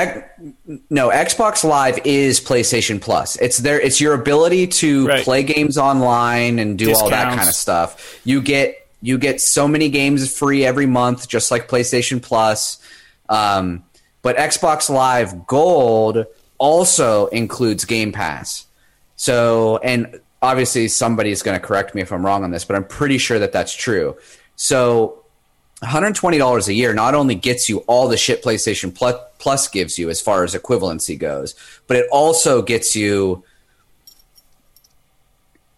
no 0.91 1.09
Xbox 1.11 1.63
Live 1.63 2.01
is 2.05 2.41
PlayStation 2.41 3.01
Plus. 3.01 3.37
It's 3.37 3.59
there. 3.59 3.81
it's 3.81 4.01
your 4.01 4.15
ability 4.15 4.67
to 4.67 5.07
Right. 5.07 5.25
play 5.25 5.43
games 5.45 5.79
online 5.79 6.59
and 6.59 6.77
do 6.79 6.93
all 6.95 7.11
that 7.11 7.35
kind 7.37 7.49
of 7.49 7.55
stuff. 7.55 8.19
You 8.25 8.41
get 8.43 8.75
you 9.01 9.17
get 9.19 9.41
so 9.41 9.69
many 9.69 9.89
games 9.91 10.37
free 10.37 10.65
every 10.67 10.87
month, 10.87 11.29
just 11.29 11.51
like 11.53 11.69
PlayStation 11.69 12.21
Plus. 12.21 12.79
Um, 13.29 13.85
but 14.23 14.37
Xbox 14.37 14.91
Live 14.91 15.47
Gold 15.47 16.27
also 16.59 17.27
includes 17.29 17.85
Game 17.85 18.13
Pass. 18.13 18.67
So, 19.17 19.79
and 19.79 20.21
obviously 20.43 20.89
somebody's 20.89 21.43
going 21.43 21.59
to 21.59 21.65
correct 21.65 21.95
me 21.95 22.03
if 22.03 22.13
I'm 22.13 22.25
wrong 22.25 22.45
on 22.45 22.51
this, 22.51 22.65
but 22.65 22.77
I'm 22.77 22.85
pretty 22.85 23.19
sure 23.19 23.39
that 23.39 23.53
that's 23.53 23.75
true. 23.75 24.17
So, 24.57 25.25
$120 25.83 26.69
a 26.69 26.75
year 26.75 26.93
not 26.93 27.15
only 27.15 27.37
gets 27.37 27.69
you 27.69 27.79
all 27.87 28.09
the 28.09 28.17
shit 28.17 28.43
PlayStation 28.43 28.93
Plus, 28.93 29.15
Plus 29.39 29.69
gives 29.69 29.99
you 29.99 30.11
as 30.11 30.21
far 30.21 30.43
as 30.43 30.55
equivalency 30.55 31.17
goes, 31.17 31.55
but 31.87 31.97
it 31.97 32.07
also 32.11 32.63
gets 32.63 32.97
you 32.97 33.45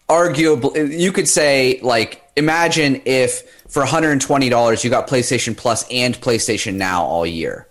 arguably 0.09 0.99
you 0.99 1.11
could 1.11 1.27
say 1.27 1.79
like 1.81 2.21
imagine 2.35 3.01
if 3.05 3.63
for 3.69 3.83
$120 3.83 4.83
you 4.83 4.89
got 4.89 5.07
PlayStation 5.07 5.55
Plus 5.55 5.85
and 5.89 6.15
PlayStation 6.15 6.73
Now 6.73 7.05
all 7.05 7.25
year. 7.25 7.67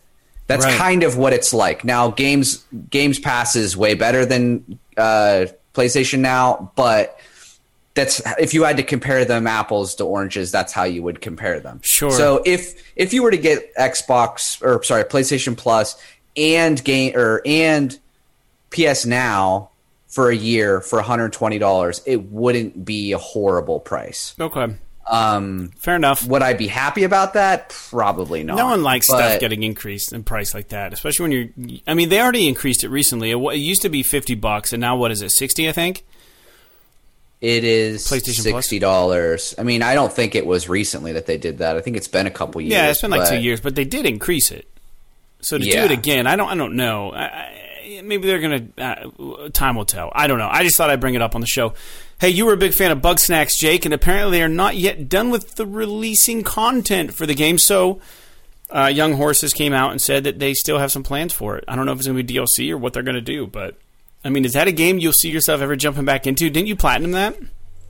That's 0.51 0.65
Right. 0.67 0.77
kind 0.77 1.03
of 1.05 1.17
what 1.17 1.33
it's 1.33 1.55
like. 1.55 1.85
Now 1.85 2.11
games 2.11 2.65
games 2.91 3.19
pass 3.19 3.55
is 3.57 3.77
way 3.77 3.95
better 3.95 4.27
than 4.27 4.79
uh, 4.97 5.47
PlayStation 5.75 6.19
Now, 6.19 6.73
but 6.77 7.19
that's 7.95 8.21
if 8.39 8.53
you 8.55 8.65
had 8.65 8.77
to 8.79 8.83
compare 8.83 9.25
them 9.25 9.47
apples 9.47 9.95
to 9.97 10.05
oranges, 10.05 10.51
that's 10.53 10.73
how 10.73 10.85
you 10.85 11.03
would 11.03 11.21
compare 11.21 11.61
them. 11.61 11.81
Sure. 11.83 12.11
So 12.11 12.43
if 12.45 12.75
if 12.97 13.13
you 13.13 13.23
were 13.23 13.31
to 13.31 13.37
get 13.39 13.75
Xbox 13.77 14.61
or 14.63 14.83
sorry 14.83 15.05
PlayStation 15.05 15.57
Plus 15.57 15.97
and 16.37 16.83
game 16.85 17.17
or 17.17 17.43
and 17.47 17.99
PS 18.71 19.07
Now 19.07 19.71
for 20.09 20.31
a 20.31 20.35
year 20.37 20.81
for 20.81 21.01
$120, 21.01 22.03
it 22.07 22.25
wouldn't 22.25 22.85
be 22.85 23.13
a 23.13 23.19
horrible 23.19 23.79
price. 23.79 24.35
Okay. 24.41 24.67
Um, 25.11 25.73
Fair 25.77 25.97
enough. 25.97 26.25
would 26.25 26.41
I 26.43 26.55
be 26.55 26.69
happy 26.69 27.03
about 27.03 27.35
that? 27.35 27.71
Probably 27.91 28.45
not. 28.45 28.57
No 28.57 28.67
one 28.67 28.83
likes 28.85 29.09
But- 29.09 29.17
stuff 29.19 29.41
getting 29.41 29.63
increased 29.65 30.13
in 30.13 30.23
price 30.23 30.55
like 30.55 30.69
that, 30.69 30.93
especially 30.93 31.25
when 31.25 31.33
you're. 31.67 31.81
I 31.87 31.95
mean, 31.95 32.09
they 32.11 32.21
already 32.21 32.47
increased 32.49 32.85
it 32.85 32.89
recently. 32.91 33.31
It, 33.33 33.37
it 33.37 33.57
used 33.57 33.83
to 33.83 33.89
be 33.89 34.03
fifty 34.05 34.35
bucks, 34.37 34.73
and 34.73 34.81
now 34.81 34.97
what 34.97 35.11
is 35.11 35.21
it? 35.21 35.31
Sixty, 35.31 35.69
I 35.69 35.73
think. 35.73 36.05
It 37.41 37.65
is 37.65 38.07
PlayStation 38.07 38.43
sixty 38.43 38.79
dollars. 38.79 39.55
I 39.59 39.63
mean, 39.63 39.83
I 39.83 39.95
don't 39.95 40.13
think 40.13 40.35
it 40.35 40.45
was 40.47 40.69
recently 40.69 41.13
that 41.15 41.25
they 41.27 41.39
did 41.39 41.59
that. 41.59 41.77
I 41.77 41.81
think 41.81 41.97
it's 41.97 42.09
been 42.09 42.27
a 42.27 42.31
couple 42.31 42.61
years. 42.61 42.73
Yeah, 42.73 42.91
it's 42.91 43.01
been 43.01 43.11
like 43.11 43.29
two 43.29 43.41
years, 43.41 43.61
but 43.61 43.75
they 43.75 43.85
did 43.87 44.05
increase 44.07 44.51
it. 44.51 44.69
So 45.41 45.57
to 45.57 45.65
do 45.65 45.71
it 45.79 45.91
again, 45.91 46.27
I 46.27 46.37
don't. 46.37 46.49
I 46.51 46.55
don't 46.55 46.77
know. 46.77 47.13
I, 47.13 47.23
I, 47.25 47.60
maybe 48.03 48.27
they're 48.27 48.41
gonna. 48.41 48.67
Uh, 48.79 49.49
time 49.51 49.77
will 49.77 49.85
tell. 49.85 50.11
I 50.15 50.27
don't 50.27 50.39
know. 50.39 50.49
I 50.51 50.63
just 50.63 50.77
thought 50.77 50.91
I'd 50.91 51.01
bring 51.01 51.15
it 51.15 51.23
up 51.23 51.35
on 51.35 51.41
the 51.41 51.47
show. 51.47 51.75
Hey, 52.21 52.31
you 52.31 52.45
were 52.45 52.53
a 52.53 52.59
big 52.59 52.75
fan 52.75 52.91
of 52.91 52.99
Bugsnax, 52.99 53.59
Jake, 53.59 53.85
and 53.85 53.95
apparently 53.95 54.39
they 54.39 54.43
are 54.43 54.49
not 54.49 54.77
yet 54.77 55.09
done 55.09 55.31
with 55.31 55.55
the 55.55 55.67
releasing 55.67 56.43
content 56.43 57.15
for 57.15 57.25
the 57.25 57.35
game. 57.35 57.57
So, 57.57 58.01
uh, 58.69 58.87
Young 58.93 59.15
Horses 59.15 59.55
came 59.55 59.73
out 59.73 59.91
and 59.91 60.03
said 60.03 60.25
that 60.25 60.39
they 60.39 60.53
still 60.53 60.79
have 60.79 60.93
some 60.93 61.03
plans 61.03 61.33
for 61.33 61.57
it. 61.57 61.65
I 61.67 61.77
don't 61.77 61.87
know 61.87 61.93
if 61.93 61.99
it's 61.99 62.07
going 62.07 62.19
to 62.19 62.23
be 62.23 62.35
DLC 62.35 62.71
or 62.71 62.77
what 62.77 62.93
they're 62.93 63.03
going 63.03 63.15
to 63.15 63.23
do, 63.23 63.47
but 63.47 63.77
I 64.25 64.29
mean, 64.29 64.45
is 64.45 64.53
that 64.53 64.69
a 64.69 64.73
game 64.73 64.99
you'll 64.99 65.13
see 65.13 65.31
yourself 65.31 65.61
ever 65.63 65.77
jumping 65.77 66.05
back 66.05 66.27
into? 66.27 66.51
Didn't 66.51 66.69
you 66.69 66.77
platinum 66.77 67.13
that? 67.13 67.37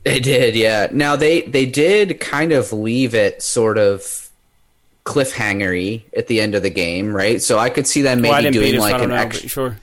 They 0.05 0.21
did, 0.21 0.55
yeah. 0.55 0.89
Now 0.93 1.17
they 1.17 1.43
they 1.43 1.67
did 1.67 2.21
kind 2.21 2.53
of 2.53 2.73
leave 2.73 3.15
it 3.15 3.43
sort 3.43 3.77
of 3.77 4.31
cliffhangery 5.05 6.05
at 6.17 6.27
the 6.27 6.41
end 6.41 6.55
of 6.55 6.63
the 6.63 6.71
game, 6.71 7.15
right? 7.15 7.43
So 7.43 7.59
I 7.59 7.69
could 7.69 7.87
see 7.87 8.03
them 8.03 8.21
maybe 8.21 8.31
well, 8.31 8.39
I 8.39 8.43
didn't 8.43 8.61
beat 8.63 8.71
doing 8.71 8.81
like 8.81 9.03
an 9.03 9.11
know. 9.11 9.17
extra. 9.17 9.49
Sure. 9.49 9.77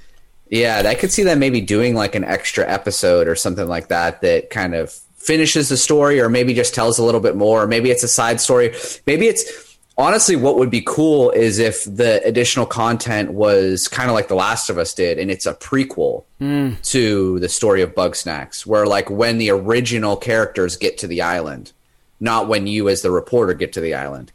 Yeah, 0.50 0.84
I 0.86 0.96
could 0.96 1.12
see 1.12 1.24
them 1.24 1.40
maybe 1.40 1.62
doing 1.62 1.94
like 1.96 2.16
an 2.16 2.24
extra 2.24 2.68
episode 2.68 3.28
or 3.28 3.36
something 3.36 3.68
like 3.68 3.90
that 3.90 4.22
that 4.22 4.50
kind 4.50 4.76
of 4.76 4.92
finishes 5.18 5.70
the 5.70 5.78
story 5.78 6.20
or 6.22 6.30
maybe 6.30 6.54
just 6.54 6.74
tells 6.74 6.98
a 7.00 7.04
little 7.04 7.20
bit 7.22 7.36
more. 7.36 7.64
Or 7.64 7.68
maybe 7.68 7.92
it's 7.92 8.04
a 8.04 8.08
side 8.08 8.40
story. 8.40 8.74
Maybe 9.06 9.28
it's 9.28 9.78
honestly 9.98 10.36
what 10.36 10.58
would 10.58 10.70
be 10.70 10.82
cool 10.86 11.32
is 11.32 11.58
if 11.60 11.84
the 11.84 12.24
additional 12.24 12.66
content 12.66 13.34
was 13.34 13.88
kind 13.88 14.10
of 14.10 14.14
like 14.16 14.28
the 14.28 14.36
last 14.36 14.70
of 14.70 14.78
us 14.78 14.94
did 14.94 15.18
and 15.20 15.30
it's 15.32 15.46
a 15.46 15.54
prequel 15.54 16.24
Mm. 16.40 16.80
to 16.92 17.40
the 17.40 17.50
story 17.50 17.82
of 17.82 17.96
Bugsnax 17.96 18.64
where 18.64 18.86
like 18.86 19.10
when 19.10 19.40
the 19.40 19.50
original 19.50 20.16
characters 20.16 20.78
get 20.78 21.00
to 21.00 21.08
the 21.08 21.24
island 21.24 21.72
not 22.20 22.48
when 22.48 22.68
you 22.68 22.88
as 22.90 23.02
the 23.02 23.10
reporter 23.10 23.56
get 23.56 23.74
to 23.74 23.82
the 23.82 23.96
island. 23.96 24.32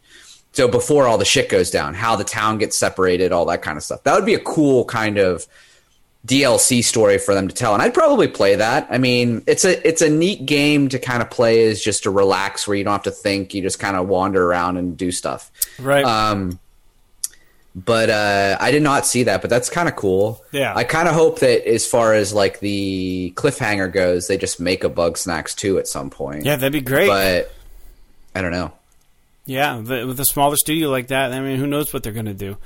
So 0.51 0.67
before 0.67 1.07
all 1.07 1.17
the 1.17 1.25
shit 1.25 1.49
goes 1.49 1.71
down 1.71 1.95
how 1.95 2.17
the 2.17 2.25
town 2.25 2.59
gets 2.59 2.77
separated 2.77 3.31
all 3.31 3.45
that 3.47 3.63
kind 3.63 3.77
of 3.79 3.85
stuff. 3.85 4.03
That 4.03 4.17
would 4.17 4.27
be 4.27 4.35
a 4.35 4.41
cool 4.41 4.85
kind 4.85 5.17
of 5.17 5.47
DLC 6.27 6.85
story 6.85 7.19
for 7.19 7.35
them 7.35 7.49
to 7.49 7.55
tell, 7.55 7.75
and 7.75 7.83
I'd 7.83 7.95
probably 7.95 8.29
play 8.29 8.55
that. 8.57 8.87
I 8.91 8.99
mean, 8.99 9.43
it's 9.47 9.65
a 9.65 9.87
it's 9.87 10.03
a 10.03 10.09
neat 10.09 10.47
game 10.47 10.89
to 10.91 10.99
kind 10.99 11.21
of 11.23 11.31
play 11.31 11.65
as 11.69 11.83
just 11.83 12.05
to 12.05 12.11
relax, 12.11 12.69
where 12.69 12.77
you 12.77 12.85
don't 12.85 12.93
have 12.93 13.03
to 13.03 13.11
think, 13.11 13.55
you 13.55 13.63
just 13.63 13.79
kind 13.81 13.97
of 13.97 14.07
wander 14.09 14.45
around 14.45 14.77
and 14.77 14.97
do 14.97 15.11
stuff. 15.11 15.51
Right. 15.81 16.05
Um, 16.05 16.61
but 17.75 18.11
uh, 18.11 18.59
I 18.61 18.71
did 18.71 18.83
not 18.83 19.07
see 19.07 19.25
that, 19.25 19.41
but 19.41 19.49
that's 19.51 19.71
kind 19.71 19.89
of 19.89 19.97
cool. 19.97 20.45
Yeah. 20.53 20.75
I 20.77 20.85
kind 20.85 21.09
of 21.09 21.15
hope 21.15 21.39
that 21.41 21.67
as 21.67 21.87
far 21.87 22.13
as 22.13 22.33
like 22.33 22.61
the 22.61 23.33
cliffhanger 23.35 23.91
goes, 23.91 24.29
they 24.29 24.37
just 24.37 24.61
make 24.61 24.85
a 24.85 24.91
Bugsnax 24.91 25.57
two 25.57 25.79
at 25.79 25.89
some 25.89 26.11
point. 26.11 26.45
yeah, 26.45 26.57
that'd 26.57 26.73
be 26.73 26.83
great. 26.83 27.09
but 27.09 27.53
I 28.35 28.43
don't 28.43 28.53
know. 28.53 28.73
Yeah, 29.45 29.81
the, 29.83 30.07
with 30.07 30.21
a 30.21 30.25
smaller 30.25 30.57
studio 30.57 30.89
like 30.89 31.09
that, 31.09 31.33
I 31.33 31.41
mean, 31.41 31.59
who 31.59 31.67
knows 31.67 31.93
what 31.93 32.03
they're 32.03 32.13
going 32.13 32.27
to 32.27 32.35
do. 32.35 32.59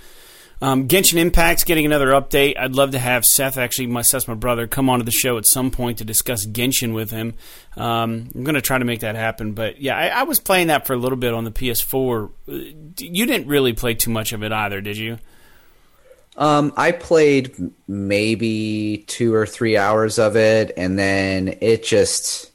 Um, 0.63 0.89
Genshin 0.89 1.19
Impact's 1.19 1.65
getting 1.65 1.85
another 1.85 2.09
update. 2.09 2.59
I'd 2.59 2.75
love 2.75 2.93
to 2.93 2.99
have 2.99 3.25
Seth, 3.27 3.59
actually, 3.59 3.89
my 3.89 4.01
Seth's 4.01 4.27
my 4.27 4.35
brother, 4.35 4.67
come 4.67 4.89
onto 4.89 5.05
the 5.05 5.11
show 5.11 5.37
at 5.37 5.47
some 5.47 5.71
point 5.71 5.99
to 5.99 6.05
discuss 6.05 6.47
Genshin 6.47 6.95
with 6.95 7.11
him. 7.11 7.35
Um, 7.77 8.31
I'm 8.35 8.43
going 8.43 8.55
to 8.55 8.63
try 8.63 8.79
to 8.79 8.85
make 8.85 9.01
that 9.01 9.17
happen. 9.17 9.53
But 9.53 9.83
yeah, 9.83 9.97
I, 9.97 10.07
I 10.09 10.23
was 10.23 10.41
playing 10.41 10.69
that 10.69 10.87
for 10.87 10.95
a 10.95 10.97
little 10.97 11.19
bit 11.19 11.35
on 11.35 11.45
the 11.45 11.51
PS4. 11.51 12.31
Uh, 12.49 12.53
You 12.99 13.27
didn't 13.27 13.49
really 13.49 13.75
play 13.75 13.95
too 13.95 14.11
much 14.11 14.33
of 14.33 14.43
it 14.43 14.51
either, 14.51 14.81
did 14.81 14.97
you? 14.97 15.19
Um, 16.39 16.73
I 16.77 16.93
played 16.93 17.55
maybe 17.89 19.05
two 19.07 19.35
or 19.35 19.47
three 19.47 19.77
hours 19.77 20.19
of 20.19 20.37
it, 20.37 20.73
and 20.77 20.99
then 20.99 21.57
it 21.61 21.83
just. 21.83 22.51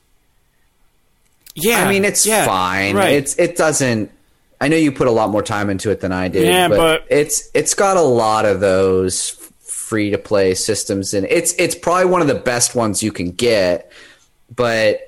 Yeah, 1.55 1.83
I 1.85 1.89
mean, 1.89 2.05
it's 2.05 2.25
yeah, 2.25 2.45
fine. 2.45 2.95
Right. 2.95 3.13
It's 3.13 3.35
it 3.37 3.57
doesn't. 3.57 4.11
I 4.61 4.67
know 4.69 4.77
you 4.77 4.91
put 4.91 5.07
a 5.07 5.11
lot 5.11 5.29
more 5.31 5.41
time 5.43 5.69
into 5.69 5.89
it 5.89 5.99
than 5.99 6.11
I 6.13 6.27
did. 6.29 6.45
Yeah, 6.47 6.67
but- 6.69 7.05
it's 7.09 7.49
it's 7.53 7.73
got 7.73 7.97
a 7.97 8.01
lot 8.01 8.45
of 8.45 8.59
those 8.61 9.29
free 9.59 10.11
to 10.11 10.17
play 10.17 10.53
systems, 10.53 11.13
and 11.13 11.25
it's 11.29 11.53
it's 11.57 11.75
probably 11.75 12.05
one 12.05 12.21
of 12.21 12.27
the 12.27 12.35
best 12.35 12.75
ones 12.75 13.01
you 13.03 13.11
can 13.11 13.31
get. 13.31 13.91
But 14.55 15.01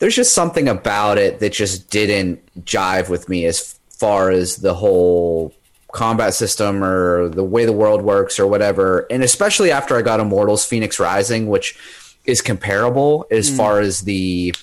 there's 0.00 0.16
just 0.16 0.32
something 0.34 0.68
about 0.68 1.16
it 1.16 1.38
that 1.40 1.52
just 1.52 1.88
didn't 1.90 2.40
jive 2.64 3.08
with 3.08 3.28
me 3.28 3.46
as 3.46 3.78
far 3.90 4.30
as 4.30 4.56
the 4.56 4.74
whole 4.74 5.54
combat 5.92 6.34
system 6.34 6.82
or 6.82 7.28
the 7.28 7.44
way 7.44 7.64
the 7.66 7.72
world 7.72 8.02
works 8.02 8.40
or 8.40 8.46
whatever. 8.46 9.06
And 9.10 9.22
especially 9.22 9.70
after 9.70 9.96
I 9.96 10.02
got 10.02 10.18
Immortals 10.20 10.68
Fenyx 10.68 10.98
Rising, 10.98 11.46
which 11.48 11.76
is 12.24 12.40
comparable 12.40 13.26
as 13.30 13.50
Hmm. 13.50 13.56
far 13.56 13.80
as 13.80 14.00
the 14.00 14.54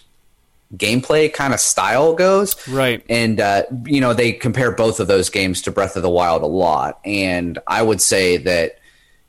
gameplay 0.76 1.32
kind 1.32 1.54
of 1.54 1.60
style 1.60 2.14
goes. 2.14 2.56
Right. 2.68 3.04
And, 3.10 3.40
uh, 3.40 3.64
you 3.86 4.02
know, 4.02 4.14
they 4.14 4.32
compare 4.32 4.72
both 4.72 5.00
of 5.00 5.08
those 5.08 5.30
games 5.30 5.62
to 5.64 5.72
Breath 5.72 5.96
of 5.96 6.04
the 6.04 6.10
Wild 6.10 6.44
a 6.44 6.48
lot. 6.48 7.00
And 7.04 7.58
I 7.68 7.82
would 7.82 8.02
say 8.02 8.38
that 8.38 8.80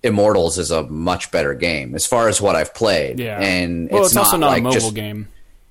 Immortals 0.02 0.58
is 0.58 0.70
a 0.70 0.82
much 0.84 1.30
better 1.30 1.54
game 1.54 1.94
as 1.94 2.06
far 2.06 2.28
as 2.28 2.40
what 2.40 2.56
I've 2.56 2.74
played. 2.74 3.18
Yeah. 3.20 3.40
And 3.40 3.90
well, 3.90 4.02
it's, 4.02 4.10
it's, 4.10 4.16
also 4.16 4.36
not 4.36 4.48
like 4.48 4.60
a 4.60 4.62
mobile 4.64 4.80
just, 4.80 4.94
game. 4.94 5.28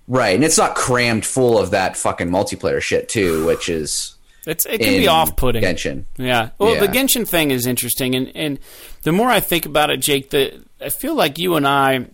Right. 0.07 0.35
And 0.35 0.43
it's 0.43 0.57
not 0.57 0.75
crammed 0.75 1.25
full 1.25 1.59
of 1.59 1.71
that 1.71 1.95
fucking 1.95 2.29
multiplayer 2.29 2.81
shit, 2.81 3.09
too, 3.09 3.45
which 3.45 3.69
is. 3.69 4.15
It's 4.47 4.65
it 4.65 4.79
can 4.79 4.99
be 4.99 5.07
off-putting. 5.07 5.61
Genshin. 5.61 6.05
Yeah. 6.17 6.49
Well, 6.57 6.79
the 6.79 6.87
Genshin 6.87 7.27
thing 7.27 7.51
is 7.51 7.67
interesting, 7.67 8.15
and 8.15 8.35
and 8.35 8.59
the 9.03 9.11
more 9.11 9.29
I 9.29 9.41
think 9.41 9.65
about 9.67 9.91
it, 9.91 9.97
Jake, 9.97 10.31
the 10.31 10.63
I 10.81 10.89
feel 10.89 11.13
like 11.13 11.37
you 11.37 11.55
and 11.55 11.67
I 11.67 12.07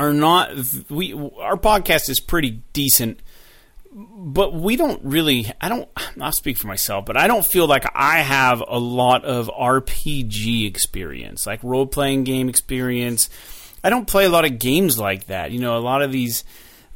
are 0.00 0.14
not 0.14 0.50
we 0.88 1.12
our 1.12 1.56
podcast 1.56 2.08
is 2.08 2.20
pretty 2.20 2.62
decent, 2.72 3.20
but 3.92 4.54
we 4.54 4.76
don't 4.76 5.04
really. 5.04 5.52
I 5.60 5.68
don't. 5.68 5.88
I'll 6.20 6.32
speak 6.32 6.56
for 6.56 6.66
myself, 6.66 7.04
but 7.04 7.18
I 7.18 7.26
don't 7.26 7.44
feel 7.44 7.66
like 7.66 7.84
I 7.94 8.20
have 8.20 8.62
a 8.66 8.78
lot 8.78 9.24
of 9.26 9.48
RPG 9.48 10.66
experience, 10.66 11.46
like 11.46 11.62
role 11.62 11.86
playing 11.86 12.24
game 12.24 12.48
experience. 12.48 13.28
I 13.84 13.90
don't 13.90 14.06
play 14.06 14.24
a 14.24 14.30
lot 14.30 14.46
of 14.46 14.58
games 14.58 14.98
like 14.98 15.26
that. 15.26 15.50
You 15.50 15.60
know, 15.60 15.76
a 15.76 15.80
lot 15.80 16.00
of 16.00 16.12
these 16.12 16.44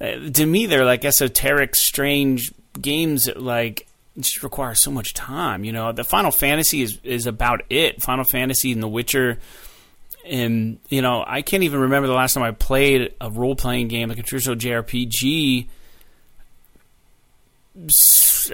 uh, 0.01 0.31
to 0.33 0.47
me 0.47 0.65
they're 0.65 0.87
like 0.87 1.05
esoteric, 1.05 1.75
strange 1.75 2.53
games 2.81 3.27
that 3.27 3.41
like 3.41 3.87
just 4.19 4.43
require 4.43 4.75
so 4.75 4.91
much 4.91 5.13
time. 5.13 5.65
You 5.65 5.73
know, 5.73 5.93
the 5.93 6.05
Final 6.05 6.31
Fantasy 6.31 6.81
is 6.81 6.99
is 7.05 7.27
about 7.27 7.65
it. 7.69 8.03
Final 8.03 8.25
Fantasy 8.25 8.73
and 8.73 8.83
The 8.83 8.89
Witcher. 8.89 9.39
And 10.25 10.79
you 10.89 11.03
know, 11.03 11.23
I 11.27 11.43
can't 11.43 11.63
even 11.65 11.81
remember 11.81 12.07
the 12.07 12.15
last 12.15 12.33
time 12.35 12.43
I 12.43 12.51
played 12.53 13.15
a 13.21 13.31
role 13.31 13.55
playing 13.57 13.89
game 13.89 14.09
like 14.09 14.19
a 14.19 14.23
traditional 14.23 14.57
JRPG. 14.57 15.69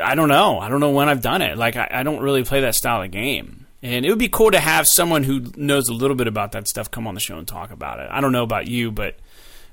I 0.03 0.14
don't 0.14 0.29
know. 0.29 0.59
I 0.59 0.68
don't 0.68 0.81
know 0.81 0.91
when 0.91 1.09
I've 1.09 1.23
done 1.23 1.43
it. 1.43 1.59
Like 1.59 1.77
I, 1.77 1.89
I 1.91 2.03
don't 2.03 2.21
really 2.21 2.45
play 2.45 2.61
that 2.61 2.75
style 2.75 3.03
of 3.03 3.11
game. 3.11 3.66
And 3.83 4.05
it 4.05 4.11
would 4.11 4.18
be 4.18 4.29
cool 4.29 4.51
to 4.51 4.61
have 4.61 4.87
someone 4.87 5.23
who 5.25 5.45
knows 5.57 5.89
a 5.89 5.95
little 5.95 6.16
bit 6.16 6.27
about 6.27 6.53
that 6.53 6.68
stuff 6.68 6.91
come 6.91 7.07
on 7.07 7.14
the 7.14 7.21
show 7.21 7.39
and 7.39 7.49
talk 7.49 7.71
about 7.71 7.99
it. 8.01 8.09
I 8.11 8.21
don't 8.21 8.33
know 8.33 8.43
about 8.43 8.66
you, 8.68 8.91
but 8.93 9.16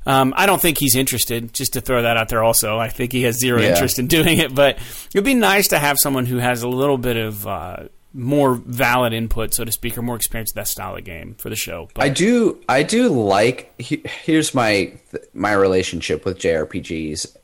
um, 0.06 0.34
I 0.38 0.46
don't 0.46 0.62
think 0.62 0.78
he's 0.78 0.96
interested. 0.96 1.54
Just 1.54 1.74
to 1.74 1.82
throw 1.82 2.02
that 2.02 2.16
out 2.16 2.30
there, 2.30 2.42
also, 2.42 2.78
I 2.78 2.88
think 2.88 3.12
he 3.12 3.24
has 3.24 3.38
zero 3.38 3.62
Yeah. 3.62 3.70
interest 3.72 4.00
in 4.00 4.08
doing 4.08 4.38
it. 4.38 4.56
But 4.56 4.78
it'd 5.14 5.26
be 5.26 5.34
nice 5.34 5.70
to 5.70 5.80
have 5.80 5.98
someone 6.00 6.26
who 6.26 6.38
has 6.38 6.64
a 6.64 6.70
little 6.70 6.98
bit 6.98 7.18
of 7.18 7.46
uh, 7.46 7.84
more 8.18 8.56
valid 8.56 9.14
input, 9.14 9.54
so 9.54 9.64
to 9.64 9.72
speak, 9.72 9.98
or 9.98 10.02
more 10.02 10.16
experience 10.16 10.50
with 10.50 10.56
that 10.56 10.68
style 10.68 10.96
of 10.96 11.04
game 11.04 11.36
for 11.38 11.50
the 11.50 11.56
show. 11.56 11.88
But 11.94 12.04
I 12.04 12.10
do. 12.10 12.60
I 12.68 12.84
do 12.84 13.08
like. 13.10 13.74
he- 13.80 14.04
Here's 14.24 14.54
my 14.54 14.94
my 15.34 15.54
relationship 15.54 16.26
with 16.26 16.40
JRPGs. 16.40 17.36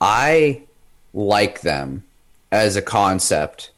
I 0.00 0.62
like 1.14 1.60
them 1.62 2.04
as 2.52 2.76
a 2.76 2.82
concept. 2.82 3.70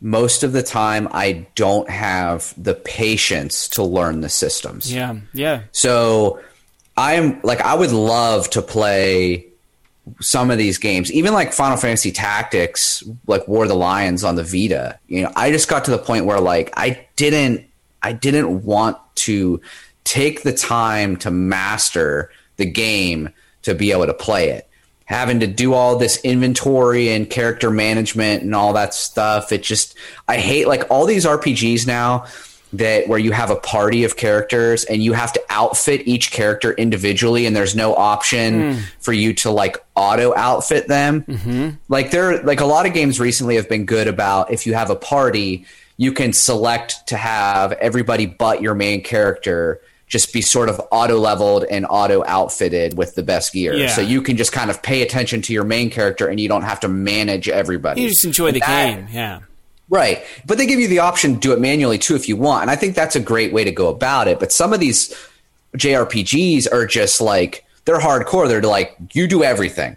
Most 0.00 0.42
of 0.42 0.52
the 0.52 0.64
time, 0.64 1.06
I 1.12 1.46
don't 1.54 1.88
have 1.88 2.52
the 2.60 2.74
patience 2.74 3.68
to 3.68 3.84
learn 3.84 4.20
the 4.20 4.28
systems. 4.28 4.92
yeah, 4.92 5.14
yeah, 5.32 5.62
So 5.70 6.40
I 6.96 7.14
am 7.14 7.40
like 7.42 7.60
I 7.60 7.74
would 7.74 7.92
love 7.92 8.50
to 8.50 8.62
play 8.62 9.46
some 10.20 10.50
of 10.50 10.58
these 10.58 10.78
games, 10.78 11.12
even 11.12 11.32
like 11.32 11.52
Final 11.52 11.76
Fantasy 11.76 12.10
Tactics, 12.12 13.04
like 13.26 13.46
War 13.46 13.64
of 13.64 13.68
the 13.68 13.74
Lions 13.74 14.24
on 14.24 14.36
the 14.36 14.42
Vita. 14.42 14.98
You 15.06 15.22
know, 15.22 15.32
I 15.36 15.50
just 15.50 15.68
got 15.68 15.84
to 15.84 15.90
the 15.90 15.98
point 15.98 16.26
where 16.26 16.40
like 16.40 16.72
I 16.76 17.06
didn't 17.16 17.66
I 18.02 18.12
didn't 18.12 18.64
want 18.64 18.98
to 19.16 19.60
take 20.04 20.42
the 20.42 20.52
time 20.52 21.16
to 21.18 21.30
master 21.30 22.30
the 22.56 22.66
game 22.66 23.30
to 23.62 23.74
be 23.74 23.92
able 23.92 24.06
to 24.06 24.14
play 24.14 24.50
it. 24.50 24.68
Having 25.04 25.40
to 25.40 25.46
do 25.46 25.74
all 25.74 25.96
this 25.96 26.20
inventory 26.24 27.10
and 27.10 27.28
character 27.28 27.70
management 27.70 28.42
and 28.42 28.54
all 28.54 28.72
that 28.72 28.94
stuff. 28.94 29.52
It 29.52 29.62
just 29.62 29.96
I 30.26 30.38
hate 30.38 30.66
like 30.66 30.84
all 30.90 31.06
these 31.06 31.24
RPGs 31.24 31.86
now 31.86 32.26
that 32.72 33.06
where 33.06 33.18
you 33.18 33.32
have 33.32 33.50
a 33.50 33.56
party 33.56 34.04
of 34.04 34.16
characters 34.16 34.84
and 34.84 35.02
you 35.02 35.12
have 35.12 35.32
to 35.32 35.42
outfit 35.50 36.06
each 36.06 36.30
character 36.30 36.72
individually 36.72 37.44
and 37.44 37.54
there's 37.54 37.76
no 37.76 37.94
option 37.94 38.78
for 39.00 39.12
you 39.12 39.34
to 39.34 39.50
like 39.50 39.76
auto 39.94 40.34
outfit 40.34 40.88
them 40.88 41.22
mm-hmm. 41.22 41.70
like 41.88 42.10
there 42.10 42.42
like 42.44 42.60
a 42.60 42.64
lot 42.64 42.86
of 42.86 42.94
games 42.94 43.20
recently 43.20 43.56
have 43.56 43.68
been 43.68 43.84
good 43.84 44.08
about 44.08 44.50
if 44.50 44.66
you 44.66 44.74
have 44.74 44.88
a 44.88 44.96
party 44.96 45.66
you 45.98 46.12
can 46.12 46.32
select 46.32 47.06
to 47.08 47.16
have 47.16 47.72
everybody 47.72 48.24
but 48.24 48.62
your 48.62 48.74
main 48.74 49.02
character 49.02 49.80
just 50.08 50.32
be 50.32 50.40
sort 50.42 50.68
of 50.68 50.80
auto 50.90 51.18
leveled 51.18 51.64
and 51.70 51.86
auto 51.88 52.22
outfitted 52.26 52.96
with 52.96 53.14
the 53.14 53.22
best 53.22 53.52
gear 53.52 53.74
Yeah. 53.74 53.88
so 53.88 54.00
you 54.00 54.22
can 54.22 54.36
just 54.36 54.52
kind 54.52 54.70
of 54.70 54.82
pay 54.82 55.02
attention 55.02 55.42
to 55.42 55.52
your 55.52 55.64
main 55.64 55.90
character 55.90 56.26
and 56.26 56.40
you 56.40 56.48
don't 56.48 56.62
have 56.62 56.80
to 56.80 56.88
manage 56.88 57.48
everybody 57.48 58.02
you 58.02 58.08
just 58.08 58.24
enjoy 58.24 58.52
the 58.52 58.60
that- 58.60 58.96
game. 58.96 59.08
Yeah, 59.10 59.40
Right. 59.88 60.24
But 60.46 60.58
they 60.58 60.66
give 60.66 60.80
you 60.80 60.88
the 60.88 61.00
option 61.00 61.34
to 61.34 61.40
do 61.40 61.52
it 61.52 61.60
manually 61.60 61.98
too 61.98 62.14
if 62.14 62.28
you 62.28 62.36
want. 62.36 62.62
And 62.62 62.70
I 62.70 62.76
think 62.76 62.94
that's 62.94 63.16
a 63.16 63.20
great 63.20 63.52
way 63.52 63.64
to 63.64 63.72
go 63.72 63.88
about 63.88 64.28
it. 64.28 64.40
But 64.40 64.52
some 64.52 64.72
of 64.72 64.80
these 64.80 65.14
JRPGs 65.76 66.72
are 66.72 66.86
just 66.86 67.20
like, 67.20 67.64
they're 67.84 68.00
hardcore. 68.00 68.48
They're 68.48 68.62
like, 68.62 68.96
you 69.12 69.26
do 69.26 69.42
everything. 69.42 69.96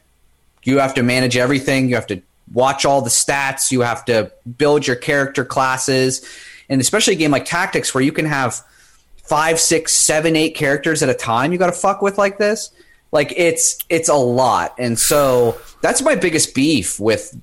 You 0.63 0.79
have 0.79 0.95
to 0.95 1.03
manage 1.03 1.37
everything. 1.37 1.87
You 1.87 1.95
have 1.95 2.07
to 2.07 2.21
watch 2.51 2.85
all 2.85 3.01
the 3.01 3.09
stats. 3.09 3.71
You 3.71 3.81
have 3.81 4.03
to 4.05 4.31
build 4.57 4.87
your 4.87 4.95
character 4.95 5.45
classes. 5.45 6.27
And 6.67 6.81
especially 6.81 7.13
a 7.13 7.17
game 7.17 7.31
like 7.31 7.45
Tactics 7.45 7.93
where 7.93 8.03
you 8.03 8.11
can 8.11 8.25
have 8.25 8.63
five, 9.23 9.59
six, 9.59 9.93
seven, 9.93 10.35
eight 10.35 10.55
characters 10.55 11.03
at 11.03 11.09
a 11.09 11.13
time 11.13 11.51
you 11.51 11.57
got 11.57 11.67
to 11.67 11.71
fuck 11.71 12.01
with 12.01 12.17
like 12.17 12.37
this. 12.37 12.71
Like 13.11 13.33
it's 13.37 13.77
it's 13.89 14.09
a 14.09 14.15
lot. 14.15 14.75
And 14.77 14.99
so 14.99 15.59
that's 15.81 16.01
my 16.01 16.15
biggest 16.15 16.53
beef 16.53 16.99
with 16.99 17.35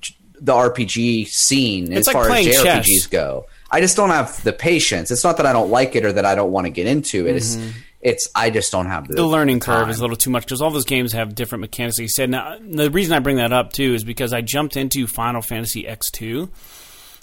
the 0.43 0.53
RPG 0.53 1.27
scene 1.29 1.91
It's 1.91 2.07
as 2.07 2.13
like 2.13 2.27
far 2.27 2.29
as 2.35 2.45
JRPGs 2.45 2.63
chess. 2.63 3.07
go. 3.07 3.45
I 3.71 3.81
just 3.81 3.95
don't 3.97 4.09
have 4.09 4.43
the 4.43 4.53
patience. 4.53 5.09
It's 5.09 5.23
not 5.23 5.37
that 5.37 5.45
I 5.47 5.53
don't 5.53 5.71
like 5.71 5.95
it 5.95 6.05
or 6.05 6.11
that 6.13 6.25
I 6.25 6.35
don't 6.35 6.51
want 6.51 6.65
to 6.65 6.69
get 6.69 6.85
into 6.85 7.25
it. 7.27 7.35
It's 7.37 7.55
Mm-hmm. 7.55 7.69
it's 8.01 8.27
I 8.35 8.49
just 8.51 8.71
don't 8.71 8.85
have 8.87 9.07
the, 9.07 9.15
the 9.15 9.25
learning 9.25 9.59
the 9.59 9.65
curve 9.65 9.89
is 9.89 9.97
a 9.97 10.01
little 10.01 10.15
too 10.17 10.29
much 10.29 10.43
because 10.45 10.61
all 10.61 10.69
those 10.69 10.85
games 10.85 11.13
have 11.13 11.33
different 11.33 11.61
mechanics. 11.61 11.97
Like 11.97 12.03
you 12.03 12.07
said. 12.09 12.29
Now, 12.29 12.57
the 12.61 12.91
reason 12.91 13.13
I 13.13 13.19
bring 13.19 13.37
that 13.37 13.53
up 13.53 13.71
too 13.73 13.93
is 13.95 14.03
because 14.03 14.31
I 14.33 14.41
jumped 14.41 14.75
into 14.77 15.07
Final 15.07 15.41
Fantasy 15.41 15.87
X 15.87 16.11
two 16.11 16.49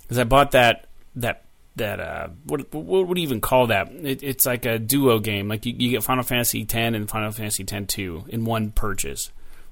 because 0.02 0.18
I 0.18 0.24
bought 0.24 0.52
that 0.52 0.86
that 1.16 1.44
that 1.76 2.00
uh 2.00 2.28
what 2.46 2.72
what 2.74 3.06
would 3.06 3.16
you 3.18 3.22
even 3.22 3.40
call 3.40 3.68
that? 3.68 3.92
It, 3.92 4.22
it's 4.22 4.44
like 4.46 4.64
a 4.66 4.78
duo 4.78 5.18
game. 5.20 5.46
Like 5.48 5.66
you, 5.66 5.74
you 5.78 5.90
get 5.90 6.02
Final 6.02 6.24
Fantasy 6.24 6.64
ten 6.64 6.94
and 6.96 7.08
Final 7.08 7.30
Fantasy 7.30 7.62
ten 7.64 7.86
two 7.86 8.24
in 8.28 8.44
one 8.44 8.70
purchase. 8.72 9.30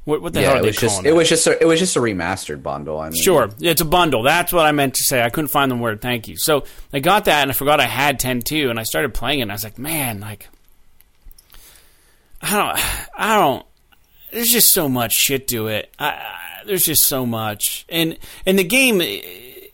What, 0.09 0.23
what 0.23 0.33
the 0.33 0.41
hell 0.43 0.55
are 0.55 0.57
it 0.59 0.63
they 0.63 0.67
was 0.69 0.77
just 0.77 0.95
calling 0.95 1.07
it 1.07 1.11
that? 1.11 1.17
was 1.17 1.29
just 1.29 1.47
a, 1.47 1.63
it 1.63 1.67
was 1.67 1.79
just 1.79 1.95
a 1.97 2.01
remastered 2.01 2.63
bundle. 2.63 2.99
I 2.99 3.11
mean, 3.11 3.23
Sure, 3.23 3.51
it's 3.61 3.81
a 3.81 3.85
bundle. 3.85 4.23
That's 4.23 4.53
what 4.53 4.65
I 4.65 4.73
meant 4.73 4.95
to 4.95 5.05
say. 5.05 5.23
I 5.23 5.29
couldn't 5.29 5.49
find 5.49 5.71
the 5.71 5.77
word. 5.77 6.01
Thank 6.01 6.29
you. 6.29 6.37
So 6.39 6.65
I 6.93 7.01
got 7.01 7.27
that, 7.27 7.43
and 7.43 7.51
I 7.51 7.55
forgot 7.55 7.79
I 7.81 7.85
had 7.87 8.19
ten 8.19 8.41
two, 8.41 8.71
and 8.71 8.81
I 8.81 8.85
started 8.85 9.13
playing 9.13 9.41
it. 9.41 9.43
and 9.43 9.53
I 9.53 9.55
was 9.55 9.65
like, 9.65 9.79
man, 9.79 10.21
like 10.21 10.49
I 12.41 12.57
don't, 12.57 13.11
I 13.19 13.37
don't. 13.37 13.67
There's 14.33 14.51
just 14.51 14.73
so 14.73 14.89
much 14.89 15.13
shit 15.13 15.49
to 15.49 15.67
it. 15.69 15.93
I, 15.99 16.09
I, 16.09 16.65
there's 16.67 16.85
just 16.85 17.05
so 17.07 17.27
much, 17.27 17.85
and 17.89 18.19
and 18.47 18.59
the 18.59 18.65
game. 18.65 19.01
eh, 19.01 19.21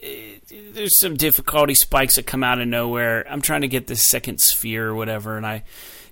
eh, 0.02 0.30
There's 0.72 0.98
some 0.98 1.16
difficulty 1.16 1.74
spikes 1.74 2.16
that 2.16 2.26
come 2.26 2.42
out 2.42 2.60
of 2.60 2.66
nowhere. 2.68 3.24
I'm 3.30 3.40
trying 3.42 3.60
to 3.62 3.68
get 3.68 3.86
this 3.86 4.04
second 4.06 4.40
sphere 4.40 4.88
or 4.88 4.94
whatever, 4.94 5.36
and 5.36 5.46
I, 5.46 5.64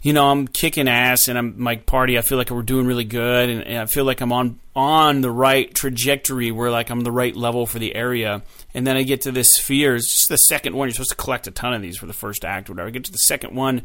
you 0.02 0.12
know, 0.12 0.28
I'm 0.28 0.48
kicking 0.48 0.88
ass, 0.88 1.28
and 1.28 1.38
I'm 1.38 1.54
my 1.62 1.76
party. 1.76 2.18
I 2.18 2.22
feel 2.22 2.36
like 2.36 2.50
we're 2.50 2.62
doing 2.62 2.86
really 2.86 3.04
good, 3.04 3.48
and, 3.48 3.62
and 3.62 3.78
I 3.78 3.86
feel 3.86 4.04
like 4.04 4.20
I'm 4.20 4.32
on 4.32 4.58
on 4.74 5.20
the 5.20 5.30
right 5.30 5.72
trajectory 5.72 6.50
where 6.50 6.70
like 6.70 6.90
I'm 6.90 7.00
the 7.00 7.12
right 7.12 7.36
level 7.36 7.66
for 7.66 7.78
the 7.78 7.94
area. 7.94 8.42
And 8.74 8.86
then 8.86 8.96
I 8.96 9.02
get 9.02 9.22
to 9.22 9.32
this 9.32 9.54
sphere. 9.54 9.94
It's 9.94 10.12
just 10.12 10.28
the 10.28 10.36
second 10.36 10.74
one. 10.74 10.88
You're 10.88 10.94
supposed 10.94 11.10
to 11.10 11.16
collect 11.16 11.46
a 11.46 11.50
ton 11.50 11.74
of 11.74 11.82
these 11.82 11.98
for 11.98 12.06
the 12.06 12.12
first 12.12 12.44
act, 12.44 12.68
or 12.68 12.72
whatever. 12.72 12.88
I 12.88 12.90
get 12.90 13.04
to 13.04 13.12
the 13.12 13.18
second 13.18 13.54
one, 13.54 13.82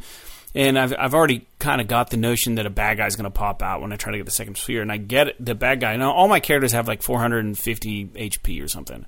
and 0.55 0.79
I've 0.79 0.93
I've 0.97 1.13
already 1.13 1.45
kind 1.59 1.81
of 1.81 1.87
got 1.87 2.09
the 2.09 2.17
notion 2.17 2.55
that 2.55 2.65
a 2.65 2.71
bad 2.71 2.97
guy's 2.97 3.15
going 3.15 3.25
to 3.25 3.29
pop 3.29 3.61
out 3.61 3.81
when 3.81 3.93
I 3.93 3.95
try 3.95 4.11
to 4.11 4.17
get 4.17 4.25
the 4.25 4.31
second 4.31 4.57
sphere, 4.57 4.81
and 4.81 4.91
I 4.91 4.97
get 4.97 5.35
the 5.39 5.53
bad 5.53 5.81
guy. 5.81 5.95
Now 5.97 6.13
all 6.13 6.27
my 6.27 6.39
characters 6.39 6.71
have 6.71 6.87
like 6.87 7.03
450 7.03 8.05
HP 8.07 8.63
or 8.63 8.67
something, 8.67 9.05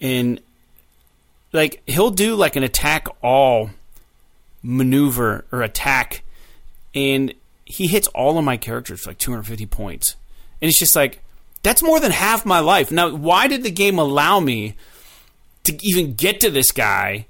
and 0.00 0.40
like 1.52 1.82
he'll 1.86 2.10
do 2.10 2.34
like 2.34 2.56
an 2.56 2.64
attack 2.64 3.06
all 3.22 3.70
maneuver 4.62 5.44
or 5.52 5.62
attack, 5.62 6.22
and 6.94 7.34
he 7.64 7.86
hits 7.86 8.08
all 8.08 8.38
of 8.38 8.44
my 8.44 8.56
characters 8.56 9.02
for 9.02 9.10
like 9.10 9.18
250 9.18 9.66
points, 9.66 10.16
and 10.60 10.68
it's 10.68 10.78
just 10.78 10.96
like 10.96 11.22
that's 11.62 11.82
more 11.82 12.00
than 12.00 12.12
half 12.12 12.46
my 12.46 12.60
life. 12.60 12.90
Now, 12.90 13.14
why 13.14 13.46
did 13.46 13.62
the 13.62 13.70
game 13.70 13.98
allow 13.98 14.40
me 14.40 14.74
to 15.64 15.78
even 15.86 16.14
get 16.14 16.40
to 16.40 16.50
this 16.50 16.72
guy 16.72 17.26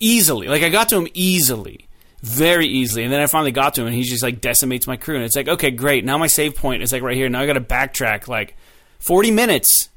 easily? 0.00 0.48
Like 0.48 0.62
I 0.62 0.68
got 0.68 0.88
to 0.90 0.96
him 0.96 1.08
easily, 1.14 1.88
very 2.20 2.66
easily, 2.66 3.04
and 3.04 3.12
then 3.12 3.20
I 3.20 3.26
finally 3.26 3.52
got 3.52 3.74
to 3.74 3.82
him, 3.82 3.88
and 3.88 3.96
he 3.96 4.02
just 4.02 4.22
like 4.22 4.40
decimates 4.40 4.86
my 4.86 4.96
crew, 4.96 5.16
and 5.16 5.24
it's 5.24 5.36
like 5.36 5.48
okay, 5.48 5.70
great. 5.70 6.04
Now 6.04 6.18
my 6.18 6.26
save 6.26 6.56
point 6.56 6.82
is 6.82 6.92
like 6.92 7.02
right 7.02 7.16
here. 7.16 7.28
Now 7.28 7.40
I 7.40 7.46
got 7.46 7.54
to 7.54 7.60
backtrack 7.60 8.28
like 8.28 8.56
40 9.00 9.30
minutes 9.30 9.88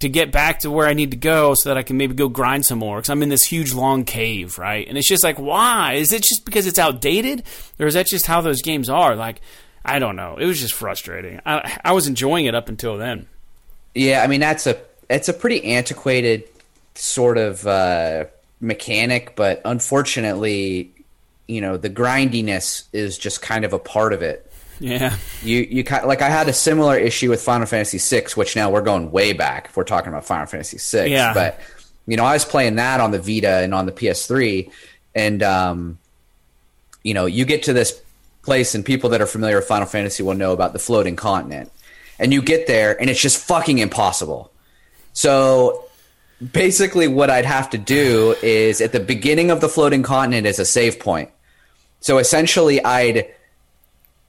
to 0.00 0.08
get 0.08 0.30
back 0.30 0.60
to 0.60 0.70
where 0.70 0.86
I 0.86 0.94
need 0.94 1.10
to 1.10 1.16
go 1.16 1.54
so 1.56 1.68
that 1.68 1.76
I 1.76 1.82
can 1.82 1.96
maybe 1.96 2.14
go 2.14 2.28
grind 2.28 2.64
some 2.64 2.78
more 2.78 2.98
because 2.98 3.10
I'm 3.10 3.22
in 3.22 3.28
this 3.28 3.44
huge 3.44 3.72
long 3.72 4.04
cave, 4.04 4.58
right? 4.58 4.86
And 4.86 4.96
it's 4.96 5.08
just 5.08 5.24
like, 5.24 5.38
why? 5.38 5.94
Is 5.94 6.12
it 6.12 6.22
just 6.22 6.44
because 6.44 6.66
it's 6.66 6.78
outdated, 6.78 7.42
or 7.80 7.86
is 7.86 7.94
that 7.94 8.06
just 8.06 8.26
how 8.26 8.40
those 8.40 8.62
games 8.62 8.88
are? 8.88 9.16
Like, 9.16 9.40
I 9.84 9.98
don't 9.98 10.16
know. 10.16 10.36
It 10.36 10.46
was 10.46 10.60
just 10.60 10.74
frustrating. 10.74 11.40
I, 11.44 11.80
I 11.84 11.92
was 11.92 12.06
enjoying 12.06 12.46
it 12.46 12.54
up 12.54 12.68
until 12.68 12.96
then. 12.96 13.26
Yeah, 13.94 14.22
I 14.22 14.28
mean 14.28 14.40
that's 14.40 14.66
a 14.66 14.78
it's 15.10 15.28
a 15.28 15.32
pretty 15.32 15.64
antiquated 15.64 16.44
sort 16.94 17.38
of 17.38 17.66
uh, 17.66 18.26
mechanic, 18.60 19.34
but 19.34 19.62
unfortunately, 19.64 20.92
you 21.46 21.60
know, 21.60 21.76
the 21.76 21.88
grindiness 21.88 22.84
is 22.92 23.18
just 23.18 23.40
kind 23.42 23.64
of 23.64 23.72
a 23.72 23.78
part 23.78 24.12
of 24.12 24.22
it. 24.22 24.47
Yeah, 24.80 25.16
You 25.42 25.66
you 25.68 25.84
kind 25.84 26.06
like 26.06 26.22
I 26.22 26.28
had 26.28 26.48
a 26.48 26.52
similar 26.52 26.96
issue 26.96 27.30
with 27.30 27.42
Final 27.42 27.66
Fantasy 27.66 27.98
VI, 27.98 28.28
which 28.34 28.54
now 28.56 28.70
we're 28.70 28.82
going 28.82 29.10
way 29.10 29.32
back 29.32 29.66
if 29.66 29.76
we're 29.76 29.84
talking 29.84 30.08
about 30.08 30.24
Final 30.24 30.46
Fantasy 30.46 30.78
VI. 30.78 31.06
Yeah. 31.06 31.34
But 31.34 31.60
you 32.06 32.16
know, 32.16 32.24
I 32.24 32.34
was 32.34 32.44
playing 32.44 32.76
that 32.76 33.00
on 33.00 33.10
the 33.10 33.18
Vita 33.18 33.58
and 33.58 33.74
on 33.74 33.86
the 33.86 33.92
PS3, 33.92 34.70
and 35.14 35.42
um, 35.42 35.98
you 37.02 37.14
know, 37.14 37.26
you 37.26 37.44
get 37.44 37.64
to 37.64 37.72
this 37.72 38.00
place, 38.42 38.74
and 38.74 38.84
people 38.84 39.10
that 39.10 39.20
are 39.20 39.26
familiar 39.26 39.56
with 39.56 39.66
Final 39.66 39.86
Fantasy 39.86 40.22
will 40.22 40.34
know 40.34 40.52
about 40.52 40.72
the 40.72 40.78
floating 40.78 41.16
continent, 41.16 41.70
and 42.18 42.32
you 42.32 42.40
get 42.40 42.66
there, 42.66 42.98
and 43.00 43.10
it's 43.10 43.20
just 43.20 43.38
fucking 43.46 43.78
impossible. 43.78 44.50
So 45.12 45.84
basically, 46.52 47.08
what 47.08 47.30
I'd 47.30 47.44
have 47.44 47.70
to 47.70 47.78
do 47.78 48.36
is 48.42 48.80
at 48.80 48.92
the 48.92 49.00
beginning 49.00 49.50
of 49.50 49.60
the 49.60 49.68
floating 49.68 50.02
continent 50.02 50.46
is 50.46 50.58
a 50.58 50.64
save 50.64 51.00
point. 51.00 51.30
So 52.00 52.18
essentially, 52.18 52.82
I'd 52.82 53.26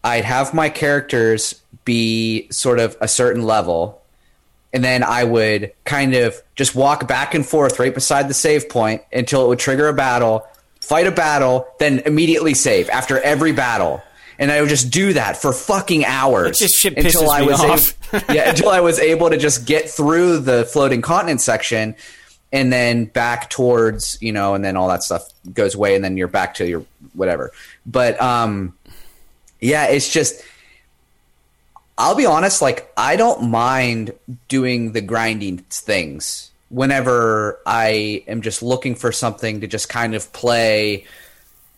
I'd 0.04 0.26
have 0.26 0.54
my 0.54 0.70
characters 0.70 1.62
be 1.86 2.48
sort 2.52 2.80
of 2.80 2.96
a 3.02 3.08
certain 3.08 3.44
level, 3.44 4.02
and 4.74 4.84
then 4.84 5.04
I 5.04 5.24
would 5.24 5.74
kind 5.84 6.14
of 6.16 6.42
just 6.56 6.76
walk 6.76 7.08
back 7.08 7.34
and 7.34 7.46
forth 7.46 7.80
right 7.80 7.94
beside 7.94 8.30
the 8.30 8.34
save 8.34 8.70
point 8.70 9.02
until 9.12 9.44
it 9.46 9.48
would 9.48 9.60
trigger 9.60 9.88
a 9.88 9.94
battle, 9.94 10.46
fight 10.82 11.08
a 11.08 11.12
battle, 11.12 11.68
then 11.80 12.00
immediately 12.06 12.54
save 12.54 12.90
after 12.90 13.20
every 13.22 13.52
battle. 13.52 14.02
And 14.38 14.52
I 14.52 14.62
would 14.62 14.70
just 14.70 14.90
do 14.90 15.12
that 15.14 15.36
for 15.36 15.52
fucking 15.52 16.06
hours 16.06 16.62
until 16.86 17.30
I 17.30 17.42
was 17.42 17.60
off. 17.60 18.14
able, 18.14 18.26
yeah, 18.34 18.50
until 18.50 18.70
I 18.70 18.80
was 18.80 18.98
able 18.98 19.30
to 19.30 19.38
just 19.38 19.66
get 19.66 19.90
through 19.90 20.40
the 20.40 20.64
floating 20.64 21.02
continent 21.02 21.42
section 21.42 21.96
and 22.52 22.72
then 22.72 23.06
back 23.06 23.50
towards, 23.50 24.18
you 24.22 24.32
know, 24.32 24.56
and 24.56 24.64
then 24.64 24.78
all 24.78 24.88
that 24.88 25.04
stuff 25.04 25.28
goes 25.54 25.76
away 25.76 25.94
and 25.96 26.04
then 26.04 26.16
you're 26.16 26.30
back 26.30 26.54
to 26.56 26.68
your 26.68 26.86
whatever. 27.14 27.52
But 27.86 28.22
um 28.22 28.74
yeah, 29.60 29.86
it's 29.86 30.12
just 30.12 30.44
I'll 31.98 32.16
be 32.16 32.26
honest, 32.26 32.62
like 32.62 32.92
I 32.96 33.18
don't 33.18 33.50
mind 33.50 34.14
doing 34.48 34.94
the 34.94 35.02
grinding 35.02 35.58
things 35.58 36.52
whenever 36.70 37.60
I 37.66 38.24
am 38.28 38.42
just 38.42 38.64
looking 38.64 38.96
for 38.96 39.12
something 39.12 39.62
to 39.62 39.68
just 39.68 39.90
kind 39.90 40.16
of 40.16 40.32
play 40.32 41.06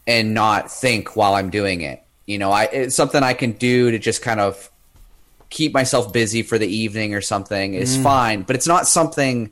and 0.05 0.33
not 0.33 0.71
think 0.71 1.15
while 1.15 1.33
I'm 1.33 1.49
doing 1.49 1.81
it. 1.81 2.03
You 2.27 2.37
know, 2.37 2.51
I 2.51 2.65
it's 2.65 2.95
something 2.95 3.23
I 3.23 3.33
can 3.33 3.53
do 3.53 3.91
to 3.91 3.99
just 3.99 4.21
kind 4.21 4.39
of 4.39 4.69
keep 5.49 5.73
myself 5.73 6.13
busy 6.13 6.43
for 6.43 6.57
the 6.57 6.67
evening 6.67 7.13
or 7.13 7.21
something 7.21 7.73
is 7.73 7.97
mm. 7.97 8.03
fine, 8.03 8.41
but 8.43 8.55
it's 8.55 8.67
not 8.67 8.87
something 8.87 9.49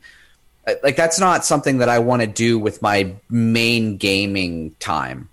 like 0.84 0.96
that's 0.96 1.20
not 1.20 1.46
something 1.46 1.80
that 1.80 1.90
I 1.90 2.00
want 2.00 2.22
to 2.22 2.28
do 2.28 2.60
with 2.60 2.82
my 2.82 3.14
main 3.30 3.98
gaming 3.98 4.76
time. 4.80 5.30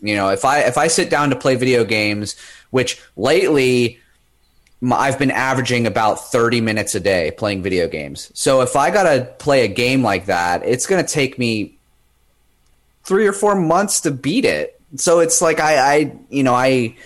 You 0.00 0.16
know, 0.16 0.30
if 0.30 0.44
I 0.44 0.60
if 0.60 0.78
I 0.78 0.88
sit 0.88 1.10
down 1.10 1.30
to 1.30 1.36
play 1.36 1.56
video 1.56 1.84
games, 1.84 2.36
which 2.70 3.00
lately 3.16 4.00
I've 4.90 5.18
been 5.18 5.30
averaging 5.30 5.86
about 5.86 6.30
30 6.30 6.62
minutes 6.62 6.94
a 6.94 7.00
day 7.00 7.30
playing 7.32 7.62
video 7.62 7.86
games. 7.86 8.30
So 8.34 8.62
if 8.62 8.76
I 8.76 8.90
got 8.90 9.02
to 9.02 9.24
play 9.38 9.64
a 9.64 9.68
game 9.68 10.02
like 10.02 10.26
that, 10.26 10.64
it's 10.64 10.86
going 10.86 11.04
to 11.04 11.12
take 11.12 11.38
me 11.38 11.76
3 13.04 13.26
or 13.26 13.32
4 13.34 13.56
months 13.56 14.00
to 14.02 14.10
beat 14.10 14.46
it. 14.46 14.80
So 14.96 15.20
it's 15.20 15.40
like 15.40 15.60
I 15.60 15.76
I 15.76 16.16
you 16.30 16.42
know, 16.42 16.54
I 16.54 16.96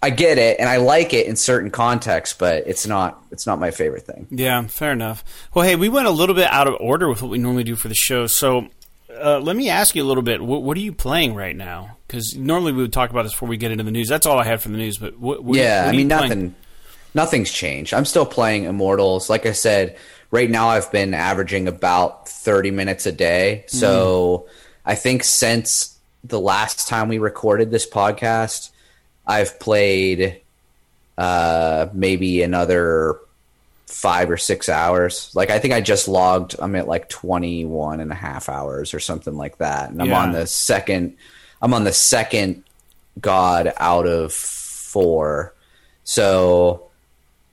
I 0.00 0.10
get 0.10 0.38
it 0.38 0.60
and 0.60 0.68
I 0.68 0.76
like 0.76 1.12
it 1.12 1.26
in 1.26 1.34
certain 1.34 1.70
contexts, 1.70 2.36
but 2.38 2.64
it's 2.66 2.86
not 2.86 3.24
it's 3.32 3.46
not 3.46 3.58
my 3.58 3.70
favorite 3.70 4.04
thing. 4.04 4.28
Yeah, 4.30 4.66
fair 4.66 4.92
enough. 4.92 5.24
Well, 5.54 5.64
hey, 5.64 5.74
we 5.76 5.88
went 5.88 6.06
a 6.06 6.12
little 6.12 6.34
bit 6.34 6.50
out 6.52 6.68
of 6.68 6.76
order 6.78 7.08
with 7.08 7.22
what 7.22 7.30
we 7.30 7.38
normally 7.38 7.64
do 7.64 7.74
for 7.74 7.88
the 7.88 7.94
show. 7.94 8.26
So 8.26 8.68
uh, 9.10 9.40
let 9.40 9.56
me 9.56 9.68
ask 9.68 9.94
you 9.94 10.02
a 10.02 10.06
little 10.06 10.22
bit. 10.22 10.42
What, 10.42 10.62
what 10.62 10.76
are 10.76 10.80
you 10.80 10.92
playing 10.92 11.34
right 11.34 11.56
now? 11.56 11.96
Because 12.06 12.36
normally 12.36 12.72
we 12.72 12.82
would 12.82 12.92
talk 12.92 13.10
about 13.10 13.22
this 13.22 13.32
before 13.32 13.48
we 13.48 13.56
get 13.56 13.70
into 13.70 13.84
the 13.84 13.90
news. 13.90 14.08
That's 14.08 14.26
all 14.26 14.38
I 14.38 14.44
had 14.44 14.60
for 14.60 14.68
the 14.68 14.76
news. 14.76 14.98
But 14.98 15.18
what, 15.18 15.42
what, 15.42 15.56
yeah, 15.56 15.86
I 15.86 15.92
mean 15.92 16.08
playing? 16.08 16.28
nothing 16.28 16.54
nothing's 17.14 17.50
changed. 17.50 17.94
I'm 17.94 18.04
still 18.04 18.26
playing 18.26 18.64
Immortals. 18.64 19.30
Like 19.30 19.46
I 19.46 19.52
said, 19.52 19.96
right 20.30 20.50
now 20.50 20.68
I've 20.68 20.90
been 20.92 21.14
averaging 21.14 21.68
about 21.68 22.28
30 22.28 22.70
minutes 22.70 23.06
a 23.06 23.12
day. 23.12 23.64
So 23.66 24.46
I 24.84 24.94
think 24.94 25.24
since 25.24 25.98
the 26.24 26.40
last 26.40 26.88
time 26.88 27.08
we 27.08 27.18
recorded 27.18 27.70
this 27.70 27.88
podcast, 27.88 28.70
I've 29.26 29.58
played 29.58 30.40
uh 31.16 31.88
maybe 31.92 32.42
another 32.42 33.18
5 33.88 34.30
or 34.30 34.36
6 34.36 34.68
hours. 34.68 35.30
Like 35.34 35.50
I 35.50 35.58
think 35.58 35.74
I 35.74 35.80
just 35.80 36.08
logged 36.08 36.56
I'm 36.58 36.74
at 36.76 36.86
like 36.86 37.08
21 37.08 38.00
and 38.00 38.12
a 38.12 38.14
half 38.14 38.48
hours 38.48 38.94
or 38.94 39.00
something 39.00 39.36
like 39.36 39.58
that. 39.58 39.90
And 39.90 40.00
I'm 40.00 40.08
Yeah. 40.08 40.20
on 40.20 40.32
the 40.32 40.46
second 40.46 41.16
I'm 41.60 41.74
on 41.74 41.84
the 41.84 41.92
second 41.92 42.62
god 43.20 43.72
out 43.78 44.06
of 44.06 44.32
4. 44.32 45.54
So 46.04 46.88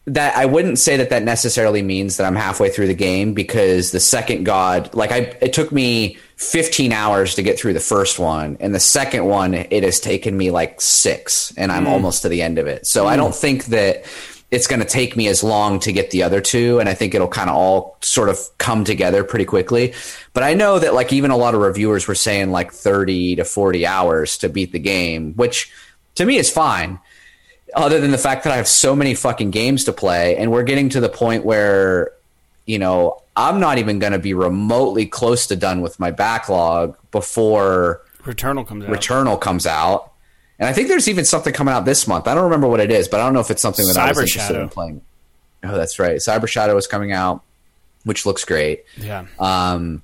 that 0.08 0.38
I 0.38 0.46
wouldn't 0.46 0.78
say 0.78 0.98
that 0.98 1.10
that 1.10 1.24
necessarily 1.24 1.82
means 1.82 2.18
that 2.18 2.28
I'm 2.28 2.36
halfway 2.36 2.70
through 2.70 2.88
the 2.88 2.94
game 2.94 3.34
because 3.34 3.92
the 3.92 4.00
second 4.00 4.44
god, 4.44 4.94
like 4.94 5.12
I, 5.12 5.36
it 5.42 5.54
took 5.54 5.72
me 5.72 6.18
15 6.38 6.92
hours 6.92 7.36
to 7.36 7.42
get 7.42 7.60
through 7.60 7.74
the 7.74 7.80
first 7.80 8.20
one, 8.20 8.58
and 8.60 8.76
the 8.76 8.80
second 8.80 9.26
one 9.26 9.56
it 9.56 9.84
has 9.84 10.00
taken 10.00 10.38
me 10.38 10.52
like 10.52 10.80
six, 10.80 11.54
and 11.58 11.72
I'm 11.72 11.86
hmm. 11.86 11.92
almost 11.92 12.22
to 12.22 12.30
the 12.30 12.44
end 12.44 12.60
of 12.60 12.68
it. 12.68 12.86
So 12.86 13.08
I 13.08 13.16
hmm. 13.16 13.22
don't 13.22 13.36
think 13.36 13.66
that 13.66 14.06
it's 14.56 14.68
going 14.68 14.80
to 14.80 14.86
take 14.86 15.16
me 15.16 15.28
as 15.28 15.44
long 15.44 15.80
to 15.82 15.92
get 15.92 16.12
the 16.12 16.24
other 16.24 16.42
two, 16.42 16.80
and 16.80 16.90
I 16.90 16.94
think 16.94 17.14
it'll 17.14 17.28
kind 17.28 17.50
of 17.50 17.56
all 17.56 17.98
sort 18.02 18.30
of 18.30 18.40
come 18.58 18.84
together 18.84 19.24
pretty 19.24 19.46
quickly. 19.46 19.94
But 20.34 20.44
I 20.44 20.54
know 20.54 20.80
that 20.80 20.94
like 20.94 21.14
even 21.14 21.30
a 21.30 21.38
lot 21.38 21.54
of 21.54 21.62
reviewers 21.62 22.08
were 22.08 22.16
saying 22.16 22.52
like 22.52 22.72
30 22.72 23.36
to 23.36 23.46
40 23.46 23.86
hours 23.86 24.38
to 24.40 24.50
beat 24.50 24.72
the 24.72 24.80
game, 24.80 25.34
which 25.34 25.72
to 26.16 26.26
me, 26.26 26.38
is 26.38 26.50
fine. 26.50 27.00
Other 27.76 28.00
than 28.00 28.12
the 28.12 28.18
fact 28.18 28.46
that 28.46 28.54
I 28.54 28.58
have 28.58 28.68
so 28.68 28.96
many 28.96 29.14
fucking 29.14 29.52
games 29.52 29.84
to 29.86 29.94
play, 29.94 30.38
and 30.38 30.52
we're 30.52 30.64
getting 30.64 30.90
to 30.90 31.00
the 31.00 31.10
point 31.10 31.46
where, 31.46 32.14
you 32.66 32.80
know, 32.80 33.22
I'm 33.36 33.60
not 33.60 33.78
even 33.78 34.00
going 34.00 34.14
to 34.14 34.20
be 34.20 34.34
remotely 34.34 35.06
close 35.06 35.48
to 35.48 35.58
done 35.58 35.82
with 35.82 36.00
my 36.00 36.12
backlog 36.12 36.98
before 37.12 38.02
Returnal 38.24 38.66
comes 38.66 38.86
out. 38.86 38.90
Returnal 38.90 39.40
comes 39.42 39.68
out. 39.68 40.14
And 40.60 40.70
I 40.70 40.74
think 40.74 40.88
there's 40.88 41.08
even 41.10 41.26
something 41.26 41.54
coming 41.54 41.74
out 41.74 41.86
this 41.86 42.08
month. 42.08 42.28
I 42.28 42.34
don't 42.34 42.46
remember 42.46 42.68
what 42.68 42.80
it 42.80 42.92
is, 42.92 43.08
but 43.08 43.20
I 43.20 43.26
don't 43.26 43.34
know 43.34 43.40
if 43.42 43.52
it's 43.52 43.62
something 43.62 43.86
that 43.88 43.98
I 43.98 44.08
was 44.10 44.18
Cyber 44.18 44.22
interested 44.22 44.54
Shadow. 44.54 44.62
in 44.64 44.70
playing. 44.70 45.02
Oh, 45.64 45.76
that's 45.78 46.00
right. 46.00 46.18
Cyber 46.18 46.48
Shadow 46.48 46.78
is 46.78 46.88
coming 46.88 47.12
out, 47.12 47.42
which 48.04 48.26
looks 48.26 48.46
great. 48.46 48.86
yeah. 48.98 49.26
Um, 49.40 50.02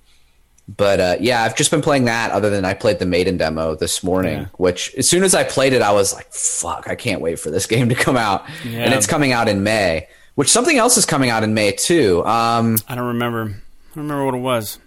but 0.77 0.99
uh, 0.99 1.17
yeah, 1.19 1.43
I've 1.43 1.55
just 1.55 1.71
been 1.71 1.81
playing 1.81 2.05
that. 2.05 2.31
Other 2.31 2.49
than 2.49 2.63
I 2.65 2.73
played 2.73 2.99
the 2.99 3.05
Maiden 3.05 3.35
demo 3.37 3.75
this 3.75 4.03
morning, 4.03 4.39
Yeah. 4.39 4.45
which 4.57 4.93
as 4.95 5.07
soon 5.07 5.23
as 5.23 5.35
I 5.35 5.43
played 5.43 5.73
it, 5.73 5.81
I 5.81 5.91
was 5.91 6.13
like, 6.13 6.31
"Fuck, 6.31 6.87
I 6.87 6.95
can't 6.95 7.19
wait 7.21 7.39
for 7.39 7.49
this 7.51 7.65
game 7.73 7.89
to 7.89 7.95
come 7.95 8.15
out." 8.15 8.45
Yeah. 8.63 8.79
And 8.85 8.93
it's 8.93 9.07
coming 9.07 9.31
out 9.33 9.47
in 9.49 9.63
May. 9.63 10.07
Which 10.35 10.49
something 10.49 10.77
else 10.77 10.95
is 10.97 11.05
coming 11.05 11.29
out 11.29 11.43
in 11.43 11.53
May 11.53 11.73
too. 11.73 12.25
Um, 12.25 12.77
I 12.87 12.95
don't 12.95 13.07
remember. 13.07 13.41
I 13.41 13.95
don't 13.95 14.07
remember 14.07 14.25
what 14.25 14.33
it 14.35 14.37
was. 14.39 14.79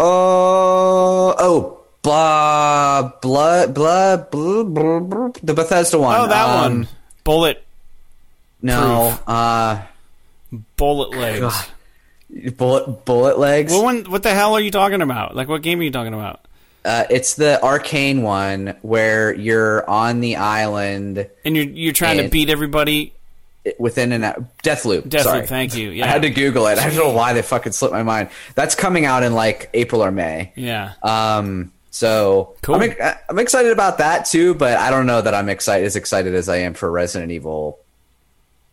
oh, 0.00 1.34
oh, 1.38 1.79
blah, 2.02 3.12
blood, 3.22 3.74
blood, 3.74 4.30
blah, 4.30 4.62
blah, 4.64 5.00
blah, 5.00 5.28
the 5.42 5.54
Bethesda 5.54 5.98
one. 5.98 6.20
Oh, 6.20 6.26
that 6.26 6.44
Um, 6.48 6.62
one. 6.78 6.88
Bullet. 7.24 7.64
No, 8.62 9.18
uh, 9.26 9.82
Bullet 10.76 11.10
legs. 11.16 11.40
God. 11.40 12.56
bullet, 12.56 13.04
bullet 13.04 13.38
legs. 13.38 13.72
What 13.72 13.84
one? 13.84 14.04
What 14.10 14.22
the 14.22 14.34
hell 14.34 14.54
are 14.54 14.60
you 14.60 14.70
talking 14.70 15.00
about? 15.02 15.34
Like, 15.34 15.48
what 15.48 15.62
game 15.62 15.80
are 15.80 15.82
you 15.82 15.90
talking 15.90 16.12
about? 16.14 16.40
Uh, 16.84 17.04
it's 17.10 17.34
the 17.34 17.58
Arkane 17.62 18.22
one 18.22 18.74
where 18.82 19.34
you're 19.34 19.88
on 19.88 20.20
the 20.20 20.36
island 20.36 21.26
And 21.44 21.54
you're 21.56 21.64
you're 21.66 21.92
trying 21.92 22.18
to 22.18 22.28
beat 22.28 22.48
everybody. 22.50 23.12
within 23.78 24.12
an 24.12 24.22
Deathloop. 24.64 25.02
Deathloop, 25.02 25.22
sorry. 25.22 25.46
thank 25.46 25.76
you. 25.76 25.90
Yeah. 25.90 26.06
I 26.06 26.08
had 26.08 26.22
to 26.22 26.30
Google 26.30 26.66
it. 26.68 26.78
I 26.78 26.86
don't 26.88 26.96
know 26.96 27.12
why 27.12 27.34
they 27.34 27.42
fucking 27.42 27.72
slipped 27.72 27.92
my 27.92 28.02
mind. 28.02 28.30
That's 28.54 28.74
coming 28.74 29.04
out 29.04 29.22
in 29.22 29.34
like 29.34 29.68
April 29.74 30.02
or 30.02 30.10
May. 30.10 30.52
Yeah. 30.56 30.92
Um, 31.02 31.70
so 31.90 32.56
Cool. 32.62 32.76
I'm, 32.76 32.94
I'm 33.28 33.38
excited 33.38 33.72
about 33.72 33.98
that 33.98 34.26
too, 34.26 34.54
but 34.54 34.78
I 34.78 34.90
don't 34.90 35.06
know 35.06 35.20
that 35.20 35.34
I'm 35.34 35.48
excited 35.48 35.84
as 35.86 35.96
excited 35.96 36.34
as 36.34 36.48
I 36.48 36.58
am 36.58 36.74
for 36.74 36.90
Resident 36.90 37.32
Evil 37.32 37.78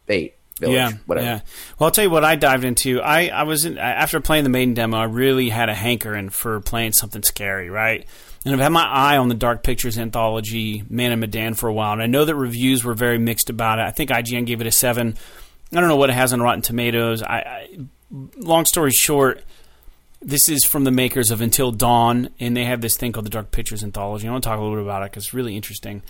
Eight. 0.07 0.35
Village, 0.59 0.73
yeah, 0.75 0.91
whatever. 1.05 1.27
yeah. 1.27 1.39
Well, 1.77 1.85
I'll 1.85 1.91
tell 1.91 2.03
you 2.03 2.09
what 2.09 2.23
I 2.23 2.35
dived 2.35 2.63
into. 2.63 2.99
I, 2.99 3.27
I 3.27 3.43
was 3.43 3.65
in, 3.65 3.77
after 3.77 4.19
playing 4.19 4.43
the 4.43 4.49
maiden 4.49 4.73
demo. 4.73 4.97
I 4.97 5.03
really 5.03 5.49
had 5.49 5.69
a 5.69 5.75
hankering 5.75 6.29
for 6.29 6.59
playing 6.61 6.93
something 6.93 7.21
scary, 7.21 7.69
right? 7.69 8.07
And 8.43 8.55
I've 8.55 8.59
had 8.59 8.71
my 8.71 8.85
eye 8.85 9.17
on 9.17 9.29
the 9.29 9.35
Dark 9.35 9.61
Pictures 9.61 9.99
anthology 9.99 10.83
Man 10.89 11.11
of 11.11 11.19
Medan 11.19 11.53
for 11.53 11.67
a 11.67 11.73
while, 11.73 11.93
and 11.93 12.01
I 12.01 12.07
know 12.07 12.25
that 12.25 12.33
reviews 12.33 12.83
were 12.83 12.95
very 12.95 13.19
mixed 13.19 13.51
about 13.51 13.77
it. 13.77 13.83
I 13.83 13.91
think 13.91 14.09
IGN 14.09 14.47
gave 14.47 14.61
it 14.61 14.65
a 14.65 14.71
seven. 14.71 15.15
I 15.71 15.79
don't 15.79 15.89
know 15.89 15.95
what 15.95 16.09
it 16.09 16.13
has 16.13 16.33
on 16.33 16.41
Rotten 16.41 16.63
Tomatoes. 16.63 17.21
I, 17.21 17.37
I 17.37 17.77
long 18.37 18.65
story 18.65 18.91
short, 18.91 19.43
this 20.21 20.49
is 20.49 20.65
from 20.65 20.83
the 20.83 20.91
makers 20.91 21.31
of 21.31 21.41
Until 21.41 21.71
Dawn, 21.71 22.29
and 22.39 22.55
they 22.55 22.65
have 22.65 22.81
this 22.81 22.97
thing 22.97 23.11
called 23.11 23.25
the 23.25 23.31
Dark 23.31 23.51
Pictures 23.51 23.83
Anthology. 23.83 24.27
I 24.27 24.31
want 24.31 24.43
to 24.43 24.49
talk 24.49 24.59
a 24.59 24.61
little 24.61 24.77
bit 24.77 24.83
about 24.83 25.03
it 25.03 25.11
because 25.11 25.25
it's 25.25 25.33
really 25.33 25.55
interesting. 25.55 26.01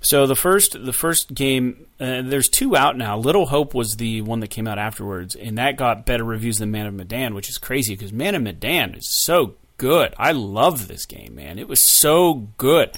So 0.00 0.26
the 0.26 0.36
first 0.36 0.76
the 0.84 0.92
first 0.92 1.32
game, 1.32 1.86
uh, 1.98 2.20
there's 2.22 2.48
two 2.48 2.76
out 2.76 2.98
now. 2.98 3.16
Little 3.16 3.46
Hope 3.46 3.72
was 3.72 3.96
the 3.96 4.20
one 4.20 4.40
that 4.40 4.48
came 4.48 4.68
out 4.68 4.78
afterwards, 4.78 5.34
and 5.34 5.56
that 5.56 5.76
got 5.76 6.04
better 6.04 6.24
reviews 6.24 6.58
than 6.58 6.70
Man 6.70 6.86
of 6.86 6.94
Medan, 6.94 7.34
which 7.34 7.48
is 7.48 7.56
crazy 7.56 7.94
because 7.94 8.12
Man 8.12 8.34
of 8.34 8.42
Medan 8.42 8.94
is 8.94 9.08
so 9.08 9.54
good. 9.78 10.14
I 10.18 10.32
love 10.32 10.88
this 10.88 11.06
game, 11.06 11.36
man. 11.36 11.58
It 11.58 11.68
was 11.68 11.88
so 11.88 12.48
good. 12.58 12.90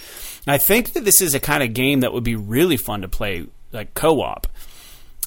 And 0.46 0.54
I 0.54 0.58
think 0.58 0.94
that 0.94 1.04
this 1.04 1.20
is 1.20 1.34
a 1.34 1.40
kind 1.40 1.62
of 1.62 1.74
game 1.74 2.00
that 2.00 2.12
would 2.12 2.24
be 2.24 2.36
really 2.36 2.76
fun 2.76 3.02
to 3.02 3.08
play 3.08 3.46
like 3.72 3.94
co-op 3.94 4.48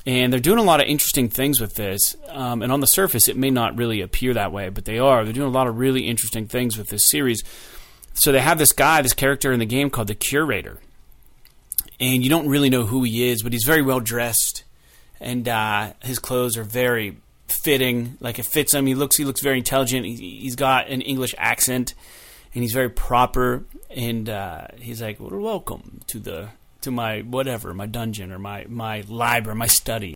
and 0.05 0.31
they're 0.31 0.39
doing 0.39 0.59
a 0.59 0.63
lot 0.63 0.81
of 0.81 0.87
interesting 0.87 1.29
things 1.29 1.59
with 1.59 1.75
this. 1.75 2.15
Um, 2.29 2.61
and 2.61 2.71
on 2.71 2.79
the 2.79 2.87
surface, 2.87 3.27
it 3.27 3.37
may 3.37 3.49
not 3.49 3.77
really 3.77 4.01
appear 4.01 4.33
that 4.33 4.51
way, 4.51 4.69
but 4.69 4.85
they 4.85 4.97
are. 4.97 5.23
They're 5.23 5.33
doing 5.33 5.47
a 5.47 5.51
lot 5.51 5.67
of 5.67 5.77
really 5.77 6.07
interesting 6.07 6.47
things 6.47 6.77
with 6.77 6.87
this 6.87 7.07
series. 7.07 7.43
So 8.13 8.31
they 8.31 8.39
have 8.39 8.57
this 8.57 8.71
guy, 8.71 9.01
this 9.01 9.13
character 9.13 9.51
in 9.51 9.59
the 9.59 9.65
game 9.65 9.89
called 9.89 10.07
the 10.07 10.15
Curator, 10.15 10.79
and 11.99 12.23
you 12.23 12.29
don't 12.29 12.47
really 12.47 12.69
know 12.69 12.85
who 12.85 13.03
he 13.03 13.29
is, 13.29 13.43
but 13.43 13.53
he's 13.53 13.65
very 13.65 13.81
well 13.81 13.99
dressed, 13.99 14.63
and 15.19 15.47
uh, 15.47 15.93
his 16.01 16.19
clothes 16.19 16.57
are 16.57 16.63
very 16.63 17.17
fitting. 17.47 18.17
Like 18.19 18.39
it 18.39 18.45
fits 18.45 18.73
him. 18.73 18.85
He 18.85 18.95
looks 18.95 19.17
he 19.17 19.25
looks 19.25 19.41
very 19.41 19.57
intelligent. 19.57 20.05
He, 20.05 20.39
he's 20.41 20.55
got 20.55 20.89
an 20.89 21.01
English 21.01 21.35
accent, 21.37 21.93
and 22.53 22.63
he's 22.63 22.73
very 22.73 22.89
proper. 22.89 23.63
And 23.89 24.29
uh, 24.29 24.67
he's 24.79 25.01
like, 25.01 25.19
well, 25.19 25.39
"Welcome 25.39 26.01
to 26.07 26.19
the 26.19 26.49
to 26.81 26.91
my 26.91 27.21
whatever, 27.21 27.73
my 27.73 27.85
dungeon 27.85 28.31
or 28.31 28.39
my 28.39 28.65
my 28.67 29.03
library, 29.07 29.57
my 29.57 29.67
study." 29.67 30.15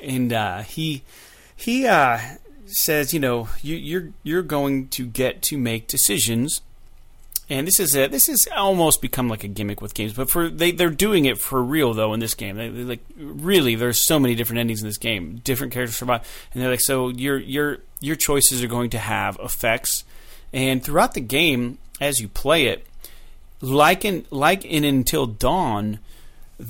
And 0.00 0.32
uh, 0.32 0.62
he 0.62 1.02
he 1.54 1.86
uh, 1.86 2.18
says, 2.66 3.14
"You 3.14 3.20
know, 3.20 3.48
you, 3.62 3.76
you're 3.76 4.12
you're 4.22 4.42
going 4.42 4.88
to 4.88 5.06
get 5.06 5.42
to 5.42 5.58
make 5.58 5.86
decisions." 5.86 6.60
And 7.48 7.64
this 7.64 7.78
is 7.78 7.96
a, 7.96 8.08
this 8.08 8.26
has 8.26 8.44
almost 8.56 9.00
become 9.00 9.28
like 9.28 9.44
a 9.44 9.48
gimmick 9.48 9.80
with 9.80 9.94
games, 9.94 10.12
but 10.12 10.28
for 10.28 10.48
they 10.48 10.72
they're 10.72 10.90
doing 10.90 11.26
it 11.26 11.38
for 11.38 11.62
real 11.62 11.94
though 11.94 12.12
in 12.12 12.18
this 12.18 12.34
game. 12.34 12.56
They 12.56 12.68
like 12.68 13.04
really, 13.16 13.76
there's 13.76 13.98
so 13.98 14.18
many 14.18 14.34
different 14.34 14.58
endings 14.58 14.82
in 14.82 14.88
this 14.88 14.98
game. 14.98 15.40
Different 15.44 15.72
characters 15.72 15.96
survive, 15.96 16.26
and 16.52 16.62
they're 16.62 16.70
like, 16.70 16.80
so 16.80 17.08
your 17.08 17.38
your 17.38 17.78
your 18.00 18.16
choices 18.16 18.64
are 18.64 18.68
going 18.68 18.90
to 18.90 18.98
have 18.98 19.38
effects, 19.40 20.02
and 20.52 20.82
throughout 20.82 21.14
the 21.14 21.20
game 21.20 21.78
as 22.00 22.20
you 22.20 22.28
play 22.28 22.66
it, 22.66 22.84
like 23.60 24.04
in 24.04 24.26
like 24.30 24.64
in 24.64 24.84
Until 24.84 25.26
Dawn. 25.26 25.98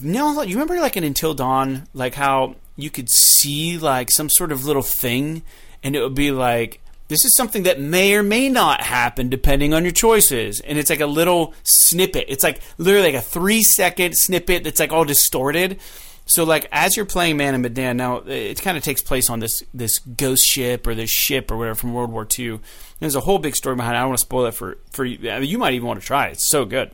No, 0.02 0.42
you 0.42 0.54
remember 0.54 0.80
like 0.80 0.96
in 0.96 1.04
Until 1.04 1.34
Dawn, 1.34 1.86
like 1.94 2.14
how 2.14 2.56
you 2.76 2.90
could 2.90 3.08
see 3.10 3.78
like 3.78 4.10
some 4.10 4.28
sort 4.28 4.52
of 4.52 4.64
little 4.64 4.82
thing, 4.82 5.42
and 5.82 5.96
it 5.96 6.02
would 6.02 6.14
be 6.14 6.30
like 6.30 6.80
this 7.08 7.24
is 7.24 7.36
something 7.36 7.62
that 7.62 7.80
may 7.80 8.14
or 8.14 8.22
may 8.22 8.48
not 8.48 8.80
happen 8.80 9.28
depending 9.28 9.72
on 9.72 9.84
your 9.84 9.92
choices, 9.92 10.60
and 10.60 10.78
it's 10.78 10.90
like 10.90 11.00
a 11.00 11.06
little 11.06 11.54
snippet. 11.62 12.26
It's 12.28 12.42
like 12.42 12.60
literally 12.78 13.12
like 13.12 13.22
a 13.22 13.24
three 13.24 13.62
second 13.62 14.14
snippet 14.16 14.64
that's 14.64 14.80
like 14.80 14.92
all 14.92 15.04
distorted. 15.04 15.78
So 16.26 16.44
like 16.44 16.66
as 16.72 16.96
you're 16.96 17.06
playing 17.06 17.36
Man 17.36 17.54
of 17.54 17.60
Medan, 17.60 17.96
now 17.96 18.16
it 18.26 18.60
kind 18.60 18.76
of 18.76 18.82
takes 18.82 19.00
place 19.00 19.30
on 19.30 19.38
this 19.38 19.62
this 19.72 20.00
ghost 20.00 20.44
ship 20.44 20.86
or 20.86 20.94
this 20.94 21.10
ship 21.10 21.50
or 21.50 21.56
whatever 21.56 21.76
from 21.76 21.94
World 21.94 22.10
War 22.10 22.26
II. 22.38 22.60
There's 22.98 23.14
a 23.14 23.20
whole 23.20 23.38
big 23.38 23.54
story 23.54 23.76
behind 23.76 23.94
it. 23.94 23.98
I 23.98 24.00
don't 24.00 24.10
want 24.10 24.18
to 24.18 24.26
spoil 24.26 24.46
it 24.46 24.54
for 24.54 24.78
for 24.90 25.04
you. 25.04 25.30
I 25.30 25.40
mean, 25.40 25.48
you 25.48 25.58
might 25.58 25.74
even 25.74 25.86
want 25.86 26.00
to 26.00 26.06
try 26.06 26.26
it. 26.26 26.32
It's 26.32 26.48
so 26.48 26.64
good. 26.64 26.90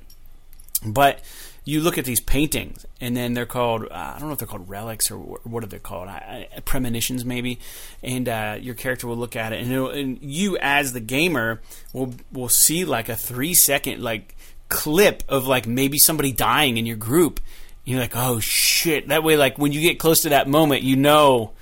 But 0.84 1.20
you 1.64 1.80
look 1.80 1.96
at 1.96 2.04
these 2.04 2.20
paintings, 2.20 2.84
and 3.00 3.16
then 3.16 3.34
they're 3.34 3.46
called 3.46 3.84
uh, 3.84 4.12
I 4.14 4.18
don't 4.18 4.28
know 4.28 4.32
if 4.32 4.38
they're 4.38 4.48
called 4.48 4.68
relics 4.68 5.10
or 5.10 5.16
wh- 5.16 5.46
what 5.46 5.64
are 5.64 5.68
they 5.68 5.78
called? 5.78 6.08
I, 6.08 6.48
I, 6.54 6.60
premonitions, 6.60 7.24
maybe. 7.24 7.58
And 8.02 8.28
uh, 8.28 8.58
your 8.60 8.74
character 8.74 9.06
will 9.06 9.16
look 9.16 9.36
at 9.36 9.52
it, 9.52 9.62
and, 9.62 9.72
and 9.72 10.18
you, 10.20 10.58
as 10.58 10.92
the 10.92 11.00
gamer, 11.00 11.62
will 11.94 12.14
will 12.32 12.48
see 12.48 12.84
like 12.84 13.08
a 13.08 13.16
three 13.16 13.54
second 13.54 14.02
like 14.02 14.36
clip 14.68 15.22
of 15.28 15.46
like 15.46 15.66
maybe 15.66 15.98
somebody 15.98 16.32
dying 16.32 16.76
in 16.76 16.84
your 16.84 16.96
group. 16.96 17.40
You're 17.84 18.00
like, 18.00 18.16
oh 18.16 18.38
shit! 18.40 19.08
That 19.08 19.24
way, 19.24 19.36
like 19.36 19.58
when 19.58 19.72
you 19.72 19.80
get 19.80 19.98
close 19.98 20.20
to 20.20 20.30
that 20.30 20.48
moment, 20.48 20.82
you 20.82 20.96
know 20.96 21.52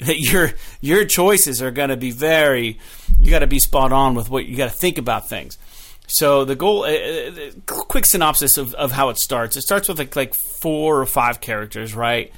that 0.00 0.18
your 0.18 0.52
your 0.80 1.04
choices 1.04 1.60
are 1.60 1.70
going 1.70 1.90
to 1.90 1.96
be 1.96 2.10
very. 2.10 2.78
You 3.20 3.30
got 3.30 3.40
to 3.40 3.46
be 3.46 3.58
spot 3.58 3.92
on 3.92 4.14
with 4.14 4.30
what 4.30 4.46
you 4.46 4.56
got 4.56 4.70
to 4.70 4.76
think 4.76 4.98
about 4.98 5.28
things. 5.28 5.58
So 6.06 6.46
the 6.46 6.56
goal, 6.56 6.84
uh, 6.84 6.88
uh, 6.88 7.50
quick 7.66 8.06
synopsis 8.06 8.56
of, 8.56 8.72
of 8.74 8.92
how 8.92 9.10
it 9.10 9.18
starts. 9.18 9.58
It 9.58 9.62
starts 9.62 9.88
with 9.88 9.98
like 9.98 10.16
like 10.16 10.34
four 10.34 11.00
or 11.00 11.06
five 11.06 11.40
characters, 11.40 11.94
right? 11.94 12.32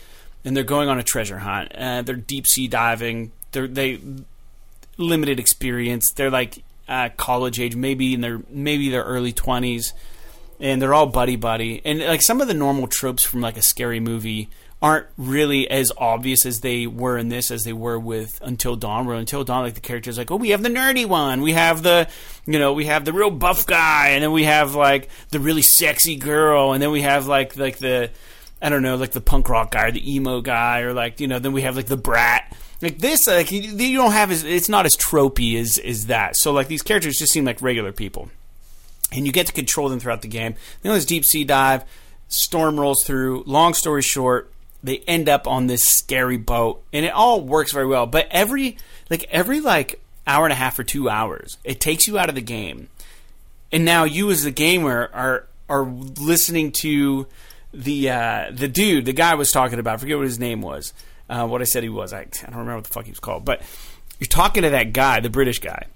And 0.45 0.57
they're 0.57 0.65
going 0.65 0.89
on 0.89 0.99
a 0.99 1.05
treasure 1.05 1.39
hunt. 1.39 1.73
Uh, 1.75 2.03
they're 2.03 2.17
deep 2.17 2.47
sea 2.47 2.67
diving. 2.67 3.31
They're 3.53 3.69
they 3.69 4.01
limited 4.97 5.39
experience. 5.39 6.13
They're 6.17 6.31
like 6.31 6.65
uh, 6.89 7.11
college 7.17 7.61
age, 7.61 7.77
maybe 7.77 8.15
in 8.15 8.23
their 8.23 8.41
maybe 8.51 8.91
their 8.91 9.05
early 9.05 9.33
twenties, 9.33 9.95
and 10.61 10.81
they're 10.81 10.95
all 10.95 11.07
buddy 11.07 11.37
buddy. 11.37 11.81
And 11.85 12.01
like 12.01 12.23
some 12.23 12.41
of 12.41 12.49
the 12.49 12.55
normal 12.55 12.87
tropes 12.87 13.25
from 13.25 13.41
like 13.41 13.57
a 13.57 13.63
scary 13.63 14.01
movie 14.01 14.49
aren't 14.83 15.07
really 15.19 15.71
as 15.71 15.93
obvious 15.99 16.47
as 16.47 16.61
they 16.61 16.87
were 16.87 17.19
in 17.19 17.29
this 17.29 17.51
as 17.51 17.65
they 17.65 17.73
were 17.73 17.99
with 17.99 18.41
Until 18.43 18.77
Dawn. 18.77 19.07
Where 19.07 19.17
Until 19.17 19.45
Dawn, 19.45 19.65
like 19.65 19.75
the 19.75 19.81
characters, 19.81 20.17
like 20.19 20.31
oh, 20.31 20.37
we 20.37 20.51
have 20.51 20.63
the 20.63 20.69
nerdy 20.69 21.07
one, 21.07 21.43
we 21.43 21.53
have 21.53 21.83
the, 21.83 22.09
you 22.47 22.59
know, 22.59 22.73
we 22.73 22.87
have 22.87 23.05
the 23.05 23.13
real 23.13 23.31
buff 23.31 23.67
guy, 23.67 24.09
and 24.09 24.23
then 24.23 24.33
we 24.33 24.45
have 24.45 24.75
like 24.75 25.11
the 25.31 25.41
really 25.41 25.63
sexy 25.63 26.17
girl, 26.17 26.73
and 26.73 26.83
then 26.83 26.91
we 26.91 27.03
have 27.03 27.27
like 27.27 27.57
like 27.57 27.79
the, 27.79 28.11
I 28.63 28.69
don't 28.69 28.83
know, 28.83 28.97
like 28.97 29.13
the 29.13 29.21
punk 29.21 29.49
rock 29.49 29.73
guy 29.73 29.89
or 29.89 29.93
the 29.93 30.15
emo 30.15 30.41
guy, 30.41 30.81
or 30.81 30.93
like 30.93 31.21
you 31.21 31.29
know, 31.29 31.39
then 31.39 31.53
we 31.53 31.63
have 31.63 31.77
like 31.77 31.87
the 31.87 31.97
brat. 31.97 32.57
Like 32.83 32.99
this, 32.99 33.27
like 33.27 33.53
you, 33.53 33.99
don't 33.99 34.13
have 34.13 34.31
as 34.31 34.43
it's 34.43 34.71
not 34.71 34.87
as 34.87 34.97
tropey 34.97 35.61
as 35.61 35.77
as 35.77 36.07
that. 36.07 36.37
So 36.37 36.53
like 36.53 36.69
these 36.69 36.81
characters 36.81 37.17
just 37.19 37.33
seem 37.33 37.45
like 37.45 37.61
regular 37.61 37.93
people, 37.93 38.31
and 39.13 39.27
you 39.27 39.33
get 39.33 39.47
to 39.47 39.53
control 39.53 39.89
them 39.89 40.01
throughout 40.01 40.23
the 40.23 40.29
game. 40.29 40.55
Then 40.83 40.93
there's 40.93 41.07
deep 41.07 41.25
sea 41.25 41.45
dive. 41.45 41.85
Storm 42.29 42.79
rolls 42.79 43.05
through. 43.05 43.43
Long 43.47 43.75
story 43.75 44.03
short, 44.03 44.53
they 44.83 44.99
end 44.99 45.29
up 45.29 45.47
on 45.47 45.67
this 45.67 45.85
scary 45.85 46.37
boat 46.37 46.83
and 46.93 47.05
it 47.05 47.13
all 47.13 47.43
works 47.43 47.71
very 47.71 47.87
well 47.87 48.07
but 48.07 48.27
every 48.31 48.79
like 49.11 49.25
every 49.25 49.61
like 49.61 50.01
hour 50.27 50.47
and 50.47 50.53
a 50.55 50.57
half 50.57 50.79
or 50.79 50.85
two 50.85 51.07
hours 51.07 51.59
it 51.65 51.81
takes 51.81 52.09
you 52.09 52.19
out 52.19 52.31
of 52.31 52.35
the 52.35 52.41
game 52.41 52.89
and 53.71 53.85
now 53.85 54.05
you 54.05 54.31
as 54.31 54.45
the 54.45 54.51
gamer 54.51 55.11
are 55.13 55.47
are 55.69 55.85
listening 55.85 56.73
to 56.73 57.27
the 57.73 58.11
uh, 58.11 58.51
the 58.53 58.69
dude, 58.69 59.05
the 59.05 59.13
guy 59.13 59.35
was 59.35 59.51
talking 59.51 59.79
about, 59.79 59.95
I 59.95 59.97
forget 59.99 60.17
what 60.17 60.27
his 60.27 60.39
name 60.39 60.61
was. 60.61 60.93
Uh, 61.29 61.47
what 61.47 61.61
I 61.61 61.65
said 61.65 61.85
he 61.85 61.89
was, 61.89 62.13
I, 62.13 62.21
I 62.21 62.25
don't 62.25 62.51
remember 62.51 62.77
what 62.77 62.85
the 62.85 62.91
fuck 62.91 63.05
he 63.05 63.13
was 63.13 63.21
called. 63.21 63.45
But 63.45 63.63
you're 64.19 64.27
talking 64.27 64.65
to 64.65 64.71
that 64.71 64.93
guy, 64.93 65.21
the 65.21 65.31
British 65.31 65.61
guy, 65.61 65.87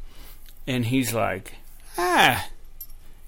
and 0.66 0.84
he's 0.84 1.12
like, 1.12 1.54
"Ah, 1.98 2.46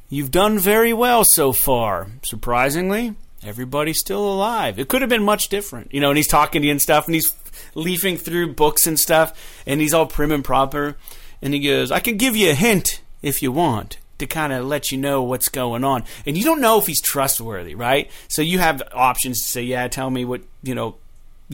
you've 0.09 0.30
done 0.30 0.59
very 0.59 0.92
well 0.92 1.24
so 1.24 1.52
far. 1.52 2.09
Surprisingly, 2.22 3.14
everybody's 3.42 4.00
still 4.00 4.26
alive. 4.26 4.78
It 4.78 4.88
could 4.88 5.02
have 5.02 5.11
been 5.11 5.24
much 5.24 5.48
different, 5.48 5.92
you 5.92 6.00
know." 6.00 6.11
And 6.11 6.16
he's 6.16 6.28
talking 6.28 6.62
to 6.62 6.66
you 6.66 6.72
and 6.72 6.82
stuff, 6.82 7.07
and 7.07 7.14
he's 7.14 7.32
leafing 7.74 8.16
through 8.16 8.54
books 8.54 8.86
and 8.86 8.98
stuff, 8.98 9.32
and 9.66 9.80
he's 9.80 9.94
all 9.94 10.07
prim 10.07 10.32
and 10.32 10.44
proper. 10.44 10.96
And 11.42 11.54
he 11.54 11.61
goes, 11.61 11.90
"I 11.90 12.00
can 12.00 12.16
give 12.16 12.36
you 12.36 12.50
a 12.50 12.54
hint 12.54 13.00
if 13.22 13.42
you 13.42 13.52
want." 13.52 13.98
to 14.18 14.26
kind 14.26 14.52
of 14.52 14.64
let 14.64 14.90
you 14.90 14.98
know 14.98 15.22
what's 15.22 15.48
going 15.48 15.84
on. 15.84 16.02
And 16.24 16.38
you 16.38 16.44
don't 16.44 16.61
know 16.61 16.78
if 16.78 16.86
he's 16.86 17.00
trustworthy, 17.02 17.74
right? 17.74 18.11
So 18.28 18.42
you 18.42 18.59
have 18.59 18.82
options 18.94 19.42
to 19.42 19.48
say, 19.48 19.62
yeah, 19.62 19.88
tell 19.88 20.11
me 20.11 20.24
what, 20.24 20.42
you 20.62 20.74
know, 20.74 20.96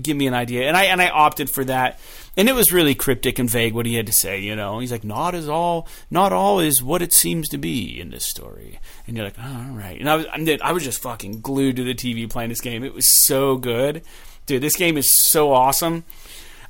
give 0.00 0.16
me 0.16 0.26
an 0.26 0.34
idea. 0.34 0.66
And 0.68 0.76
I 0.76 0.84
and 0.84 1.00
I 1.00 1.08
opted 1.08 1.50
for 1.50 1.64
that. 1.64 1.98
And 2.36 2.48
it 2.48 2.54
was 2.54 2.72
really 2.72 2.94
cryptic 2.94 3.38
and 3.38 3.50
vague 3.50 3.74
what 3.74 3.84
he 3.84 3.96
had 3.96 4.06
to 4.06 4.12
say, 4.12 4.40
you 4.40 4.56
know. 4.56 4.78
He's 4.78 4.92
like, 4.92 5.04
not 5.04 5.34
as 5.34 5.48
all 5.48 5.86
not 6.10 6.32
all 6.32 6.60
is 6.60 6.82
what 6.82 7.02
it 7.02 7.12
seems 7.12 7.48
to 7.50 7.58
be 7.58 8.00
in 8.00 8.10
this 8.10 8.24
story. 8.24 8.80
And 9.06 9.16
you're 9.16 9.26
like, 9.26 9.36
oh, 9.38 9.66
all 9.68 9.76
right. 9.76 9.98
And 9.98 10.08
I 10.08 10.16
was 10.16 10.26
I 10.62 10.72
was 10.72 10.84
just 10.84 11.02
fucking 11.02 11.40
glued 11.40 11.76
to 11.76 11.84
the 11.84 11.94
TV 11.94 12.28
playing 12.30 12.48
this 12.48 12.60
game. 12.60 12.84
It 12.84 12.94
was 12.94 13.24
so 13.26 13.56
good. 13.56 14.02
Dude, 14.46 14.62
this 14.62 14.76
game 14.76 14.96
is 14.96 15.14
so 15.30 15.52
awesome. 15.52 16.04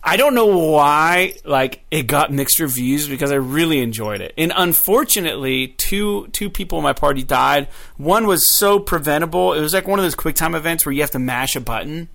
I 0.05 0.17
don't 0.17 0.35
know 0.35 0.47
why 0.47 1.35
like 1.45 1.85
it 1.93 2.09
got 2.09 2.33
mixed 2.33 2.59
reviews 2.59 3.09
because 3.09 3.31
I 3.31 3.37
really 3.37 3.81
enjoyed 3.81 4.21
it. 4.21 4.35
And 4.37 4.53
unfortunately, 4.55 5.69
two 5.69 6.27
two 6.29 6.51
people 6.51 6.79
in 6.79 6.83
my 6.83 6.93
party 6.93 7.23
died. 7.23 7.69
One 7.97 8.27
was 8.27 8.51
so 8.51 8.81
preventable. 8.81 9.53
It 9.53 9.61
was 9.61 9.73
like 9.73 9.87
one 9.87 10.01
of 10.01 10.05
those 10.05 10.17
quick 10.17 10.35
time 10.35 10.57
events 10.57 10.85
where 10.85 10.93
you 10.93 11.03
have 11.03 11.13
to 11.13 11.21
mash 11.21 11.55
a 11.55 11.61
button. 11.61 12.09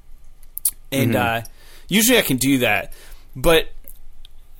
And 0.91 1.13
mm-hmm. 1.13 1.39
uh, 1.39 1.49
usually 1.87 2.17
I 2.17 2.21
can 2.21 2.37
do 2.37 2.59
that. 2.59 2.93
But 3.35 3.69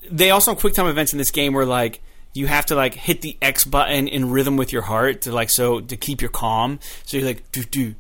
they 0.09 0.31
also 0.31 0.51
have 0.51 0.59
quick 0.59 0.73
time 0.73 0.87
events 0.87 1.13
in 1.13 1.17
this 1.17 1.31
game 1.31 1.53
where 1.53 1.65
like 1.65 2.01
you 2.33 2.47
have 2.47 2.67
to 2.67 2.75
like 2.75 2.93
hit 2.93 3.21
the 3.21 3.37
X 3.41 3.65
button 3.65 4.07
in 4.07 4.29
rhythm 4.29 4.57
with 4.57 4.71
your 4.71 4.83
heart 4.83 5.21
to 5.21 5.31
like 5.31 5.49
so 5.49 5.79
to 5.79 5.97
keep 5.97 6.21
your 6.21 6.29
calm. 6.29 6.79
So 7.05 7.17
you're 7.17 7.25
like 7.25 7.51
do 7.51 7.63
do 7.63 7.95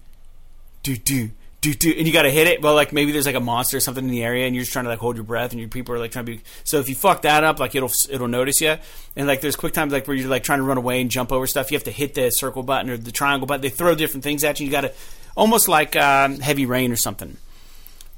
do 0.83 0.95
do 0.97 1.31
do 1.61 1.73
do, 1.73 1.93
and 1.97 2.05
you 2.05 2.13
got 2.13 2.21
to 2.23 2.29
hit 2.29 2.47
it. 2.47 2.61
Well, 2.61 2.75
like 2.75 2.93
maybe 2.93 3.11
there's 3.11 3.25
like 3.25 3.35
a 3.35 3.39
monster 3.39 3.77
or 3.77 3.79
something 3.79 4.03
in 4.03 4.11
the 4.11 4.23
area, 4.23 4.45
and 4.45 4.55
you're 4.55 4.63
just 4.63 4.73
trying 4.73 4.85
to 4.85 4.89
like 4.89 4.99
hold 4.99 5.15
your 5.15 5.23
breath, 5.25 5.51
and 5.51 5.59
your 5.59 5.69
people 5.69 5.95
are 5.95 5.99
like 5.99 6.11
trying 6.11 6.25
to 6.25 6.31
be. 6.33 6.41
So 6.63 6.79
if 6.79 6.87
you 6.87 6.95
fuck 6.95 7.23
that 7.23 7.43
up, 7.43 7.59
like 7.59 7.75
it'll 7.75 7.91
it'll 8.09 8.27
notice 8.27 8.61
you. 8.61 8.77
And 9.15 9.27
like 9.27 9.41
there's 9.41 9.55
quick 9.55 9.73
times 9.73 9.91
like 9.91 10.07
where 10.07 10.15
you're 10.15 10.29
like 10.29 10.43
trying 10.43 10.59
to 10.59 10.63
run 10.63 10.77
away 10.77 11.01
and 11.01 11.09
jump 11.09 11.31
over 11.31 11.47
stuff. 11.47 11.71
You 11.71 11.75
have 11.75 11.85
to 11.85 11.91
hit 11.91 12.13
the 12.13 12.29
circle 12.29 12.63
button 12.63 12.89
or 12.89 12.97
the 12.97 13.11
triangle 13.11 13.47
button. 13.47 13.61
They 13.61 13.69
throw 13.69 13.95
different 13.95 14.23
things 14.23 14.43
at 14.43 14.59
you. 14.59 14.67
You 14.67 14.71
got 14.71 14.81
to 14.81 14.93
almost 15.35 15.67
like 15.67 15.95
um, 15.95 16.39
heavy 16.39 16.65
rain 16.65 16.91
or 16.91 16.95
something. 16.95 17.37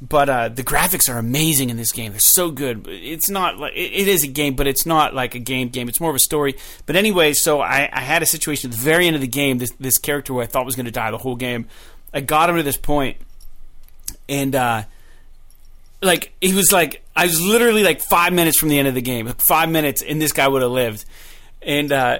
But 0.01 0.29
uh, 0.29 0.47
the 0.49 0.63
graphics 0.63 1.13
are 1.13 1.17
amazing 1.17 1.69
in 1.69 1.75
this 1.75 1.91
game. 1.91 2.11
They're 2.11 2.21
so 2.21 2.51
good. 2.51 2.87
It's 2.87 3.29
not 3.29 3.57
like 3.57 3.73
it, 3.75 4.07
is 4.07 4.23
a 4.23 4.27
game, 4.27 4.55
but 4.55 4.65
it's 4.65 4.85
not 4.85 5.13
like 5.13 5.35
a 5.35 5.39
game 5.39 5.67
game. 5.67 5.89
It's 5.89 5.99
more 5.99 6.09
of 6.09 6.15
a 6.15 6.19
story. 6.19 6.55
But 6.85 6.95
anyway, 6.95 7.33
so 7.33 7.59
I, 7.59 7.89
I 7.91 7.99
had 7.99 8.23
a 8.23 8.25
situation 8.25 8.71
at 8.71 8.77
the 8.77 8.81
very 8.81 9.07
end 9.07 9.17
of 9.17 9.21
the 9.21 9.27
game. 9.27 9.57
This 9.57 9.71
this 9.79 9.97
character 9.97 10.31
who 10.31 10.39
I 10.39 10.45
thought 10.45 10.65
was 10.65 10.77
going 10.77 10.85
to 10.85 10.91
die 10.91 11.11
the 11.11 11.17
whole 11.17 11.35
game. 11.35 11.67
I 12.13 12.21
got 12.21 12.49
him 12.49 12.55
to 12.55 12.63
this 12.63 12.77
point 12.77 13.17
and 14.29 14.55
uh, 14.55 14.83
like 16.01 16.33
he 16.39 16.53
was 16.53 16.71
like 16.71 17.03
I 17.15 17.25
was 17.25 17.41
literally 17.41 17.83
like 17.83 18.01
five 18.01 18.31
minutes 18.31 18.57
from 18.57 18.69
the 18.69 18.79
end 18.79 18.87
of 18.87 18.95
the 18.95 19.01
game, 19.01 19.27
five 19.37 19.69
minutes, 19.69 20.01
and 20.01 20.21
this 20.21 20.31
guy 20.31 20.47
would 20.47 20.61
have 20.61 20.71
lived, 20.71 21.05
and 21.61 21.91
uh, 21.91 22.19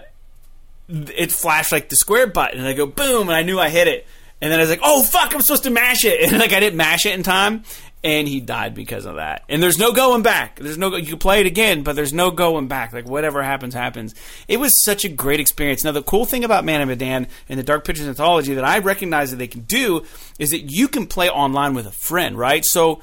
it 0.89 1.31
flashed 1.31 1.71
like 1.71 1.89
the 1.89 1.95
square 1.95 2.27
button, 2.27 2.59
and 2.59 2.67
I 2.67 2.73
go 2.73 2.87
boom, 2.87 3.29
and 3.29 3.35
I 3.35 3.43
knew 3.43 3.59
I 3.59 3.69
hit 3.69 3.87
it, 3.87 4.05
and 4.41 4.51
then 4.51 4.59
I 4.59 4.63
was 4.63 4.69
like, 4.69 4.81
oh 4.83 5.03
fuck, 5.03 5.33
I'm 5.33 5.41
supposed 5.41 5.63
to 5.63 5.69
mash 5.69 6.05
it, 6.05 6.21
and 6.29 6.39
like 6.39 6.53
I 6.53 6.59
didn't 6.59 6.77
mash 6.77 7.05
it 7.05 7.13
in 7.13 7.23
time, 7.23 7.63
and 8.03 8.27
he 8.27 8.39
died 8.39 8.73
because 8.73 9.05
of 9.05 9.15
that. 9.15 9.43
And 9.49 9.61
there's 9.61 9.77
no 9.77 9.91
going 9.91 10.21
back. 10.21 10.59
There's 10.59 10.77
no 10.77 10.95
you 10.95 11.05
can 11.05 11.19
play 11.19 11.41
it 11.41 11.45
again, 11.45 11.83
but 11.83 11.95
there's 11.95 12.13
no 12.13 12.31
going 12.31 12.67
back. 12.67 12.93
Like 12.93 13.07
whatever 13.07 13.43
happens, 13.43 13.73
happens. 13.73 14.15
It 14.47 14.57
was 14.57 14.83
such 14.83 15.03
a 15.05 15.09
great 15.09 15.39
experience. 15.39 15.83
Now 15.83 15.91
the 15.91 16.03
cool 16.03 16.25
thing 16.25 16.43
about 16.43 16.65
Man 16.65 16.81
of 16.81 16.87
Medan 16.87 17.27
and 17.49 17.59
the 17.59 17.63
Dark 17.63 17.85
Pictures 17.85 18.07
anthology 18.07 18.53
that 18.53 18.63
I 18.63 18.79
recognize 18.79 19.31
that 19.31 19.37
they 19.37 19.47
can 19.47 19.61
do 19.61 20.05
is 20.39 20.51
that 20.51 20.71
you 20.71 20.87
can 20.87 21.07
play 21.07 21.29
online 21.29 21.73
with 21.73 21.87
a 21.87 21.91
friend, 21.91 22.37
right? 22.37 22.63
So 22.65 23.01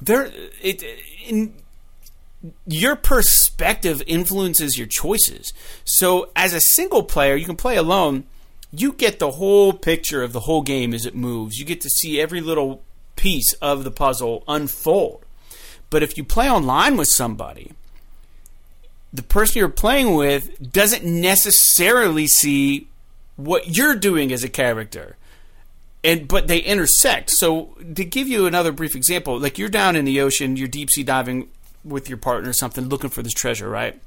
there, 0.00 0.30
it 0.62 0.84
in 1.26 1.54
your 2.66 2.96
perspective 2.96 4.02
influences 4.06 4.76
your 4.76 4.86
choices. 4.86 5.52
So 5.84 6.30
as 6.36 6.52
a 6.52 6.60
single 6.60 7.02
player, 7.02 7.34
you 7.36 7.46
can 7.46 7.56
play 7.56 7.76
alone. 7.76 8.24
You 8.76 8.92
get 8.92 9.18
the 9.18 9.32
whole 9.32 9.72
picture 9.72 10.22
of 10.22 10.32
the 10.32 10.40
whole 10.40 10.62
game 10.62 10.94
as 10.94 11.06
it 11.06 11.14
moves. 11.14 11.58
You 11.58 11.64
get 11.64 11.80
to 11.82 11.90
see 11.90 12.20
every 12.20 12.40
little 12.40 12.82
piece 13.16 13.52
of 13.54 13.84
the 13.84 13.90
puzzle 13.90 14.42
unfold. 14.48 15.24
But 15.90 16.02
if 16.02 16.16
you 16.16 16.24
play 16.24 16.50
online 16.50 16.96
with 16.96 17.08
somebody, 17.08 17.72
the 19.12 19.22
person 19.22 19.60
you're 19.60 19.68
playing 19.68 20.14
with 20.14 20.72
doesn't 20.72 21.04
necessarily 21.04 22.26
see 22.26 22.88
what 23.36 23.76
you're 23.76 23.94
doing 23.94 24.32
as 24.32 24.42
a 24.42 24.48
character. 24.48 25.16
And 26.02 26.26
but 26.28 26.48
they 26.48 26.58
intersect. 26.58 27.30
So 27.30 27.76
to 27.94 28.04
give 28.04 28.28
you 28.28 28.46
another 28.46 28.72
brief 28.72 28.94
example, 28.94 29.38
like 29.38 29.58
you're 29.58 29.68
down 29.68 29.96
in 29.96 30.04
the 30.04 30.20
ocean, 30.20 30.56
you're 30.56 30.68
deep 30.68 30.90
sea 30.90 31.02
diving 31.02 31.48
with 31.84 32.08
your 32.08 32.18
partner 32.18 32.50
or 32.50 32.54
something 32.54 32.88
looking 32.88 33.10
for 33.10 33.22
this 33.22 33.32
treasure, 33.32 33.68
right? 33.68 34.00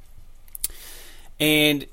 And 1.40 1.86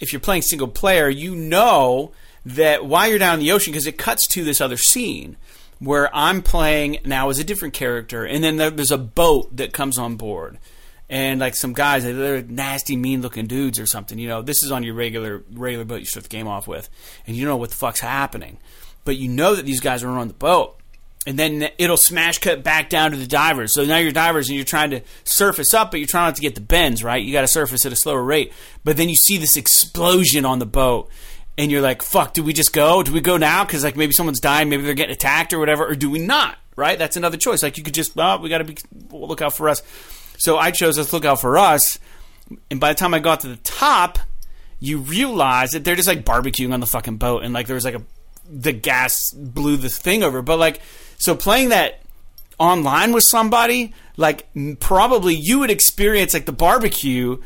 if 0.00 0.12
you're 0.12 0.20
playing 0.20 0.42
single 0.42 0.68
player, 0.68 1.08
you 1.08 1.36
know 1.36 2.12
that 2.44 2.84
while 2.86 3.08
you're 3.08 3.18
down 3.18 3.34
in 3.34 3.40
the 3.40 3.52
ocean 3.52 3.72
because 3.72 3.86
it 3.86 3.98
cuts 3.98 4.26
to 4.28 4.44
this 4.44 4.60
other 4.60 4.76
scene 4.76 5.36
where 5.78 6.14
I'm 6.14 6.42
playing 6.42 6.98
now 7.04 7.30
as 7.30 7.38
a 7.38 7.44
different 7.44 7.74
character, 7.74 8.24
and 8.24 8.42
then 8.42 8.56
there's 8.56 8.90
a 8.90 8.98
boat 8.98 9.56
that 9.56 9.72
comes 9.72 9.98
on 9.98 10.16
board, 10.16 10.58
and 11.08 11.40
like 11.40 11.54
some 11.54 11.72
guys, 11.72 12.04
they're 12.04 12.42
nasty, 12.42 12.96
mean-looking 12.96 13.46
dudes 13.46 13.78
or 13.78 13.86
something. 13.86 14.18
You 14.18 14.28
know, 14.28 14.42
this 14.42 14.62
is 14.62 14.70
on 14.70 14.82
your 14.82 14.94
regular 14.94 15.42
regular 15.52 15.84
boat 15.84 16.00
you 16.00 16.06
start 16.06 16.24
the 16.24 16.28
game 16.28 16.48
off 16.48 16.68
with, 16.68 16.88
and 17.26 17.36
you 17.36 17.46
know 17.46 17.56
what 17.56 17.70
the 17.70 17.76
fuck's 17.76 18.00
happening, 18.00 18.58
but 19.04 19.16
you 19.16 19.28
know 19.28 19.54
that 19.54 19.64
these 19.64 19.80
guys 19.80 20.02
are 20.02 20.10
on 20.10 20.28
the 20.28 20.34
boat. 20.34 20.79
And 21.26 21.38
then 21.38 21.68
it'll 21.76 21.98
smash 21.98 22.38
cut 22.38 22.62
back 22.62 22.88
down 22.88 23.10
to 23.10 23.16
the 23.16 23.26
divers. 23.26 23.74
So 23.74 23.84
now 23.84 23.98
you're 23.98 24.10
divers 24.10 24.48
and 24.48 24.56
you're 24.56 24.64
trying 24.64 24.90
to 24.90 25.02
surface 25.24 25.74
up, 25.74 25.90
but 25.90 26.00
you're 26.00 26.06
trying 26.06 26.28
not 26.28 26.36
to 26.36 26.42
get 26.42 26.54
the 26.54 26.62
bends, 26.62 27.04
right? 27.04 27.22
You 27.22 27.32
got 27.32 27.42
to 27.42 27.48
surface 27.48 27.84
at 27.84 27.92
a 27.92 27.96
slower 27.96 28.22
rate. 28.22 28.52
But 28.84 28.96
then 28.96 29.10
you 29.10 29.16
see 29.16 29.36
this 29.36 29.56
explosion 29.56 30.46
on 30.46 30.60
the 30.60 30.66
boat 30.66 31.10
and 31.58 31.70
you're 31.70 31.82
like, 31.82 32.02
fuck, 32.02 32.32
do 32.32 32.42
we 32.42 32.54
just 32.54 32.72
go? 32.72 33.02
Do 33.02 33.12
we 33.12 33.20
go 33.20 33.36
now? 33.36 33.64
Because 33.64 33.84
like 33.84 33.96
maybe 33.96 34.12
someone's 34.12 34.40
dying, 34.40 34.70
maybe 34.70 34.82
they're 34.82 34.94
getting 34.94 35.14
attacked 35.14 35.52
or 35.52 35.58
whatever, 35.58 35.86
or 35.86 35.94
do 35.94 36.08
we 36.10 36.18
not? 36.18 36.56
Right? 36.74 36.98
That's 36.98 37.18
another 37.18 37.36
choice. 37.36 37.62
Like 37.62 37.76
you 37.76 37.84
could 37.84 37.92
just, 37.94 38.16
well, 38.16 38.38
we 38.38 38.48
got 38.48 38.58
to 38.58 38.64
be 38.64 38.78
look 39.10 39.42
out 39.42 39.54
for 39.54 39.68
us. 39.68 39.82
So 40.38 40.56
I 40.56 40.70
chose 40.70 40.96
let's 40.96 41.12
look 41.12 41.26
out 41.26 41.40
for 41.40 41.58
us. 41.58 41.98
And 42.70 42.80
by 42.80 42.88
the 42.88 42.98
time 42.98 43.12
I 43.12 43.18
got 43.18 43.40
to 43.40 43.48
the 43.48 43.56
top, 43.56 44.18
you 44.80 44.98
realize 44.98 45.72
that 45.72 45.84
they're 45.84 45.96
just 45.96 46.08
like 46.08 46.24
barbecuing 46.24 46.72
on 46.72 46.80
the 46.80 46.86
fucking 46.86 47.18
boat, 47.18 47.44
and 47.44 47.52
like 47.52 47.66
there 47.66 47.74
was 47.74 47.84
like 47.84 47.94
a 47.94 48.02
the 48.50 48.72
gas 48.72 49.30
blew 49.32 49.76
the 49.76 49.88
thing 49.88 50.22
over. 50.22 50.42
But 50.42 50.58
like, 50.58 50.80
so 51.20 51.36
playing 51.36 51.68
that 51.68 52.02
online 52.58 53.12
with 53.12 53.24
somebody, 53.24 53.94
like 54.16 54.48
probably 54.80 55.34
you 55.34 55.60
would 55.60 55.70
experience 55.70 56.34
like 56.34 56.46
the 56.46 56.52
barbecue 56.52 57.38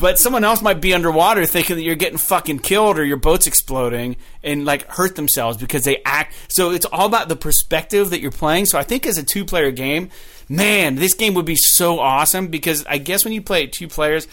but 0.00 0.20
someone 0.20 0.44
else 0.44 0.62
might 0.62 0.80
be 0.80 0.94
underwater 0.94 1.46
thinking 1.46 1.74
that 1.76 1.82
you're 1.82 1.96
getting 1.96 2.18
fucking 2.18 2.60
killed 2.60 2.96
or 2.96 3.04
your 3.04 3.16
boat's 3.16 3.48
exploding 3.48 4.16
and 4.42 4.64
like 4.64 4.86
hurt 4.88 5.16
themselves 5.16 5.56
because 5.56 5.82
they 5.82 6.00
act. 6.04 6.34
So 6.48 6.70
it's 6.70 6.86
all 6.86 7.06
about 7.06 7.28
the 7.28 7.34
perspective 7.34 8.10
that 8.10 8.20
you're 8.20 8.30
playing. 8.30 8.66
So 8.66 8.78
i 8.78 8.84
think 8.84 9.06
as 9.06 9.18
a 9.18 9.24
two 9.24 9.44
player 9.44 9.70
game 9.70 10.10
man 10.48 10.96
this 10.96 11.14
game 11.14 11.34
would 11.34 11.46
be 11.46 11.56
so 11.56 11.98
awesome 11.98 12.48
because 12.48 12.84
i 12.86 12.98
guess 12.98 13.24
when 13.24 13.32
you 13.32 13.40
play 13.40 13.64
it 13.64 13.72
two 13.72 13.88
players 13.88 14.28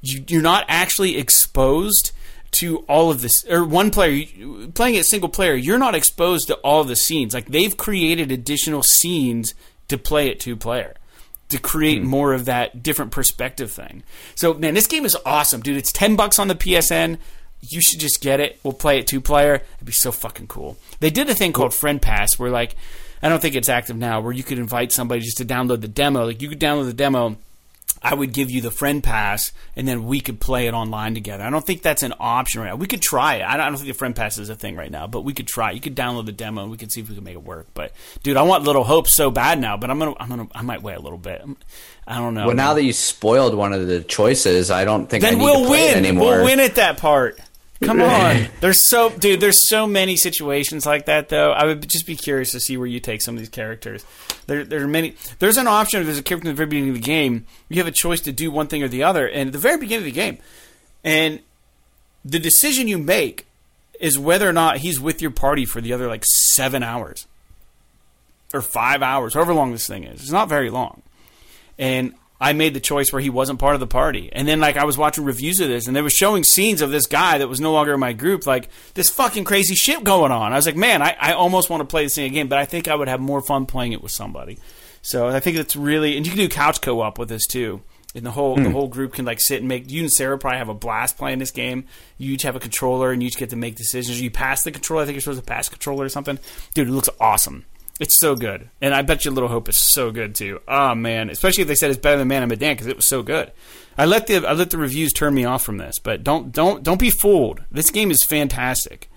you, 0.00 0.24
you're 0.28 0.42
not 0.42 0.64
actually 0.68 1.18
exposed 1.18 2.12
to 2.52 2.78
all 2.88 3.10
of 3.10 3.20
this 3.20 3.44
or 3.48 3.64
one 3.64 3.90
player 3.90 4.24
playing 4.74 4.96
it 4.96 5.04
single 5.04 5.28
player 5.28 5.54
you're 5.54 5.78
not 5.78 5.94
exposed 5.94 6.48
to 6.48 6.54
all 6.56 6.82
the 6.82 6.96
scenes 6.96 7.32
like 7.32 7.46
they've 7.46 7.76
created 7.76 8.32
additional 8.32 8.82
scenes 8.82 9.54
to 9.88 9.96
play 9.96 10.28
it 10.28 10.40
two 10.40 10.56
player 10.56 10.94
to 11.50 11.58
create 11.58 12.00
hmm. 12.00 12.08
more 12.08 12.32
of 12.32 12.46
that 12.46 12.82
different 12.82 13.12
perspective 13.12 13.70
thing. 13.70 14.02
So 14.34 14.54
man, 14.54 14.74
this 14.74 14.86
game 14.86 15.04
is 15.04 15.16
awesome, 15.26 15.60
dude. 15.60 15.76
It's 15.76 15.92
ten 15.92 16.16
bucks 16.16 16.38
on 16.38 16.48
the 16.48 16.54
PSN. 16.54 17.18
You 17.60 17.82
should 17.82 18.00
just 18.00 18.22
get 18.22 18.40
it. 18.40 18.58
We'll 18.62 18.72
play 18.72 18.98
it 18.98 19.06
two 19.06 19.20
player. 19.20 19.56
It'd 19.76 19.86
be 19.86 19.92
so 19.92 20.12
fucking 20.12 20.46
cool. 20.46 20.78
They 21.00 21.10
did 21.10 21.28
a 21.28 21.34
thing 21.34 21.52
called 21.52 21.74
Friend 21.74 22.00
Pass 22.00 22.38
where 22.38 22.50
like 22.50 22.74
I 23.22 23.28
don't 23.28 23.42
think 23.42 23.54
it's 23.54 23.68
active 23.68 23.96
now, 23.96 24.20
where 24.20 24.32
you 24.32 24.42
could 24.42 24.58
invite 24.58 24.92
somebody 24.92 25.20
just 25.20 25.36
to 25.38 25.44
download 25.44 25.82
the 25.82 25.88
demo. 25.88 26.24
Like 26.24 26.40
you 26.40 26.48
could 26.48 26.60
download 26.60 26.86
the 26.86 26.94
demo 26.94 27.36
I 28.02 28.14
would 28.14 28.32
give 28.32 28.50
you 28.50 28.62
the 28.62 28.70
friend 28.70 29.02
pass, 29.02 29.52
and 29.76 29.86
then 29.86 30.04
we 30.04 30.20
could 30.20 30.40
play 30.40 30.66
it 30.66 30.72
online 30.72 31.14
together. 31.14 31.44
I 31.44 31.50
don't 31.50 31.64
think 31.64 31.82
that's 31.82 32.02
an 32.02 32.14
option 32.18 32.62
right 32.62 32.68
now. 32.68 32.76
We 32.76 32.86
could 32.86 33.02
try 33.02 33.36
it. 33.36 33.42
I 33.42 33.56
don't, 33.56 33.76
think 33.76 33.88
the 33.88 33.94
friend 33.94 34.16
pass 34.16 34.38
is 34.38 34.48
a 34.48 34.54
thing 34.54 34.74
right 34.74 34.90
now, 34.90 35.06
but 35.06 35.20
we 35.20 35.34
could 35.34 35.46
try. 35.46 35.72
You 35.72 35.80
could 35.80 35.94
download 35.94 36.24
the 36.26 36.32
demo, 36.32 36.62
and 36.62 36.70
we 36.70 36.78
could 36.78 36.90
see 36.90 37.00
if 37.00 37.08
we 37.10 37.14
can 37.14 37.24
make 37.24 37.34
it 37.34 37.44
work. 37.44 37.66
But 37.74 37.92
dude, 38.22 38.38
I 38.38 38.42
want 38.42 38.64
Little 38.64 38.84
Hope 38.84 39.06
so 39.06 39.30
bad 39.30 39.60
now. 39.60 39.76
But 39.76 39.90
I'm 39.90 39.98
gonna, 39.98 40.14
I'm 40.18 40.28
gonna, 40.28 40.48
I 40.54 40.62
might 40.62 40.82
wait 40.82 40.94
a 40.94 41.00
little 41.00 41.18
bit. 41.18 41.42
I 42.06 42.18
don't 42.18 42.34
know. 42.34 42.46
Well, 42.46 42.56
now 42.56 42.74
that 42.74 42.82
you 42.82 42.92
spoiled 42.92 43.54
one 43.54 43.72
of 43.72 43.86
the 43.86 44.00
choices, 44.02 44.70
I 44.70 44.84
don't 44.84 45.06
think 45.08 45.22
then 45.22 45.40
I 45.40 45.44
we'll 45.44 45.70
win 45.70 45.96
anymore. 45.96 46.36
We'll 46.36 46.44
win 46.44 46.60
at 46.60 46.76
that 46.76 46.96
part 46.96 47.38
Come 47.82 48.02
on. 48.02 48.48
There's 48.60 48.88
so 48.88 49.08
dude, 49.10 49.40
there's 49.40 49.68
so 49.68 49.86
many 49.86 50.16
situations 50.16 50.84
like 50.84 51.06
that 51.06 51.30
though. 51.30 51.52
I 51.52 51.64
would 51.64 51.88
just 51.88 52.06
be 52.06 52.14
curious 52.14 52.52
to 52.52 52.60
see 52.60 52.76
where 52.76 52.86
you 52.86 53.00
take 53.00 53.22
some 53.22 53.36
of 53.36 53.38
these 53.38 53.48
characters. 53.48 54.04
There 54.46 54.64
there 54.64 54.82
are 54.82 54.88
many 54.88 55.14
there's 55.38 55.56
an 55.56 55.66
option 55.66 56.00
if 56.00 56.06
there's 56.06 56.18
a 56.18 56.22
character 56.22 56.48
in 56.48 56.54
the 56.54 56.56
very 56.56 56.68
beginning 56.68 56.90
of 56.90 56.96
the 56.96 57.00
game, 57.00 57.46
you 57.68 57.78
have 57.78 57.86
a 57.86 57.92
choice 57.92 58.20
to 58.22 58.32
do 58.32 58.50
one 58.50 58.66
thing 58.66 58.82
or 58.82 58.88
the 58.88 59.02
other. 59.02 59.26
And 59.26 59.48
at 59.48 59.52
the 59.52 59.58
very 59.58 59.78
beginning 59.78 60.06
of 60.06 60.12
the 60.14 60.20
game, 60.20 60.38
and 61.02 61.40
the 62.22 62.38
decision 62.38 62.86
you 62.86 62.98
make 62.98 63.46
is 63.98 64.18
whether 64.18 64.48
or 64.48 64.52
not 64.52 64.78
he's 64.78 65.00
with 65.00 65.22
your 65.22 65.30
party 65.30 65.64
for 65.64 65.80
the 65.80 65.92
other 65.92 66.06
like 66.06 66.24
seven 66.26 66.82
hours. 66.82 67.26
Or 68.52 68.62
five 68.62 69.00
hours, 69.00 69.34
however 69.34 69.54
long 69.54 69.72
this 69.72 69.86
thing 69.86 70.04
is. 70.04 70.20
It's 70.20 70.32
not 70.32 70.48
very 70.48 70.70
long. 70.70 71.02
And 71.78 72.14
I 72.40 72.54
made 72.54 72.72
the 72.72 72.80
choice 72.80 73.12
where 73.12 73.20
he 73.20 73.28
wasn't 73.28 73.58
part 73.58 73.74
of 73.74 73.80
the 73.80 73.86
party. 73.86 74.30
And 74.32 74.48
then 74.48 74.60
like 74.60 74.76
I 74.76 74.84
was 74.84 74.96
watching 74.96 75.24
reviews 75.24 75.60
of 75.60 75.68
this 75.68 75.86
and 75.86 75.94
they 75.94 76.00
were 76.00 76.08
showing 76.08 76.42
scenes 76.42 76.80
of 76.80 76.90
this 76.90 77.06
guy 77.06 77.36
that 77.36 77.48
was 77.48 77.60
no 77.60 77.72
longer 77.72 77.92
in 77.92 78.00
my 78.00 78.14
group, 78.14 78.46
like 78.46 78.70
this 78.94 79.10
fucking 79.10 79.44
crazy 79.44 79.74
shit 79.74 80.02
going 80.04 80.32
on. 80.32 80.52
I 80.52 80.56
was 80.56 80.64
like, 80.64 80.76
man, 80.76 81.02
I, 81.02 81.14
I 81.20 81.32
almost 81.34 81.68
want 81.68 81.82
to 81.82 81.84
play 81.84 82.04
this 82.04 82.14
thing 82.14 82.24
again, 82.24 82.48
but 82.48 82.58
I 82.58 82.64
think 82.64 82.88
I 82.88 82.94
would 82.94 83.08
have 83.08 83.20
more 83.20 83.42
fun 83.42 83.66
playing 83.66 83.92
it 83.92 84.02
with 84.02 84.12
somebody. 84.12 84.58
So 85.02 85.28
I 85.28 85.40
think 85.40 85.58
it's 85.58 85.76
really 85.76 86.16
and 86.16 86.24
you 86.24 86.32
can 86.32 86.40
do 86.40 86.48
couch 86.48 86.80
co 86.80 87.00
op 87.02 87.18
with 87.18 87.28
this 87.28 87.46
too. 87.46 87.82
And 88.14 88.24
the 88.24 88.30
whole 88.30 88.56
the 88.56 88.64
hmm. 88.64 88.72
whole 88.72 88.88
group 88.88 89.12
can 89.12 89.26
like 89.26 89.40
sit 89.40 89.58
and 89.58 89.68
make 89.68 89.90
you 89.90 90.00
and 90.00 90.10
Sarah 90.10 90.38
probably 90.38 90.58
have 90.58 90.68
a 90.70 90.74
blast 90.74 91.18
playing 91.18 91.40
this 91.40 91.50
game. 91.50 91.84
You 92.16 92.32
each 92.32 92.42
have 92.42 92.56
a 92.56 92.60
controller 92.60 93.12
and 93.12 93.22
you 93.22 93.26
each 93.26 93.36
get 93.36 93.50
to 93.50 93.56
make 93.56 93.76
decisions. 93.76 94.20
You 94.20 94.30
pass 94.30 94.62
the 94.62 94.72
controller, 94.72 95.02
I 95.02 95.04
think 95.04 95.14
you're 95.14 95.20
supposed 95.20 95.40
to 95.40 95.46
pass 95.46 95.68
controller 95.68 96.06
or 96.06 96.08
something. 96.08 96.38
Dude, 96.72 96.88
it 96.88 96.92
looks 96.92 97.10
awesome. 97.20 97.66
It's 98.00 98.18
so 98.18 98.34
good, 98.34 98.70
and 98.80 98.94
I 98.94 99.02
bet 99.02 99.26
you 99.26 99.30
Little 99.30 99.50
Hope 99.50 99.68
is 99.68 99.76
so 99.76 100.10
good 100.10 100.34
too. 100.34 100.60
Oh 100.66 100.94
man, 100.94 101.28
especially 101.28 101.62
if 101.62 101.68
they 101.68 101.74
said 101.74 101.90
it's 101.90 102.00
better 102.00 102.16
than 102.16 102.28
Man 102.28 102.42
of 102.42 102.48
Medan 102.48 102.72
because 102.72 102.86
it 102.86 102.96
was 102.96 103.06
so 103.06 103.22
good. 103.22 103.52
I 103.98 104.06
let 104.06 104.26
the 104.26 104.38
I 104.46 104.54
let 104.54 104.70
the 104.70 104.78
reviews 104.78 105.12
turn 105.12 105.34
me 105.34 105.44
off 105.44 105.62
from 105.62 105.76
this, 105.76 105.98
but 105.98 106.24
don't 106.24 106.50
don't 106.50 106.82
don't 106.82 106.98
be 106.98 107.10
fooled. 107.10 107.60
This 107.70 107.90
game 107.90 108.10
is 108.10 108.24
fantastic. 108.24 109.10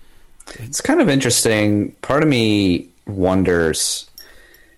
It's 0.60 0.82
kind 0.82 1.00
of 1.00 1.08
interesting. 1.08 1.92
Part 2.02 2.22
of 2.22 2.28
me 2.28 2.90
wonders. 3.06 4.08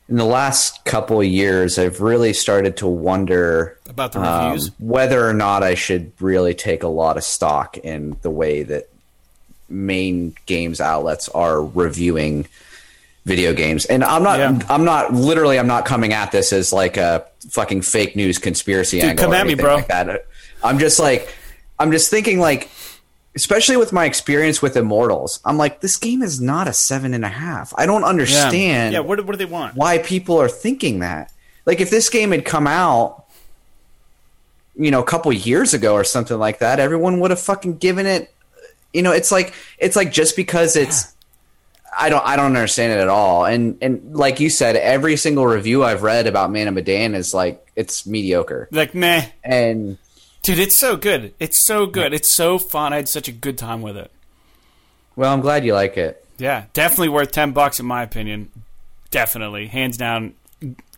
In 0.08 0.18
the 0.18 0.24
last 0.24 0.84
couple 0.84 1.20
of 1.20 1.26
years, 1.26 1.76
I've 1.76 2.00
really 2.00 2.32
started 2.32 2.76
to 2.76 2.86
wonder 2.86 3.76
About 3.88 4.12
the 4.12 4.20
um, 4.20 4.52
reviews? 4.52 4.70
whether 4.78 5.28
or 5.28 5.34
not 5.34 5.64
I 5.64 5.74
should 5.74 6.12
really 6.20 6.54
take 6.54 6.84
a 6.84 6.88
lot 6.88 7.16
of 7.16 7.24
stock 7.24 7.76
in 7.78 8.16
the 8.22 8.30
way 8.30 8.62
that 8.62 8.88
main 9.68 10.36
games 10.46 10.80
outlets 10.80 11.28
are 11.30 11.60
reviewing 11.60 12.46
video 13.26 13.52
games. 13.52 13.84
And 13.84 14.02
I'm 14.02 14.22
not 14.22 14.38
Yeah. 14.38 14.58
I'm 14.70 14.84
not 14.84 15.12
literally 15.12 15.58
I'm 15.58 15.66
not 15.66 15.84
coming 15.84 16.12
at 16.14 16.30
this 16.32 16.52
as 16.52 16.72
like 16.72 16.96
a 16.96 17.26
fucking 17.50 17.82
fake 17.82 18.16
news 18.16 18.38
conspiracy 18.38 19.00
Dude, 19.00 19.10
angle 19.10 19.24
come 19.26 19.34
at 19.34 19.46
me, 19.46 19.54
bro. 19.54 19.74
like 19.74 19.88
that. 19.88 20.24
I'm 20.64 20.78
just 20.78 20.98
like 20.98 21.28
I'm 21.78 21.90
just 21.92 22.08
thinking 22.08 22.38
like 22.38 22.70
especially 23.34 23.76
with 23.76 23.92
my 23.92 24.06
experience 24.06 24.62
with 24.62 24.78
Immortals, 24.78 25.40
I'm 25.44 25.58
like, 25.58 25.82
this 25.82 25.98
game 25.98 26.22
is 26.22 26.40
not 26.40 26.68
a 26.68 26.72
seven 26.72 27.12
and 27.12 27.22
a 27.22 27.28
half. 27.28 27.74
I 27.76 27.84
don't 27.84 28.00
Yeah. 28.00 28.06
understand 28.06 28.92
Yeah, 28.94 29.00
what, 29.00 29.22
what 29.26 29.32
do 29.32 29.36
they 29.38 29.44
want? 29.50 29.74
why 29.76 29.98
people 29.98 30.40
are 30.40 30.48
thinking 30.48 31.00
that. 31.00 31.30
Like 31.66 31.80
if 31.80 31.90
this 31.90 32.08
game 32.08 32.30
had 32.30 32.44
come 32.46 32.66
out, 32.68 33.24
you 34.76 34.90
know, 34.92 35.00
a 35.00 35.04
couple 35.04 35.32
years 35.32 35.74
ago 35.74 35.94
or 35.94 36.04
something 36.04 36.38
like 36.38 36.60
that, 36.60 36.78
everyone 36.78 37.18
would 37.20 37.30
have 37.30 37.40
fucking 37.40 37.78
given 37.78 38.06
it. 38.06 38.32
You 38.92 39.02
know, 39.02 39.10
it's 39.12 39.32
like 39.32 39.52
it's 39.78 39.96
like 39.96 40.12
just 40.12 40.36
because 40.36 40.76
it's. 40.76 41.12
I 41.98 42.08
don't. 42.10 42.24
I 42.26 42.36
don't 42.36 42.46
understand 42.46 42.92
it 42.92 42.98
at 43.00 43.08
all. 43.08 43.44
And 43.46 43.78
and 43.80 44.14
like 44.14 44.38
you 44.40 44.50
said, 44.50 44.76
every 44.76 45.16
single 45.16 45.46
review 45.46 45.82
I've 45.84 46.02
read 46.02 46.26
about 46.26 46.50
Man 46.50 46.68
of 46.68 46.74
Medan 46.74 47.14
is 47.14 47.32
like 47.32 47.70
it's 47.74 48.06
mediocre. 48.06 48.68
Like 48.70 48.94
meh, 48.94 49.26
And 49.42 49.98
dude, 50.42 50.58
it's 50.58 50.78
so 50.78 50.96
good. 50.96 51.32
It's 51.40 51.64
so 51.66 51.86
good. 51.86 52.12
It's 52.12 52.34
so 52.34 52.58
fun. 52.58 52.92
I 52.92 52.96
had 52.96 53.08
such 53.08 53.28
a 53.28 53.32
good 53.32 53.56
time 53.58 53.80
with 53.82 53.96
it. 53.96 54.10
well, 55.16 55.32
I'm 55.32 55.40
glad 55.40 55.64
you 55.64 55.72
like 55.74 55.96
it. 55.96 56.22
Yeah, 56.38 56.64
definitely 56.74 57.08
worth 57.08 57.32
ten 57.32 57.52
bucks 57.52 57.80
in 57.80 57.86
my 57.86 58.02
opinion. 58.02 58.50
Definitely, 59.10 59.68
hands 59.68 59.96
down, 59.96 60.34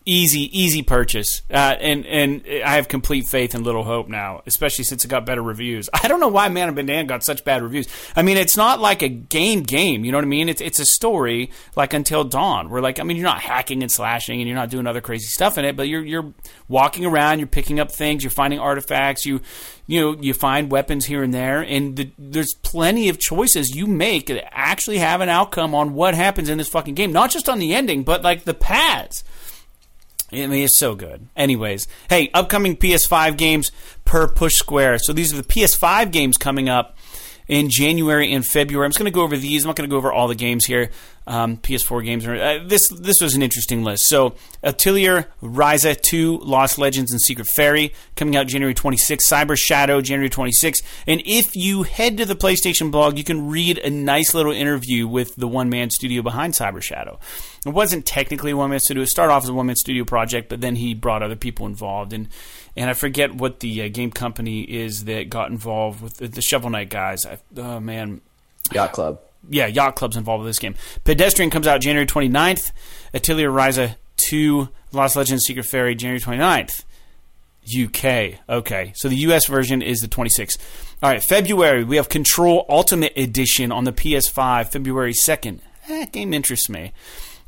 easy, 0.09 0.59
easy 0.59 0.83
purchase. 0.83 1.43
Uh, 1.51 1.77
and 1.79 2.07
and 2.07 2.43
I 2.65 2.77
have 2.77 2.89
complete 2.89 3.29
faith 3.29 3.55
in 3.55 3.63
Little 3.63 3.85
Hope 3.85 4.09
now, 4.09 4.43
especially 4.47 4.85
since 4.85 5.05
it 5.05 5.09
got 5.09 5.27
better 5.27 5.43
reviews. 5.43 5.89
I 6.03 6.09
don't 6.09 6.19
know 6.19 6.29
why 6.29 6.49
Man 6.49 6.71
of 6.71 6.75
Medan 6.75 7.07
got 7.07 7.23
such 7.23 7.45
bad 7.45 7.63
reviews. 7.63 7.87
I 8.17 8.23
mean, 8.23 8.39
it's 8.39 8.57
not 8.57 8.81
like 8.81 9.03
a 9.03 9.09
game 9.09 9.63
game. 9.63 10.05
You 10.05 10.11
know 10.11 10.19
what 10.19 10.25
I 10.25 10.29
mean? 10.29 10.49
It's 10.49 10.63
it's 10.63 10.81
a 10.81 10.87
story 10.87 11.51
like 11.77 11.93
Until 11.93 12.25
Dawn, 12.25 12.71
where 12.71 12.81
like 12.81 12.99
I 12.99 13.03
mean, 13.03 13.19
you're 13.19 13.27
not 13.27 13.41
hacking 13.41 13.83
and 13.83 13.93
slashing, 13.93 14.41
and 14.41 14.49
you're 14.49 14.57
not 14.57 14.71
doing 14.71 14.87
other 14.87 15.03
crazy 15.03 15.27
stuff 15.27 15.59
in 15.59 15.65
it, 15.67 15.77
but 15.77 15.89
you're 15.89 16.05
you're 16.05 16.33
walking 16.69 17.05
around, 17.05 17.39
you're 17.39 17.47
picking 17.47 17.79
up 17.79 17.93
things, 17.93 18.25
you're 18.25 18.31
finding 18.31 18.59
artifacts, 18.59 19.27
you 19.27 19.41
you 19.87 20.01
know 20.01 20.21
you 20.21 20.33
find 20.33 20.73
weapons 20.73 21.05
here 21.05 21.23
and 21.23 21.35
there, 21.35 21.61
and 21.61 21.97
the, 21.97 22.11
there's 22.19 22.55
plenty 22.63 23.11
of 23.11 23.19
choices 23.19 23.77
you 23.77 23.87
make 23.87 24.27
that 24.27 24.57
actually 24.57 24.99
have 24.99 25.21
an 25.21 25.29
outcome 25.29 25.75
on 25.75 25.93
what 25.93 26.15
happens 26.15 26.49
in 26.49 26.57
this 26.57 26.69
fucking 26.69 26.95
game, 26.95 27.13
not 27.13 27.31
just 27.31 27.49
on 27.49 27.59
the 27.59 27.75
ending, 27.75 28.05
but 28.05 28.23
like 28.23 28.45
the 28.45 28.55
paths. 28.55 29.23
I 30.31 30.47
mean, 30.47 30.65
it's 30.65 30.79
so 30.79 30.95
good. 30.95 31.29
Anyways, 31.37 31.89
hey, 32.11 32.31
upcoming 32.35 32.77
PS5 32.77 33.37
games 33.37 33.73
per 34.05 34.29
Push 34.29 34.55
Square. 34.57 34.99
So 35.01 35.13
these 35.13 35.33
are 35.33 35.37
the 35.37 35.43
PS5 35.43 36.11
games 36.11 36.37
coming 36.37 36.69
up 36.69 36.97
in 37.47 37.71
January 37.71 38.33
and 38.33 38.47
February. 38.47 38.85
I'm 38.85 38.91
just 38.91 38.99
going 38.99 39.11
to 39.11 39.15
go 39.15 39.23
over 39.23 39.37
these. 39.37 39.65
I'm 39.65 39.69
not 39.69 39.77
going 39.77 39.89
to 39.89 39.93
go 39.93 39.97
over 39.97 40.13
all 40.13 40.29
the 40.29 40.35
games 40.35 40.67
here. 40.67 40.91
Um, 41.31 41.59
PS4 41.59 42.07
games. 42.07 42.27
Uh, 42.27 42.65
this 42.67 42.89
this 42.89 43.21
was 43.21 43.35
an 43.35 43.43
interesting 43.43 43.85
list. 43.85 44.09
So 44.09 44.35
Atelier 44.63 45.29
Ryza 45.43 46.01
2, 46.01 46.39
Lost 46.39 46.79
Legends 46.79 47.13
and 47.13 47.21
Secret 47.21 47.47
Fairy 47.49 47.93
coming 48.17 48.35
out 48.35 48.47
January 48.47 48.73
26th. 48.73 49.29
Cyber 49.29 49.55
Shadow 49.55 50.01
January 50.01 50.31
26th. 50.31 50.83
And 51.07 51.21
if 51.27 51.55
you 51.55 51.83
head 51.83 52.17
to 52.17 52.25
the 52.25 52.35
PlayStation 52.35 52.91
blog, 52.91 53.19
you 53.19 53.25
can 53.25 53.51
read 53.51 53.77
a 53.77 53.91
nice 53.91 54.33
little 54.33 54.53
interview 54.53 55.07
with 55.07 55.37
the 55.37 55.47
one 55.47 55.69
man 55.69 55.91
studio 55.91 56.23
behind 56.23 56.55
Cyber 56.55 56.81
Shadow. 56.81 57.21
It 57.67 57.75
wasn't 57.75 58.07
technically 58.07 58.53
a 58.53 58.57
one 58.57 58.71
man 58.71 58.81
studio. 58.81 59.03
It 59.03 59.09
started 59.09 59.35
off 59.35 59.43
as 59.43 59.51
a 59.51 59.55
one 59.55 59.67
man 59.67 59.77
studio 59.77 60.05
project, 60.05 60.49
but 60.49 60.63
then 60.63 60.77
he 60.77 60.95
brought 60.95 61.23
other 61.23 61.37
people 61.37 61.67
involved. 61.67 62.15
And 62.15 62.29
and 62.75 62.89
I 62.89 62.95
forget 62.95 63.35
what 63.35 63.61
the 63.61 63.83
uh, 63.83 63.89
game 63.89 64.13
company 64.13 64.63
is 64.63 65.05
that 65.05 65.29
got 65.29 65.51
involved 65.51 66.01
with 66.01 66.17
the, 66.17 66.29
the 66.29 66.41
Shovel 66.41 66.71
Knight 66.71 66.89
guys. 66.89 67.27
I, 67.27 67.39
oh 67.59 67.81
man, 67.81 68.23
Yacht 68.73 68.93
Club. 68.93 69.21
Yeah, 69.49 69.67
Yacht 69.67 69.97
Club's 69.97 70.17
involved 70.17 70.45
with 70.45 70.51
this 70.51 70.59
game. 70.59 70.75
Pedestrian 71.05 71.51
comes 71.51 71.67
out 71.67 71.81
January 71.81 72.07
29th. 72.07 72.73
Atelier 73.15 73.51
Ryza 73.51 73.97
2, 74.17 74.69
Lost 74.93 75.17
Legends 75.17 75.45
Secret 75.45 75.67
Fairy, 75.67 75.95
January 75.95 76.21
29th. 76.21 76.85
UK. 77.69 78.41
Okay. 78.49 78.93
So 78.95 79.09
the 79.09 79.17
US 79.17 79.47
version 79.47 79.83
is 79.83 80.01
the 80.01 80.09
26th. 80.09 80.59
All 81.03 81.11
right. 81.11 81.23
February, 81.23 81.85
we 81.85 81.97
have 81.97 82.09
Control 82.09 82.65
Ultimate 82.69 83.13
Edition 83.17 83.71
on 83.73 83.85
the 83.85 83.93
PS5, 83.93 84.73
February 84.73 85.13
2nd. 85.13 85.61
That 85.89 86.03
eh, 86.03 86.05
game 86.07 86.35
interests 86.35 86.69
me. 86.69 86.93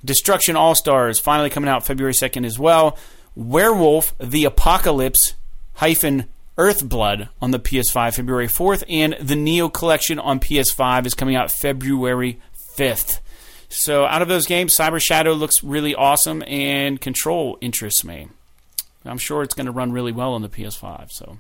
Destruction 0.05 0.57
All 0.57 0.74
Stars, 0.74 1.18
finally 1.18 1.51
coming 1.51 1.68
out 1.68 1.86
February 1.86 2.14
2nd 2.14 2.47
as 2.47 2.59
well. 2.59 2.97
Werewolf, 3.34 4.16
The 4.18 4.45
Apocalypse, 4.45 5.34
hyphen 5.74 6.26
Earthblood 6.59 7.29
on 7.41 7.51
the 7.53 7.59
PS5 7.59 8.15
February 8.15 8.49
4th, 8.49 8.85
and 8.89 9.17
the 9.21 9.35
Nioh 9.35 9.73
Collection 9.73 10.19
on 10.19 10.41
PS5 10.41 11.07
is 11.07 11.15
coming 11.15 11.37
out 11.37 11.51
February 11.51 12.41
5th. 12.77 13.21
So, 13.69 14.05
out 14.05 14.21
of 14.21 14.29
those 14.29 14.47
games, 14.47 14.77
Cyber 14.77 15.01
Shadow 15.01 15.33
looks 15.33 15.63
really 15.63 15.95
awesome, 15.95 16.43
and 16.47 17.01
Control 17.01 17.57
interests 17.61 18.05
me. 18.05 18.29
I'm 19.05 19.19
sure 19.19 19.43
it's 19.43 19.55
going 19.55 19.67
to 19.67 19.73
run 19.73 19.93
really 19.93 20.13
well 20.13 20.35
on 20.35 20.43
the 20.43 20.49
PS5. 20.49 21.11
So, 21.11 21.39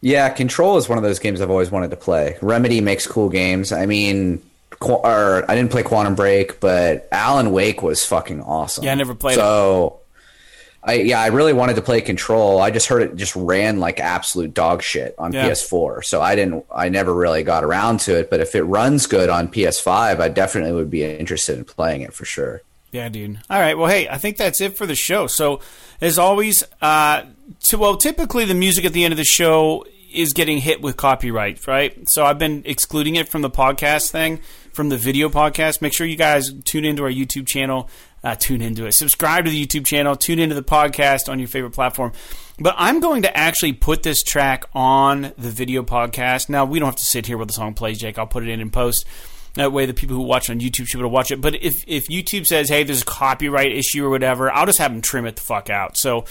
Yeah, 0.00 0.28
Control 0.30 0.76
is 0.76 0.88
one 0.88 0.98
of 0.98 1.04
those 1.04 1.18
games 1.18 1.40
I've 1.40 1.50
always 1.50 1.70
wanted 1.70 1.90
to 1.90 1.96
play. 1.96 2.36
Remedy 2.42 2.80
makes 2.80 3.06
cool 3.06 3.28
games. 3.28 3.72
I 3.72 3.86
mean, 3.86 4.42
or 4.80 5.50
I 5.50 5.54
didn't 5.54 5.70
play 5.70 5.82
Quantum 5.82 6.14
Break, 6.14 6.60
but 6.60 7.08
Alan 7.12 7.52
Wake 7.52 7.82
was 7.82 8.04
fucking 8.04 8.42
awesome. 8.42 8.84
Yeah, 8.84 8.92
I 8.92 8.96
never 8.96 9.14
played 9.14 9.38
it. 9.38 9.40
I 10.82 10.94
yeah, 10.94 11.20
I 11.20 11.26
really 11.28 11.52
wanted 11.52 11.76
to 11.76 11.82
play 11.82 12.00
Control. 12.00 12.60
I 12.60 12.70
just 12.70 12.86
heard 12.86 13.02
it 13.02 13.16
just 13.16 13.34
ran 13.36 13.80
like 13.80 13.98
absolute 14.00 14.54
dog 14.54 14.82
shit 14.82 15.14
on 15.18 15.32
Yeah. 15.32 15.48
PS4. 15.48 16.04
So 16.04 16.22
I 16.22 16.34
didn't. 16.36 16.64
I 16.74 16.88
never 16.88 17.12
really 17.12 17.42
got 17.42 17.64
around 17.64 18.00
to 18.00 18.16
it. 18.18 18.30
But 18.30 18.40
if 18.40 18.54
it 18.54 18.62
runs 18.62 19.06
good 19.06 19.28
on 19.28 19.48
PS5, 19.48 20.20
I 20.20 20.28
definitely 20.28 20.72
would 20.72 20.90
be 20.90 21.04
interested 21.04 21.58
in 21.58 21.64
playing 21.64 22.02
it 22.02 22.14
for 22.14 22.24
sure. 22.24 22.62
Yeah, 22.92 23.08
dude. 23.10 23.38
All 23.50 23.60
right. 23.60 23.76
Well, 23.76 23.90
hey, 23.90 24.08
I 24.08 24.16
think 24.16 24.36
that's 24.38 24.60
it 24.62 24.76
for 24.78 24.86
the 24.86 24.94
show. 24.94 25.26
So, 25.26 25.60
as 26.00 26.18
always, 26.18 26.64
uh, 26.80 27.24
to, 27.68 27.76
well, 27.76 27.96
typically 27.98 28.46
the 28.46 28.54
music 28.54 28.84
at 28.86 28.94
the 28.94 29.04
end 29.04 29.12
of 29.12 29.18
the 29.18 29.24
show 29.24 29.84
is 30.10 30.32
getting 30.32 30.56
hit 30.58 30.80
with 30.80 30.96
copyright, 30.96 31.66
right? 31.66 31.94
So 32.08 32.24
I've 32.24 32.38
been 32.38 32.62
excluding 32.64 33.16
it 33.16 33.28
from 33.28 33.42
the 33.42 33.50
podcast 33.50 34.10
thing, 34.10 34.40
from 34.72 34.88
the 34.88 34.96
video 34.96 35.28
podcast. 35.28 35.82
Make 35.82 35.92
sure 35.92 36.06
you 36.06 36.16
guys 36.16 36.50
tune 36.64 36.86
into 36.86 37.02
our 37.02 37.10
YouTube 37.10 37.46
channel. 37.46 37.90
Uh, 38.22 38.34
tune 38.34 38.62
into 38.62 38.86
it. 38.86 38.92
Subscribe 38.94 39.44
to 39.44 39.50
the 39.50 39.66
YouTube 39.66 39.86
channel. 39.86 40.16
Tune 40.16 40.38
into 40.38 40.54
the 40.54 40.62
podcast 40.62 41.28
on 41.30 41.38
your 41.38 41.48
favorite 41.48 41.72
platform. 41.72 42.12
But 42.58 42.74
I'm 42.76 43.00
going 43.00 43.22
to 43.22 43.36
actually 43.36 43.72
put 43.72 44.02
this 44.02 44.22
track 44.22 44.64
on 44.74 45.32
the 45.38 45.50
video 45.50 45.82
podcast. 45.82 46.48
Now, 46.48 46.64
we 46.64 46.78
don't 46.78 46.86
have 46.86 46.96
to 46.96 47.04
sit 47.04 47.26
here 47.26 47.36
while 47.36 47.46
the 47.46 47.52
song 47.52 47.74
plays, 47.74 47.98
Jake. 47.98 48.18
I'll 48.18 48.26
put 48.26 48.42
it 48.42 48.48
in 48.48 48.60
and 48.60 48.72
post. 48.72 49.06
That 49.54 49.72
way, 49.72 49.86
the 49.86 49.94
people 49.94 50.16
who 50.16 50.22
watch 50.22 50.50
on 50.50 50.60
YouTube 50.60 50.86
should 50.86 50.98
be 50.98 51.00
able 51.00 51.10
to 51.10 51.14
watch 51.14 51.30
it. 51.30 51.40
But 51.40 51.54
if, 51.62 51.74
if 51.86 52.08
YouTube 52.08 52.46
says, 52.46 52.68
hey, 52.68 52.82
there's 52.82 53.02
a 53.02 53.06
copyright 53.06 53.72
issue 53.72 54.04
or 54.04 54.10
whatever, 54.10 54.52
I'll 54.52 54.66
just 54.66 54.78
have 54.78 54.92
them 54.92 55.00
trim 55.00 55.26
it 55.26 55.36
the 55.36 55.42
fuck 55.42 55.70
out. 55.70 55.96
So 55.96 56.24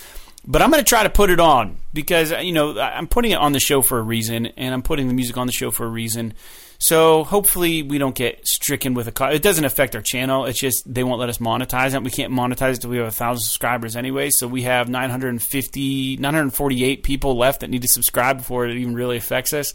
but 0.47 0.61
I'm 0.61 0.71
going 0.71 0.83
to 0.83 0.87
try 0.87 1.03
to 1.03 1.09
put 1.09 1.29
it 1.29 1.41
on 1.41 1.77
because 1.93 2.31
you 2.31 2.53
know 2.53 2.79
I'm 2.79 3.07
putting 3.07 3.31
it 3.31 3.37
on 3.37 3.51
the 3.51 3.59
show 3.59 3.81
for 3.81 3.99
a 3.99 4.01
reason, 4.01 4.45
and 4.45 4.73
I'm 4.73 4.81
putting 4.81 5.09
the 5.09 5.13
music 5.13 5.37
on 5.37 5.45
the 5.45 5.53
show 5.53 5.71
for 5.71 5.85
a 5.85 5.89
reason. 5.89 6.33
So 6.79 7.23
hopefully 7.23 7.81
we 7.81 7.97
don't 7.97 8.15
get 8.15 8.47
stricken 8.47 8.93
with 8.93 9.07
a 9.07 9.33
it 9.33 9.41
doesn't 9.41 9.65
affect 9.65 9.95
our 9.95 10.01
channel. 10.01 10.45
It's 10.45 10.59
just 10.59 10.83
they 10.91 11.03
won't 11.03 11.19
let 11.19 11.29
us 11.29 11.39
monetize 11.39 11.95
it. 11.95 12.03
We 12.03 12.11
can't 12.11 12.31
monetize 12.31 12.71
it 12.71 12.75
until 12.75 12.91
we 12.91 12.97
have 12.97 13.07
a 13.07 13.11
thousand 13.11 13.43
subscribers 13.43 13.95
anyway. 13.95 14.29
So 14.31 14.47
we 14.47 14.63
have 14.63 14.87
950, 14.87 16.17
948 16.17 17.03
people 17.03 17.35
left 17.35 17.61
that 17.61 17.69
need 17.69 17.81
to 17.81 17.87
subscribe 17.87 18.37
before 18.37 18.67
it 18.67 18.77
even 18.77 18.93
really 18.93 19.17
affects 19.17 19.53
us. 19.53 19.73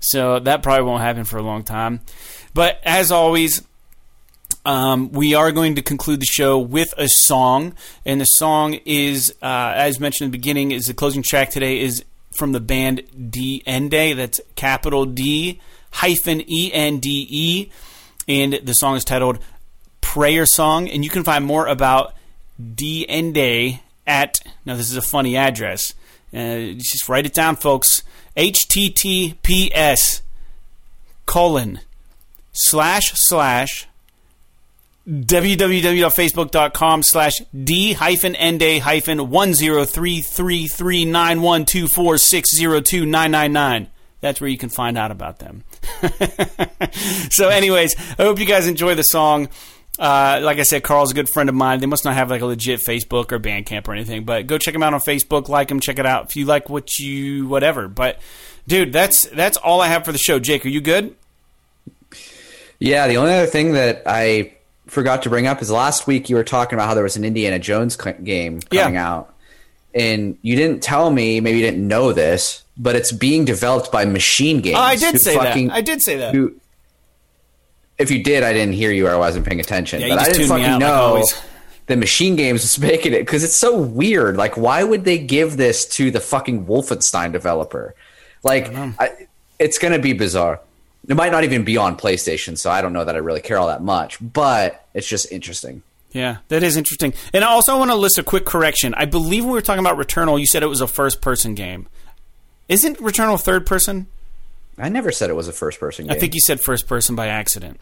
So 0.00 0.38
that 0.40 0.62
probably 0.62 0.84
won't 0.84 1.02
happen 1.02 1.24
for 1.24 1.36
a 1.36 1.42
long 1.42 1.64
time. 1.64 2.00
But 2.54 2.80
as 2.82 3.12
always, 3.12 3.62
um, 4.64 5.12
we 5.12 5.34
are 5.34 5.52
going 5.52 5.76
to 5.76 5.82
conclude 5.82 6.20
the 6.20 6.26
show 6.26 6.58
with 6.58 6.92
a 6.96 7.08
song, 7.08 7.74
and 8.04 8.20
the 8.20 8.26
song 8.26 8.74
is, 8.84 9.34
uh, 9.42 9.72
as 9.76 10.00
mentioned 10.00 10.26
in 10.26 10.30
the 10.32 10.38
beginning, 10.38 10.70
is 10.70 10.86
the 10.86 10.94
closing 10.94 11.22
track 11.22 11.50
today 11.50 11.80
is 11.80 12.04
from 12.32 12.52
the 12.52 12.60
band 12.60 13.30
D 13.30 13.62
Ende. 13.66 14.16
That's 14.16 14.40
capital 14.54 15.04
D 15.04 15.60
hyphen 15.92 16.42
E 16.48 16.72
N 16.72 16.98
D 16.98 17.26
E, 17.30 17.70
and 18.28 18.60
the 18.62 18.72
song 18.74 18.96
is 18.96 19.04
titled 19.04 19.38
"Prayer 20.00 20.46
Song." 20.46 20.88
And 20.88 21.04
you 21.04 21.10
can 21.10 21.24
find 21.24 21.44
more 21.44 21.66
about 21.66 22.14
D 22.74 23.06
Ende 23.08 23.80
at 24.06 24.40
now. 24.64 24.76
This 24.76 24.90
is 24.90 24.96
a 24.96 25.02
funny 25.02 25.36
address. 25.36 25.94
Uh, 26.34 26.74
just 26.76 27.08
write 27.08 27.26
it 27.26 27.34
down, 27.34 27.56
folks. 27.56 28.02
HTTPS 28.36 30.22
colon 31.26 31.80
slash 32.52 33.12
slash 33.14 33.86
www.facebook.com 35.08 37.02
slash 37.02 37.38
d 37.52 37.94
hyphen 37.94 38.36
ende 38.36 38.80
hyphen 38.80 39.30
one 39.30 39.52
zero 39.52 39.84
three 39.84 40.20
three 40.20 40.68
three 40.68 41.04
nine 41.04 41.42
one 41.42 41.64
two 41.64 41.88
four 41.88 42.16
six 42.16 42.54
zero 42.56 42.80
two 42.80 43.04
nine 43.04 43.32
nine 43.32 43.52
nine. 43.52 43.88
That's 44.22 44.40
where 44.40 44.48
you 44.48 44.56
can 44.56 44.70
find 44.70 44.96
out 44.96 45.10
about 45.10 45.38
them. 45.40 45.64
so, 47.30 47.48
anyways, 47.50 47.94
I 48.18 48.22
hope 48.22 48.38
you 48.38 48.46
guys 48.46 48.66
enjoy 48.66 48.94
the 48.94 49.02
song. 49.02 49.48
Uh, 49.98 50.40
like 50.42 50.58
I 50.58 50.62
said, 50.62 50.82
Carl's 50.82 51.10
a 51.10 51.14
good 51.14 51.28
friend 51.28 51.48
of 51.50 51.54
mine. 51.54 51.80
They 51.80 51.86
must 51.86 52.04
not 52.06 52.14
have 52.14 52.30
like 52.30 52.40
a 52.40 52.46
legit 52.46 52.80
Facebook 52.80 53.30
or 53.30 53.38
Bandcamp 53.38 53.86
or 53.86 53.92
anything, 53.92 54.24
but 54.24 54.46
go 54.46 54.56
check 54.56 54.72
them 54.72 54.82
out 54.82 54.94
on 54.94 55.00
Facebook. 55.00 55.48
Like 55.48 55.68
them, 55.68 55.80
check 55.80 55.98
it 55.98 56.06
out 56.06 56.26
if 56.30 56.36
you 56.36 56.46
like 56.46 56.70
what 56.70 56.98
you 56.98 57.46
whatever. 57.46 57.88
But 57.88 58.18
dude, 58.66 58.92
that's 58.92 59.26
that's 59.28 59.58
all 59.58 59.80
I 59.82 59.88
have 59.88 60.04
for 60.06 60.12
the 60.12 60.18
show. 60.18 60.38
Jake, 60.38 60.64
are 60.64 60.70
you 60.70 60.80
good? 60.80 61.14
Yeah, 62.78 63.06
the 63.06 63.16
only 63.18 63.32
other 63.34 63.46
thing 63.46 63.72
that 63.72 64.02
I 64.06 64.54
forgot 64.86 65.22
to 65.22 65.28
bring 65.30 65.46
up 65.46 65.62
is 65.62 65.70
last 65.70 66.06
week 66.06 66.28
you 66.28 66.36
were 66.36 66.44
talking 66.44 66.76
about 66.76 66.88
how 66.88 66.94
there 66.94 67.04
was 67.04 67.16
an 67.16 67.24
Indiana 67.24 67.58
Jones 67.58 67.96
game 67.96 68.60
coming 68.60 68.94
Yeah. 68.94 69.08
out, 69.12 69.31
and 69.94 70.36
you 70.42 70.56
didn't 70.56 70.82
tell 70.82 71.10
me. 71.10 71.40
Maybe 71.40 71.58
you 71.58 71.64
didn't 71.64 71.86
know 71.86 72.12
this, 72.12 72.64
but 72.76 72.96
it's 72.96 73.12
being 73.12 73.44
developed 73.44 73.90
by 73.92 74.04
Machine 74.04 74.60
Games. 74.60 74.76
Oh, 74.78 74.82
I 74.82 74.96
did 74.96 75.20
say 75.20 75.34
fucking- 75.34 75.68
that. 75.68 75.74
I 75.74 75.80
did 75.80 76.02
say 76.02 76.16
that. 76.16 76.34
who- 76.34 76.54
if 77.98 78.10
you 78.10 78.22
did, 78.22 78.42
I 78.42 78.52
didn't 78.52 78.74
hear 78.74 78.90
you 78.90 79.06
or 79.06 79.10
I 79.10 79.16
wasn't 79.16 79.46
paying 79.46 79.60
attention. 79.60 80.00
Yeah, 80.00 80.08
but 80.08 80.18
I 80.20 80.24
didn't 80.32 80.48
fucking 80.48 80.64
out, 80.64 80.80
know 80.80 80.92
always. 80.94 81.34
the 81.86 81.96
Machine 81.96 82.36
Games 82.36 82.62
was 82.62 82.78
making 82.90 83.12
it 83.12 83.20
because 83.20 83.44
it's 83.44 83.54
so 83.54 83.76
weird. 83.80 84.36
Like, 84.36 84.56
why 84.56 84.82
would 84.82 85.04
they 85.04 85.18
give 85.18 85.56
this 85.56 85.86
to 85.96 86.10
the 86.10 86.20
fucking 86.20 86.66
Wolfenstein 86.66 87.32
developer? 87.32 87.94
Like, 88.42 88.74
I 88.74 89.28
it's 89.58 89.78
going 89.78 89.92
to 89.92 90.00
be 90.00 90.12
bizarre. 90.14 90.60
It 91.08 91.14
might 91.16 91.30
not 91.32 91.44
even 91.44 91.64
be 91.64 91.76
on 91.76 91.96
PlayStation, 91.96 92.58
so 92.58 92.70
I 92.70 92.80
don't 92.80 92.92
know 92.92 93.04
that 93.04 93.14
I 93.14 93.18
really 93.18 93.40
care 93.40 93.58
all 93.58 93.66
that 93.68 93.82
much. 93.82 94.18
But 94.20 94.84
it's 94.94 95.06
just 95.06 95.30
interesting. 95.30 95.82
Yeah, 96.12 96.38
that 96.48 96.62
is 96.62 96.76
interesting. 96.76 97.14
And 97.32 97.42
I 97.44 97.48
also 97.48 97.78
want 97.78 97.90
to 97.90 97.94
list 97.96 98.18
a 98.18 98.22
quick 98.22 98.44
correction. 98.44 98.94
I 98.94 99.06
believe 99.06 99.44
when 99.44 99.52
we 99.52 99.58
were 99.58 99.62
talking 99.62 99.84
about 99.84 99.96
Returnal, 99.98 100.38
you 100.38 100.46
said 100.46 100.62
it 100.62 100.66
was 100.66 100.80
a 100.80 100.86
first 100.86 101.20
person 101.22 101.54
game. 101.54 101.88
Isn't 102.68 102.98
Returnal 102.98 103.40
third 103.40 103.66
person? 103.66 104.06
I 104.78 104.88
never 104.88 105.12
said 105.12 105.28
it 105.30 105.36
was 105.36 105.48
a 105.48 105.52
first-person 105.52 106.06
game. 106.06 106.16
I 106.16 106.18
think 106.18 106.34
you 106.34 106.40
said 106.40 106.60
first 106.60 106.86
person 106.88 107.14
by 107.14 107.26
accident. 107.28 107.78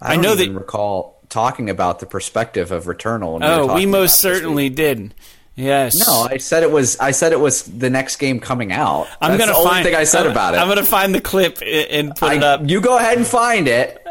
I, 0.00 0.14
I 0.14 0.16
know 0.16 0.34
that- 0.34 0.50
recall 0.50 1.20
talking 1.28 1.68
about 1.68 1.98
the 2.00 2.06
perspective 2.06 2.70
of 2.72 2.84
Returnal. 2.84 3.34
when 3.34 3.42
Oh, 3.44 3.62
we 3.62 3.66
talking 3.68 3.90
most 3.90 4.20
about 4.24 4.28
it 4.30 4.32
this 4.32 4.38
certainly 4.40 4.68
did. 4.70 5.14
Yes. 5.56 5.94
No, 6.06 6.26
I 6.30 6.36
said 6.38 6.62
it 6.62 6.70
was. 6.70 6.98
I 7.00 7.10
said 7.12 7.32
it 7.32 7.40
was 7.40 7.62
the 7.62 7.88
next 7.90 8.16
game 8.16 8.40
coming 8.40 8.72
out. 8.72 9.08
I'm 9.20 9.32
That's 9.32 9.40
gonna 9.40 9.52
the 9.52 9.58
only 9.58 9.70
find. 9.70 9.84
thing 9.86 9.94
I 9.94 10.04
said 10.04 10.26
I'm, 10.26 10.32
about 10.32 10.54
it. 10.54 10.58
I'm 10.58 10.68
gonna 10.68 10.84
find 10.84 11.14
the 11.14 11.20
clip 11.20 11.58
and 11.62 12.14
put 12.14 12.32
it 12.34 12.42
up. 12.42 12.60
You 12.68 12.80
go 12.82 12.98
ahead 12.98 13.16
and 13.16 13.26
find 13.26 13.66
it, 13.66 14.05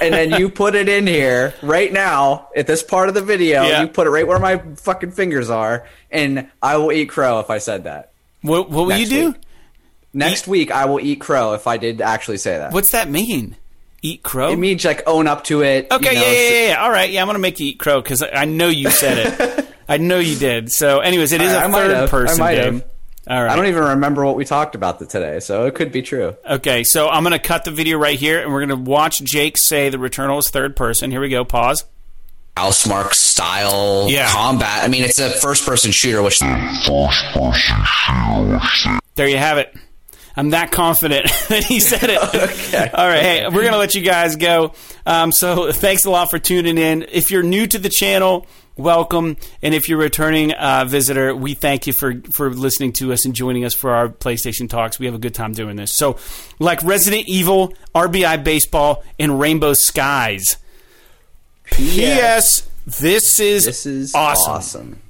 and 0.00 0.14
then 0.14 0.30
you 0.32 0.48
put 0.48 0.74
it 0.74 0.88
in 0.88 1.06
here 1.06 1.54
right 1.62 1.92
now 1.92 2.48
at 2.56 2.66
this 2.66 2.82
part 2.82 3.08
of 3.08 3.14
the 3.14 3.22
video. 3.22 3.62
Yeah. 3.64 3.82
You 3.82 3.88
put 3.88 4.06
it 4.06 4.10
right 4.10 4.26
where 4.26 4.38
my 4.38 4.58
fucking 4.76 5.12
fingers 5.12 5.50
are, 5.50 5.86
and 6.10 6.48
I 6.62 6.76
will 6.78 6.92
eat 6.92 7.06
crow 7.08 7.40
if 7.40 7.50
I 7.50 7.58
said 7.58 7.84
that. 7.84 8.12
What, 8.42 8.70
what 8.70 8.86
will 8.86 8.96
you 8.96 9.06
do? 9.06 9.26
week. 9.32 9.36
Next 10.14 10.46
week, 10.48 10.70
I 10.70 10.86
will 10.86 11.00
eat 11.00 11.20
crow 11.20 11.52
if 11.54 11.66
I 11.66 11.76
did 11.76 12.00
actually 12.00 12.38
say 12.38 12.56
that. 12.56 12.72
What's 12.72 12.92
that 12.92 13.10
mean? 13.10 13.56
Eat 14.02 14.22
crow? 14.22 14.50
It 14.52 14.56
means 14.58 14.84
like 14.84 15.02
own 15.06 15.26
up 15.26 15.44
to 15.44 15.62
it. 15.62 15.88
okay, 15.90 16.10
you 16.10 16.14
know, 16.14 16.20
yeah, 16.26 16.32
yeah, 16.32 16.50
yeah, 16.62 16.68
yeah. 16.68 16.82
All 16.82 16.90
right, 16.90 17.10
yeah. 17.10 17.20
I'm 17.20 17.26
gonna 17.26 17.38
make 17.38 17.58
you 17.60 17.66
eat 17.68 17.78
crow 17.78 18.00
because 18.00 18.22
I 18.22 18.44
know 18.44 18.68
you 18.68 18.90
said 18.90 19.18
it. 19.40 19.68
I 19.88 19.98
know 19.98 20.18
you 20.18 20.36
did. 20.36 20.70
So, 20.72 21.00
anyways, 21.00 21.32
it 21.32 21.40
is 21.40 21.52
I- 21.52 21.64
a 21.64 21.68
I 21.68 21.72
third 21.72 22.10
person 22.10 22.44
have. 22.44 22.84
All 23.28 23.42
right. 23.42 23.50
I 23.50 23.56
don't 23.56 23.66
even 23.66 23.82
remember 23.82 24.24
what 24.24 24.36
we 24.36 24.44
talked 24.44 24.74
about 24.76 25.00
today, 25.08 25.40
so 25.40 25.66
it 25.66 25.74
could 25.74 25.90
be 25.90 26.00
true. 26.00 26.36
Okay, 26.48 26.84
so 26.84 27.08
I'm 27.08 27.24
going 27.24 27.32
to 27.32 27.40
cut 27.40 27.64
the 27.64 27.72
video 27.72 27.98
right 27.98 28.16
here, 28.18 28.40
and 28.40 28.52
we're 28.52 28.64
going 28.64 28.84
to 28.84 28.90
watch 28.90 29.20
Jake 29.22 29.58
say 29.58 29.88
the 29.88 29.96
Returnal 29.96 30.38
is 30.38 30.48
third 30.50 30.76
person. 30.76 31.10
Here 31.10 31.20
we 31.20 31.28
go. 31.28 31.44
Pause. 31.44 31.84
Housemarque 32.56 33.14
style 33.14 34.06
Yeah. 34.08 34.30
combat. 34.30 34.84
I 34.84 34.88
mean, 34.88 35.02
it's 35.02 35.18
a 35.18 35.28
first 35.30 35.66
person 35.66 35.90
shooter, 35.90 36.22
which 36.22 36.38
There 39.16 39.28
you 39.28 39.36
have 39.38 39.58
it. 39.58 39.74
I'm 40.38 40.50
that 40.50 40.70
confident 40.70 41.26
that 41.48 41.64
he 41.64 41.80
said 41.80 42.04
it. 42.10 42.20
Okay. 42.66 42.90
All 42.92 43.06
right, 43.08 43.22
hey, 43.22 43.44
we're 43.48 43.62
going 43.62 43.72
to 43.72 43.78
let 43.78 43.94
you 43.94 44.02
guys 44.02 44.36
go. 44.36 44.72
Um, 45.06 45.32
so 45.32 45.72
thanks 45.72 46.04
a 46.04 46.10
lot 46.10 46.30
for 46.30 46.38
tuning 46.38 46.78
in. 46.78 47.06
If 47.10 47.30
you're 47.30 47.42
new 47.42 47.66
to 47.66 47.78
the 47.78 47.88
channel, 47.88 48.46
welcome. 48.76 49.36
And 49.62 49.74
if 49.74 49.88
you're 49.88 49.98
a 50.00 50.04
returning 50.04 50.52
uh, 50.52 50.84
visitor, 50.86 51.34
we 51.34 51.54
thank 51.54 51.86
you 51.86 51.92
for, 51.92 52.14
for 52.32 52.50
listening 52.50 52.92
to 52.94 53.12
us 53.12 53.24
and 53.24 53.34
joining 53.34 53.64
us 53.64 53.74
for 53.74 53.90
our 53.90 54.08
PlayStation 54.08 54.68
Talks. 54.68 54.98
We 54.98 55.06
have 55.06 55.14
a 55.14 55.18
good 55.18 55.34
time 55.34 55.52
doing 55.52 55.76
this. 55.76 55.96
So, 55.96 56.16
like 56.58 56.82
Resident 56.82 57.26
Evil, 57.28 57.74
RBI 57.94 58.44
Baseball, 58.44 59.02
and 59.18 59.40
Rainbow 59.40 59.74
Skies. 59.74 60.56
P.S. 61.72 62.68
This 62.86 63.40
is, 63.40 63.64
This 63.64 63.86
is 63.86 64.14
awesome. 64.14 64.52
awesome. 64.52 65.02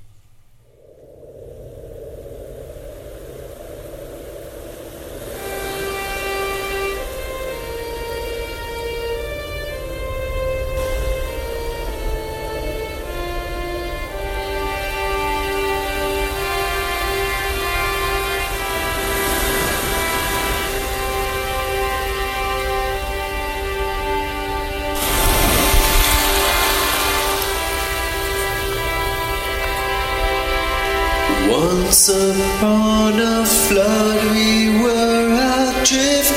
Once 31.87 32.09
upon 32.09 33.21
a 33.21 33.47
flood, 33.47 34.33
we 34.33 34.71
were 34.83 35.29
adrift, 35.31 36.36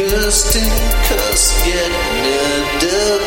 And 0.00 0.12
cussed, 1.08 1.66
yet 1.66 1.90
never. 2.22 3.18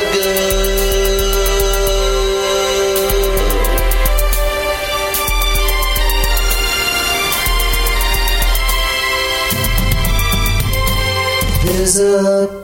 There's 11.66 12.00
a 12.00 12.61